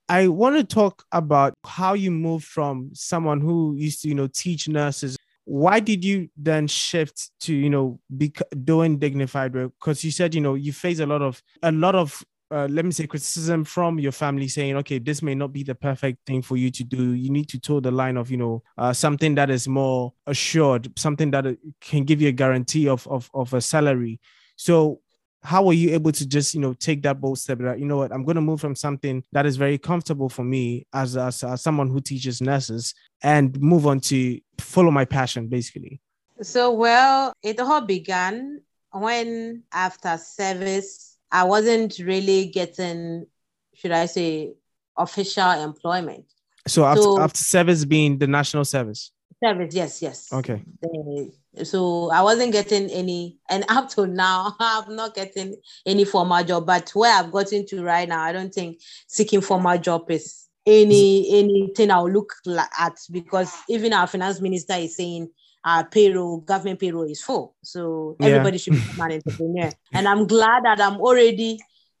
I 0.09 0.27
want 0.27 0.57
to 0.57 0.63
talk 0.63 1.05
about 1.11 1.53
how 1.63 1.93
you 1.93 2.09
moved 2.09 2.45
from 2.45 2.89
someone 2.93 3.39
who 3.39 3.75
used 3.77 4.01
to, 4.01 4.09
you 4.09 4.15
know, 4.15 4.27
teach 4.27 4.67
nurses. 4.67 5.15
Why 5.45 5.79
did 5.79 6.03
you 6.03 6.29
then 6.35 6.67
shift 6.67 7.29
to, 7.41 7.53
you 7.53 7.69
know, 7.69 7.99
be 8.17 8.33
doing 8.63 8.97
dignified 8.97 9.53
work? 9.53 9.73
Because 9.79 10.03
you 10.03 10.09
said, 10.09 10.33
you 10.33 10.41
know, 10.41 10.55
you 10.55 10.73
face 10.73 10.99
a 10.99 11.05
lot 11.05 11.21
of 11.21 11.41
a 11.61 11.71
lot 11.71 11.93
of 11.93 12.23
uh, 12.49 12.67
let 12.71 12.83
me 12.83 12.91
say 12.91 13.05
criticism 13.05 13.63
from 13.63 13.97
your 13.99 14.11
family 14.11 14.47
saying 14.47 14.75
okay 14.75 14.99
this 14.99 15.21
may 15.21 15.33
not 15.33 15.53
be 15.53 15.63
the 15.63 15.73
perfect 15.73 16.17
thing 16.25 16.41
for 16.41 16.57
you 16.57 16.69
to 16.69 16.83
do 16.83 17.13
you 17.13 17.29
need 17.29 17.47
to 17.47 17.57
toe 17.57 17.79
the 17.79 17.89
line 17.89 18.17
of 18.17 18.29
you 18.29 18.35
know 18.35 18.61
uh, 18.77 18.91
something 18.91 19.35
that 19.35 19.49
is 19.49 19.69
more 19.69 20.11
assured 20.27 20.91
something 20.99 21.31
that 21.31 21.47
uh, 21.47 21.53
can 21.79 22.03
give 22.03 22.21
you 22.21 22.27
a 22.27 22.33
guarantee 22.33 22.89
of, 22.89 23.07
of 23.07 23.31
of 23.33 23.53
a 23.53 23.61
salary 23.61 24.19
so 24.57 24.99
how 25.43 25.63
were 25.63 25.73
you 25.73 25.91
able 25.91 26.11
to 26.11 26.27
just 26.27 26.53
you 26.53 26.61
know 26.61 26.73
take 26.73 27.01
that 27.01 27.19
bold 27.19 27.37
step 27.37 27.57
that 27.59 27.79
you 27.79 27.85
know 27.85 27.97
what 27.97 28.11
i'm 28.11 28.23
going 28.23 28.35
to 28.35 28.41
move 28.41 28.61
from 28.61 28.75
something 28.75 29.23
that 29.31 29.45
is 29.45 29.57
very 29.57 29.77
comfortable 29.77 30.29
for 30.29 30.43
me 30.43 30.85
as, 30.93 31.17
as, 31.17 31.43
as 31.43 31.61
someone 31.61 31.89
who 31.89 31.99
teaches 31.99 32.41
nurses 32.41 32.93
and 33.23 33.59
move 33.61 33.87
on 33.87 33.99
to 33.99 34.39
follow 34.59 34.91
my 34.91 35.05
passion 35.05 35.47
basically 35.47 35.99
so 36.41 36.71
well 36.71 37.33
it 37.43 37.59
all 37.59 37.81
began 37.81 38.61
when 38.91 39.63
after 39.71 40.17
service 40.17 41.17
i 41.31 41.43
wasn't 41.43 41.97
really 41.99 42.45
getting 42.47 43.25
should 43.73 43.91
i 43.91 44.05
say 44.05 44.53
official 44.97 45.51
employment 45.51 46.25
so 46.67 46.85
after, 46.85 47.01
so, 47.01 47.19
after 47.19 47.39
service 47.39 47.85
being 47.85 48.17
the 48.19 48.27
national 48.27 48.65
service 48.65 49.11
Service, 49.43 49.73
yes, 49.73 50.01
yes. 50.03 50.31
Okay. 50.31 50.61
Uh, 50.83 51.23
so 51.63 52.09
I 52.11 52.21
wasn't 52.21 52.53
getting 52.53 52.89
any, 52.89 53.37
and 53.49 53.65
up 53.69 53.89
to 53.91 54.07
now, 54.07 54.55
I'm 54.59 54.95
not 54.95 55.15
getting 55.15 55.55
any 55.85 56.05
formal 56.05 56.43
job. 56.43 56.65
But 56.65 56.89
where 56.91 57.13
I've 57.13 57.31
gotten 57.31 57.65
to 57.67 57.83
right 57.83 58.07
now, 58.07 58.23
I 58.23 58.31
don't 58.31 58.53
think 58.53 58.79
seeking 59.07 59.41
formal 59.41 59.77
job 59.77 60.09
is 60.09 60.47
any 60.65 61.39
anything 61.39 61.89
I'll 61.89 62.09
look 62.09 62.33
at 62.79 62.97
because 63.09 63.51
even 63.67 63.93
our 63.93 64.05
finance 64.05 64.39
minister 64.41 64.73
is 64.73 64.95
saying 64.95 65.29
our 65.63 65.85
payroll, 65.85 66.37
government 66.37 66.79
payroll 66.79 67.09
is 67.09 67.21
full. 67.21 67.55
So 67.63 68.17
everybody 68.21 68.57
yeah. 68.57 68.61
should 68.61 68.73
become 68.73 68.99
an 68.99 69.11
entrepreneur. 69.13 69.71
And 69.93 70.07
I'm 70.07 70.27
glad 70.27 70.63
that 70.63 70.81
I'm 70.81 70.99
already 70.99 71.59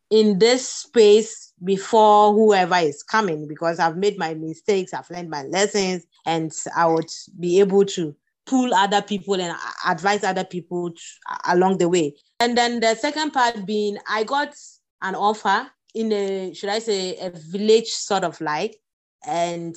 in 0.09 0.39
this 0.39 0.67
space 0.67 1.53
before 1.63 2.33
whoever 2.33 2.75
is 2.75 3.03
coming 3.03 3.47
because 3.47 3.79
I've 3.79 3.97
made 3.97 4.17
my 4.17 4.33
mistakes, 4.33 4.93
I've 4.93 5.09
learned 5.09 5.29
my 5.29 5.43
lessons, 5.43 6.05
and 6.25 6.51
I 6.75 6.87
would 6.87 7.09
be 7.39 7.59
able 7.59 7.85
to 7.85 8.15
pull 8.45 8.73
other 8.73 9.01
people 9.01 9.39
and 9.39 9.55
advise 9.87 10.23
other 10.23 10.43
people 10.43 10.91
to, 10.91 11.01
along 11.47 11.77
the 11.77 11.89
way. 11.89 12.15
And 12.39 12.57
then 12.57 12.79
the 12.79 12.95
second 12.95 13.31
part 13.31 13.65
being, 13.65 13.97
I 14.09 14.23
got 14.23 14.53
an 15.01 15.15
offer 15.15 15.67
in 15.93 16.11
a, 16.11 16.53
should 16.53 16.69
I 16.69 16.79
say, 16.79 17.17
a 17.17 17.31
village 17.31 17.89
sort 17.89 18.23
of 18.23 18.39
like, 18.41 18.77
and 19.25 19.75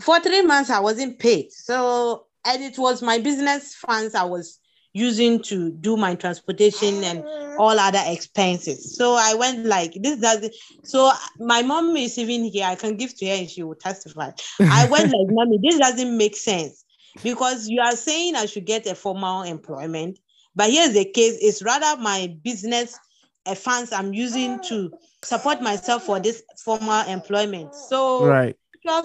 for 0.00 0.20
three 0.20 0.42
months 0.42 0.70
I 0.70 0.80
wasn't 0.80 1.18
paid. 1.18 1.52
So, 1.52 2.26
and 2.44 2.62
it 2.62 2.78
was 2.78 3.02
my 3.02 3.18
business 3.18 3.74
funds 3.74 4.14
I 4.14 4.24
was 4.24 4.60
using 4.92 5.42
to 5.42 5.70
do 5.72 5.94
my 5.94 6.14
transportation 6.14 7.04
and 7.04 7.22
ah. 7.26 7.56
all 7.58 7.78
other 7.78 8.00
expenses. 8.06 8.96
So 8.96 9.12
I 9.12 9.34
went 9.34 9.66
like 9.66 9.92
this 10.00 10.18
doesn't 10.18 10.54
so 10.84 11.12
my 11.38 11.60
mom 11.60 11.94
is 11.98 12.16
even 12.18 12.44
here. 12.44 12.64
I 12.64 12.76
can 12.76 12.96
give 12.96 13.14
to 13.18 13.26
her 13.26 13.34
and 13.34 13.50
she 13.50 13.62
will 13.62 13.74
testify. 13.74 14.30
I 14.58 14.88
went 14.88 15.12
like, 15.16 15.28
mommy, 15.28 15.58
this 15.62 15.78
doesn't 15.78 16.16
make 16.16 16.34
sense 16.34 16.85
because 17.22 17.68
you 17.68 17.80
are 17.80 17.96
saying 17.96 18.36
I 18.36 18.46
should 18.46 18.66
get 18.66 18.86
a 18.86 18.94
formal 18.94 19.42
employment, 19.42 20.18
but 20.54 20.70
here's 20.70 20.92
the 20.92 21.04
case: 21.04 21.38
it's 21.40 21.62
rather 21.62 22.00
my 22.00 22.34
business 22.42 22.98
uh, 23.46 23.54
funds 23.54 23.92
I'm 23.92 24.12
using 24.12 24.60
to 24.68 24.90
support 25.22 25.62
myself 25.62 26.04
for 26.04 26.20
this 26.20 26.42
formal 26.64 27.06
employment. 27.06 27.74
So, 27.74 28.26
right, 28.26 28.56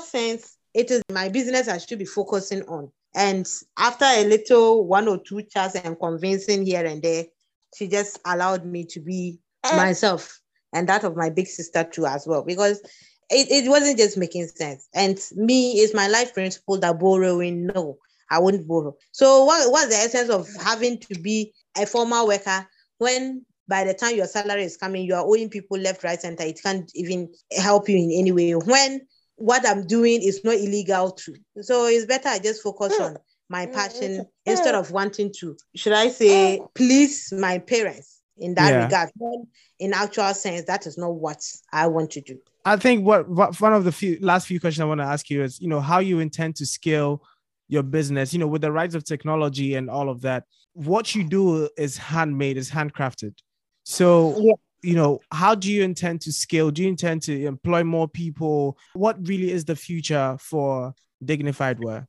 sense, 0.03 0.57
it 0.74 0.91
is 0.91 1.01
my 1.12 1.30
business 1.30 1.68
I 1.68 1.78
should 1.78 1.99
be 1.99 2.05
focusing 2.05 2.64
on. 2.64 2.91
And 3.14 3.45
after 3.78 4.05
a 4.05 4.24
little 4.24 4.88
one 4.88 5.07
or 5.07 5.18
two 5.18 5.43
chats 5.43 5.76
and 5.76 5.99
convincing 5.99 6.66
here 6.66 6.86
and 6.86 7.01
there, 7.01 7.26
she 7.76 7.88
just 7.88 8.20
allowed 8.26 8.66
me 8.66 8.86
to 8.86 8.99
be 8.99 9.39
myself 9.76 10.41
and 10.74 10.88
that 10.89 11.03
of 11.03 11.16
my 11.16 11.30
big 11.30 11.47
sister 11.47 11.84
too 11.84 12.05
as 12.05 12.26
well 12.26 12.43
because 12.43 12.82
it, 13.32 13.65
it 13.65 13.69
wasn't 13.69 13.97
just 13.97 14.17
making 14.17 14.47
sense. 14.47 14.88
And 14.93 15.17
me 15.36 15.79
is 15.79 15.93
my 15.93 16.07
life 16.07 16.34
principle 16.34 16.77
that 16.79 16.99
borrowing, 16.99 17.67
no, 17.67 17.97
I 18.29 18.39
wouldn't 18.39 18.67
borrow. 18.67 18.95
So 19.11 19.45
what 19.45 19.71
what's 19.71 19.88
the 19.88 19.95
essence 19.95 20.29
of 20.29 20.47
having 20.61 20.99
to 20.99 21.19
be 21.19 21.53
a 21.77 21.86
formal 21.86 22.27
worker 22.27 22.67
when 22.97 23.45
by 23.67 23.84
the 23.86 23.93
time 23.93 24.15
your 24.15 24.27
salary 24.27 24.63
is 24.63 24.75
coming, 24.75 25.05
you 25.05 25.15
are 25.15 25.25
owing 25.25 25.49
people 25.49 25.77
left, 25.77 26.03
right, 26.03 26.19
center. 26.19 26.43
It 26.43 26.59
can't 26.61 26.91
even 26.93 27.29
help 27.57 27.88
you 27.88 27.97
in 27.97 28.11
any 28.13 28.32
way. 28.32 28.51
When 28.51 29.01
what 29.36 29.67
I'm 29.67 29.88
doing 29.88 30.21
is 30.21 30.43
not 30.43 30.55
illegal 30.55 31.11
too. 31.11 31.36
So 31.61 31.86
it's 31.86 32.05
better 32.05 32.29
I 32.29 32.39
just 32.39 32.61
focus 32.61 32.97
hmm. 32.97 33.03
on 33.03 33.17
my 33.49 33.65
mm, 33.65 33.73
passion 33.73 34.25
instead 34.45 34.75
of 34.75 34.91
wanting 34.91 35.32
to, 35.39 35.57
should 35.75 35.93
I 35.93 36.09
say, 36.09 36.57
hmm. 36.57 36.65
please 36.75 37.34
my 37.34 37.59
parents 37.59 38.20
in 38.41 38.55
that 38.55 38.69
yeah. 38.69 38.83
regard. 38.83 39.09
When 39.17 39.47
in 39.79 39.93
actual 39.93 40.33
sense, 40.33 40.65
that 40.65 40.85
is 40.87 40.97
not 40.97 41.15
what 41.15 41.41
I 41.71 41.87
want 41.87 42.11
to 42.11 42.21
do. 42.21 42.37
I 42.65 42.75
think 42.75 43.05
what, 43.05 43.27
what 43.29 43.59
one 43.59 43.73
of 43.73 43.83
the 43.85 43.91
few 43.91 44.17
last 44.21 44.47
few 44.47 44.59
questions 44.59 44.81
I 44.81 44.85
want 44.85 44.99
to 45.01 45.05
ask 45.05 45.29
you 45.29 45.43
is, 45.43 45.59
you 45.61 45.67
know, 45.67 45.79
how 45.79 45.99
you 45.99 46.19
intend 46.19 46.55
to 46.57 46.65
scale 46.65 47.23
your 47.67 47.83
business, 47.83 48.33
you 48.33 48.39
know, 48.39 48.47
with 48.47 48.61
the 48.61 48.71
rise 48.71 48.95
of 48.95 49.03
technology 49.03 49.75
and 49.75 49.89
all 49.89 50.09
of 50.09 50.21
that. 50.21 50.43
What 50.73 51.15
you 51.15 51.23
do 51.23 51.69
is 51.77 51.97
handmade, 51.97 52.57
is 52.57 52.69
handcrafted. 52.69 53.33
So 53.83 54.35
yeah 54.37 54.53
you 54.83 54.95
know 54.95 55.19
how 55.31 55.53
do 55.55 55.71
you 55.71 55.83
intend 55.83 56.21
to 56.21 56.31
scale 56.31 56.71
do 56.71 56.81
you 56.81 56.87
intend 56.87 57.21
to 57.21 57.45
employ 57.45 57.83
more 57.83 58.07
people 58.07 58.77
what 58.93 59.15
really 59.27 59.51
is 59.51 59.65
the 59.65 59.75
future 59.75 60.35
for 60.39 60.93
dignified 61.23 61.83
wear 61.83 62.07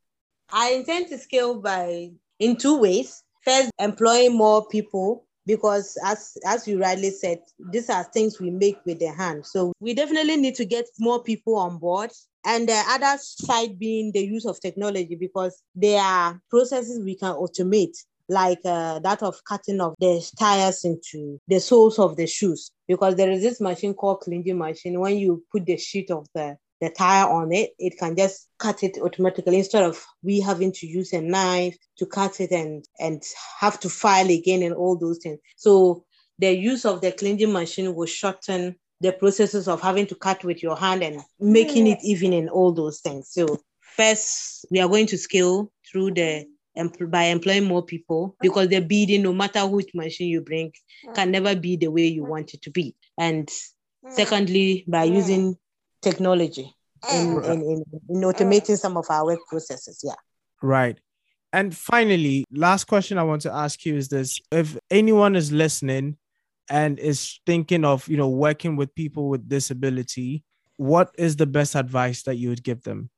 i 0.51 0.73
intend 0.73 1.07
to 1.09 1.19
scale 1.19 1.61
by 1.61 2.11
in 2.39 2.57
two 2.57 2.79
ways 2.79 3.23
first 3.45 3.71
employing 3.79 4.37
more 4.37 4.67
people 4.69 5.27
because 5.47 5.97
as 6.05 6.37
as 6.47 6.67
you 6.69 6.81
rightly 6.81 7.11
said 7.11 7.39
these 7.71 7.91
are 7.91 8.05
things 8.05 8.41
we 8.41 8.51
make 8.51 8.79
with 8.85 8.99
the 8.99 9.11
hand. 9.11 9.45
So 9.47 9.73
we 9.81 9.95
definitely 9.95 10.37
need 10.37 10.55
to 10.57 10.65
get 10.65 10.87
more 10.99 11.23
people 11.23 11.57
on 11.57 11.79
board. 11.79 12.11
And 12.45 12.69
the 12.69 12.83
other 12.89 13.19
side 13.21 13.79
being 13.79 14.11
the 14.13 14.21
use 14.21 14.47
of 14.47 14.61
technology 14.61 15.17
because 15.19 15.63
there 15.75 16.01
are 16.01 16.41
processes 16.51 17.05
we 17.05 17.17
can 17.17 17.35
automate 17.35 17.97
like 18.29 18.61
uh, 18.65 18.99
that 19.01 19.23
of 19.23 19.37
cutting 19.45 19.81
off 19.81 19.95
the 20.01 20.25
tires 20.39 20.85
into 20.85 21.39
the 21.49 21.61
soles 21.61 21.99
of 21.99 22.17
the 22.17 22.27
shoes. 22.27 22.71
Because 22.89 23.17
there 23.17 23.31
is 23.31 23.43
this 23.43 23.61
machine 23.61 23.95
called 23.95 24.21
clicking 24.21 24.59
machine. 24.59 24.99
When 24.99 25.17
you 25.19 25.45
put 25.53 25.67
the 25.67 25.77
sheet 25.77 26.11
of 26.11 26.27
the 26.35 26.57
the 26.83 26.91
tire 26.91 27.29
on 27.29 27.53
it 27.53 27.71
it 27.79 27.97
can 27.97 28.17
just 28.17 28.49
cut 28.59 28.83
it 28.83 28.99
automatically 29.01 29.59
instead 29.59 29.85
of 29.85 30.05
we 30.25 30.41
having 30.41 30.73
to 30.73 30.85
use 30.85 31.13
a 31.13 31.21
knife 31.21 31.77
to 31.97 32.05
cut 32.05 32.41
it 32.41 32.51
and 32.51 32.85
and 32.99 33.23
have 33.61 33.79
to 33.79 33.89
file 33.89 34.29
again 34.29 34.63
and 34.65 34.75
all 34.75 34.99
those 34.99 35.19
things. 35.19 35.39
So 35.57 36.05
the 36.41 36.53
use 36.53 36.85
of 36.85 37.01
the 37.01 37.13
clicking 37.13 37.53
machine 37.53 37.95
will 37.95 38.07
shorten 38.07 38.75
the 39.01 39.13
processes 39.13 39.69
of 39.69 39.81
having 39.81 40.09
to 40.09 40.17
cut 40.17 40.43
with 40.43 40.61
your 40.61 40.77
hand 40.77 41.05
and 41.05 41.21
making 41.39 41.87
it 41.87 41.99
even 42.03 42.33
in 42.33 42.49
all 42.49 42.73
those 42.73 43.01
things. 43.01 43.29
So 43.31 43.61
first 43.81 44.67
we 44.73 44.81
are 44.81 44.89
going 44.89 45.07
to 45.07 45.19
scale 45.19 45.71
through 45.89 46.15
the 46.15 46.47
by 47.09 47.25
employing 47.25 47.65
more 47.65 47.85
people 47.85 48.35
because 48.41 48.69
the 48.69 48.81
bidding, 48.81 49.23
no 49.23 49.33
matter 49.33 49.65
which 49.67 49.91
machine 49.95 50.29
you 50.29 50.41
bring, 50.41 50.73
can 51.15 51.29
mm. 51.29 51.33
never 51.33 51.55
be 51.55 51.77
the 51.77 51.89
way 51.89 52.07
you 52.07 52.25
want 52.25 52.55
it 52.55 52.63
to 52.63 52.71
be. 52.71 52.97
And 53.19 53.47
mm. 53.47 54.11
secondly, 54.11 54.85
by 54.89 55.07
mm. 55.07 55.15
using 55.15 55.59
technology 56.03 56.75
mm. 57.05 57.45
in, 57.45 57.53
in, 57.53 57.63
in, 57.63 57.85
in 58.09 58.21
automating 58.23 58.77
some 58.77 58.97
of 58.97 59.07
our 59.11 59.25
work 59.25 59.41
processes. 59.49 60.01
Yeah. 60.03 60.15
Right. 60.63 60.99
And 61.53 61.77
finally, 61.77 62.45
last 62.53 62.85
question 62.85 63.19
I 63.19 63.25
want 63.25 63.43
to 63.43 63.53
ask 63.53 63.85
you 63.85 63.97
is 63.97 64.09
this 64.09 64.41
if 64.51 64.79
anyone 64.91 65.37
is 65.37 65.53
listening 65.53 66.17
and 66.71 66.99
is 66.99 67.41
thinking 67.47 67.85
of, 67.85 68.09
you 68.09 68.17
know, 68.17 68.29
working 68.29 68.77
with 68.77 68.95
people 68.95 69.29
with 69.29 69.49
disability, 69.49 70.45
what 70.77 71.15
is 71.19 71.37
the 71.37 71.47
best 71.47 71.75
advice 71.75 72.23
that 72.23 72.37
you 72.37 72.49
would 72.49 72.63
give 72.63 72.83
them? 72.83 73.11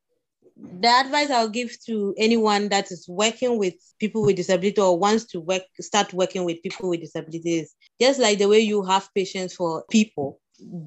the 0.57 0.89
advice 0.89 1.31
I'll 1.31 1.49
give 1.49 1.77
to 1.87 2.15
anyone 2.17 2.69
that 2.69 2.93
is 2.93 3.09
working 3.09 3.59
with 3.59 3.75
people 3.99 4.23
with 4.23 4.37
disability 4.37 4.81
or 4.81 4.99
wants 4.99 5.25
to 5.27 5.41
work 5.41 5.63
start 5.81 6.13
working 6.13 6.45
with 6.45 6.63
people 6.63 6.89
with 6.89 7.01
disabilities, 7.01 7.75
just 8.01 8.21
like 8.21 8.39
the 8.39 8.49
way 8.49 8.61
you 8.61 8.83
have 8.85 9.09
patience 9.15 9.55
for 9.55 9.85
people, 9.91 10.41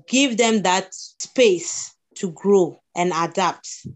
give 0.07 0.37
them 0.37 0.61
that 0.63 0.93
space 0.93 1.95
to 2.15 2.31
grow 2.31 2.81
and 2.95 3.11
adapt. 3.15 3.87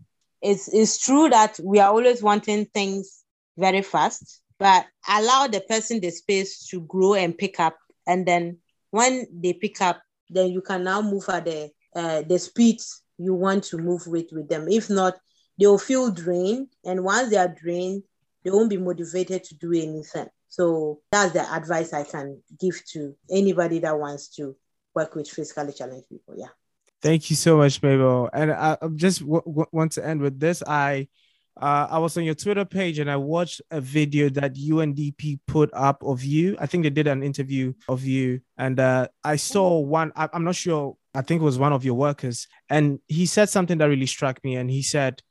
It's, 0.41 0.67
it's 0.73 0.97
true 0.99 1.29
that 1.29 1.59
we 1.63 1.79
are 1.79 1.89
always 1.89 2.21
wanting 2.21 2.65
things 2.65 3.23
very 3.57 3.81
fast, 3.81 4.41
but 4.57 4.85
allow 5.07 5.47
the 5.47 5.61
person 5.61 5.99
the 5.99 6.09
space 6.09 6.67
to 6.67 6.81
grow 6.81 7.13
and 7.13 7.37
pick 7.37 7.59
up. 7.59 7.77
And 8.07 8.25
then 8.25 8.57
when 8.89 9.27
they 9.31 9.53
pick 9.53 9.81
up, 9.81 10.01
then 10.29 10.51
you 10.51 10.61
can 10.61 10.83
now 10.83 11.01
move 11.01 11.25
at 11.29 11.45
the 11.45 11.69
uh, 11.93 12.21
the 12.21 12.39
speed 12.39 12.79
you 13.17 13.33
want 13.33 13.63
to 13.65 13.77
move 13.77 14.07
with 14.07 14.31
with 14.31 14.47
them. 14.47 14.67
If 14.69 14.89
not, 14.89 15.17
they'll 15.59 15.77
feel 15.77 16.09
drained. 16.09 16.69
And 16.85 17.03
once 17.03 17.29
they 17.29 17.37
are 17.37 17.53
drained, 17.53 18.03
they 18.43 18.51
won't 18.51 18.69
be 18.69 18.77
motivated 18.77 19.43
to 19.45 19.55
do 19.55 19.73
anything. 19.73 20.27
So 20.47 21.01
that's 21.11 21.33
the 21.33 21.53
advice 21.53 21.93
I 21.93 22.03
can 22.03 22.41
give 22.59 22.81
to 22.93 23.15
anybody 23.29 23.79
that 23.79 23.97
wants 23.97 24.29
to 24.35 24.55
work 24.95 25.15
with 25.15 25.29
physically 25.29 25.73
challenged 25.73 26.09
people. 26.09 26.35
Yeah. 26.37 26.47
Thank 27.01 27.29
you 27.29 27.35
so 27.35 27.57
much, 27.57 27.81
Mabel. 27.81 28.29
And 28.31 28.51
I 28.51 28.77
just 28.95 29.21
w- 29.21 29.41
w- 29.43 29.65
want 29.71 29.93
to 29.93 30.05
end 30.05 30.21
with 30.21 30.39
this. 30.39 30.61
I 30.65 31.07
uh, 31.59 31.87
I 31.89 31.97
was 31.97 32.15
on 32.15 32.23
your 32.23 32.35
Twitter 32.35 32.63
page 32.63 32.99
and 32.99 33.11
I 33.11 33.17
watched 33.17 33.61
a 33.71 33.81
video 33.81 34.29
that 34.29 34.55
UNDP 34.55 35.39
put 35.47 35.69
up 35.73 36.03
of 36.03 36.23
you. 36.23 36.55
I 36.59 36.65
think 36.65 36.83
they 36.83 36.89
did 36.89 37.07
an 37.07 37.23
interview 37.23 37.73
of 37.89 38.05
you, 38.05 38.41
and 38.57 38.79
uh, 38.79 39.07
I 39.23 39.35
saw 39.35 39.79
one. 39.79 40.11
I- 40.15 40.29
I'm 40.31 40.43
not 40.43 40.55
sure. 40.55 40.95
I 41.13 41.21
think 41.21 41.41
it 41.41 41.45
was 41.45 41.59
one 41.59 41.73
of 41.73 41.83
your 41.83 41.95
workers, 41.95 42.47
and 42.69 42.99
he 43.07 43.25
said 43.25 43.49
something 43.49 43.77
that 43.79 43.89
really 43.89 44.05
struck 44.05 44.41
me. 44.43 44.55
And 44.55 44.69
he 44.69 44.81
said, 44.81 45.21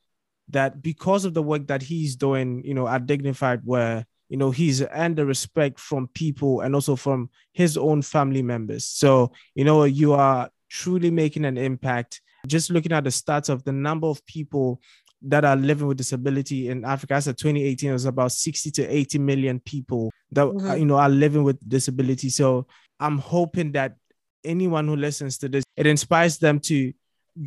that 0.53 0.83
because 0.83 1.25
of 1.25 1.35
the 1.35 1.43
work 1.43 1.67
that 1.69 1.83
he's 1.83 2.17
doing, 2.17 2.63
you 2.65 2.75
know, 2.75 2.89
at 2.89 3.07
Dignified 3.07 3.61
Wear 3.65 4.07
you 4.31 4.37
know 4.37 4.51
he's 4.51 4.83
earned 4.83 5.17
the 5.17 5.27
respect 5.27 5.79
from 5.79 6.09
people 6.15 6.61
and 6.61 6.75
also 6.75 6.97
from 6.97 7.29
his 7.53 7.77
own 7.77 8.01
family 8.01 8.43
members. 8.43 8.87
So 8.87 9.33
you 9.55 9.65
know, 9.65 9.85
you 9.85 10.15
are 10.15 10.49
truly 10.71 11.11
making 11.11 11.45
an 11.45 11.59
impact. 11.59 12.23
Just 12.47 12.71
looking 12.71 12.93
at 12.93 13.05
the 13.05 13.11
stats 13.11 13.51
of 13.51 13.65
the 13.65 13.73
number 13.73 14.07
of 14.07 14.25
people 14.25 14.81
that 15.23 15.45
are 15.45 15.57
living 15.57 15.87
with 15.87 15.99
disability 15.99 16.69
in 16.69 16.85
Africa, 16.85 17.15
as 17.15 17.27
of 17.27 17.37
2018, 17.37 17.91
it 17.91 17.93
was 17.93 18.07
about 18.07 18.33
60 18.33 18.71
to 18.71 18.87
80 18.87 19.19
million 19.19 19.61
people 19.61 20.11
that 20.31 20.47
mm-hmm. 20.47 20.79
you 20.79 20.87
know 20.87 20.97
are 20.97 21.11
living 21.11 21.43
with 21.43 21.59
disability. 21.69 22.31
So 22.31 22.67
I'm 23.01 23.19
hoping 23.19 23.73
that 23.73 23.97
anyone 24.45 24.87
who 24.87 24.97
listens 24.97 25.39
to 25.39 25.49
this, 25.49 25.65
it 25.77 25.87
inspires 25.87 26.39
them 26.39 26.61
to 26.61 26.93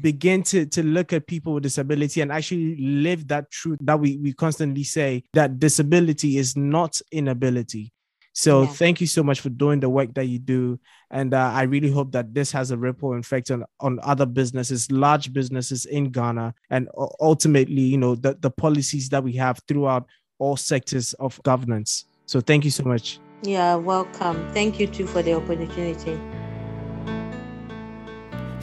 begin 0.01 0.43
to 0.43 0.65
to 0.65 0.83
look 0.83 1.13
at 1.13 1.27
people 1.27 1.53
with 1.53 1.63
disability 1.63 2.21
and 2.21 2.31
actually 2.31 2.75
live 2.77 3.27
that 3.27 3.49
truth 3.51 3.79
that 3.81 3.99
we 3.99 4.17
we 4.17 4.33
constantly 4.33 4.83
say 4.83 5.23
that 5.33 5.59
disability 5.59 6.37
is 6.37 6.55
not 6.55 7.01
inability. 7.11 7.91
So 8.35 8.63
yeah. 8.63 8.69
thank 8.69 8.99
you 8.99 9.07
so 9.07 9.21
much 9.21 9.41
for 9.41 9.49
doing 9.49 9.79
the 9.79 9.89
work 9.89 10.13
that 10.15 10.25
you 10.25 10.39
do. 10.39 10.79
And 11.11 11.33
uh, 11.33 11.51
i 11.53 11.63
really 11.63 11.91
hope 11.91 12.11
that 12.13 12.33
this 12.33 12.51
has 12.51 12.71
a 12.71 12.77
ripple 12.77 13.13
effect 13.17 13.51
on 13.51 13.63
on 13.79 13.99
other 14.01 14.25
businesses 14.25 14.91
large 14.91 15.31
businesses 15.31 15.85
in 15.85 16.09
ghana 16.09 16.55
and 16.71 16.89
ultimately 17.21 17.83
you 17.83 17.97
know 17.97 18.15
the, 18.15 18.35
the 18.39 18.49
policies 18.49 19.09
that 19.09 19.23
we 19.23 19.33
have 19.33 19.59
throughout 19.67 20.07
all 20.39 20.57
sectors 20.57 21.13
of 21.15 21.41
governance. 21.43 22.05
So 22.25 22.41
thank 22.41 22.65
you 22.65 22.71
so 22.71 22.83
much. 22.83 23.19
Yeah 23.43 23.75
welcome. 23.75 24.51
Thank 24.53 24.79
you 24.79 24.87
too 24.87 25.05
for 25.05 25.21
the 25.21 25.33
opportunity 25.33 26.19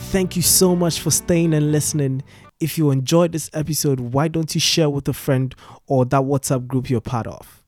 Thank 0.08 0.34
you 0.34 0.42
so 0.42 0.74
much 0.74 0.98
for 0.98 1.12
staying 1.12 1.54
and 1.54 1.70
listening. 1.70 2.24
If 2.58 2.76
you 2.76 2.90
enjoyed 2.90 3.30
this 3.30 3.48
episode, 3.52 4.00
why 4.00 4.26
don't 4.26 4.52
you 4.54 4.60
share 4.60 4.90
with 4.90 5.06
a 5.08 5.12
friend 5.12 5.54
or 5.86 6.04
that 6.06 6.22
WhatsApp 6.22 6.66
group 6.66 6.90
you're 6.90 7.00
part 7.00 7.28
of? 7.28 7.62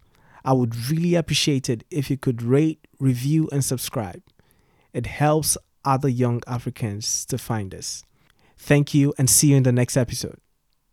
I 0.44 0.52
would 0.52 0.74
really 0.90 1.14
appreciate 1.14 1.68
it 1.68 1.84
if 1.88 2.10
you 2.10 2.16
could 2.16 2.42
rate, 2.42 2.86
review, 2.98 3.48
and 3.52 3.64
subscribe. 3.64 4.22
It 4.92 5.06
helps 5.06 5.56
other 5.84 6.08
young 6.08 6.42
Africans 6.48 7.24
to 7.26 7.38
find 7.38 7.72
us. 7.74 8.04
Thank 8.58 8.92
you 8.92 9.14
and 9.18 9.30
see 9.30 9.48
you 9.48 9.56
in 9.56 9.62
the 9.62 9.72
next 9.72 9.96
episode. 9.96 10.41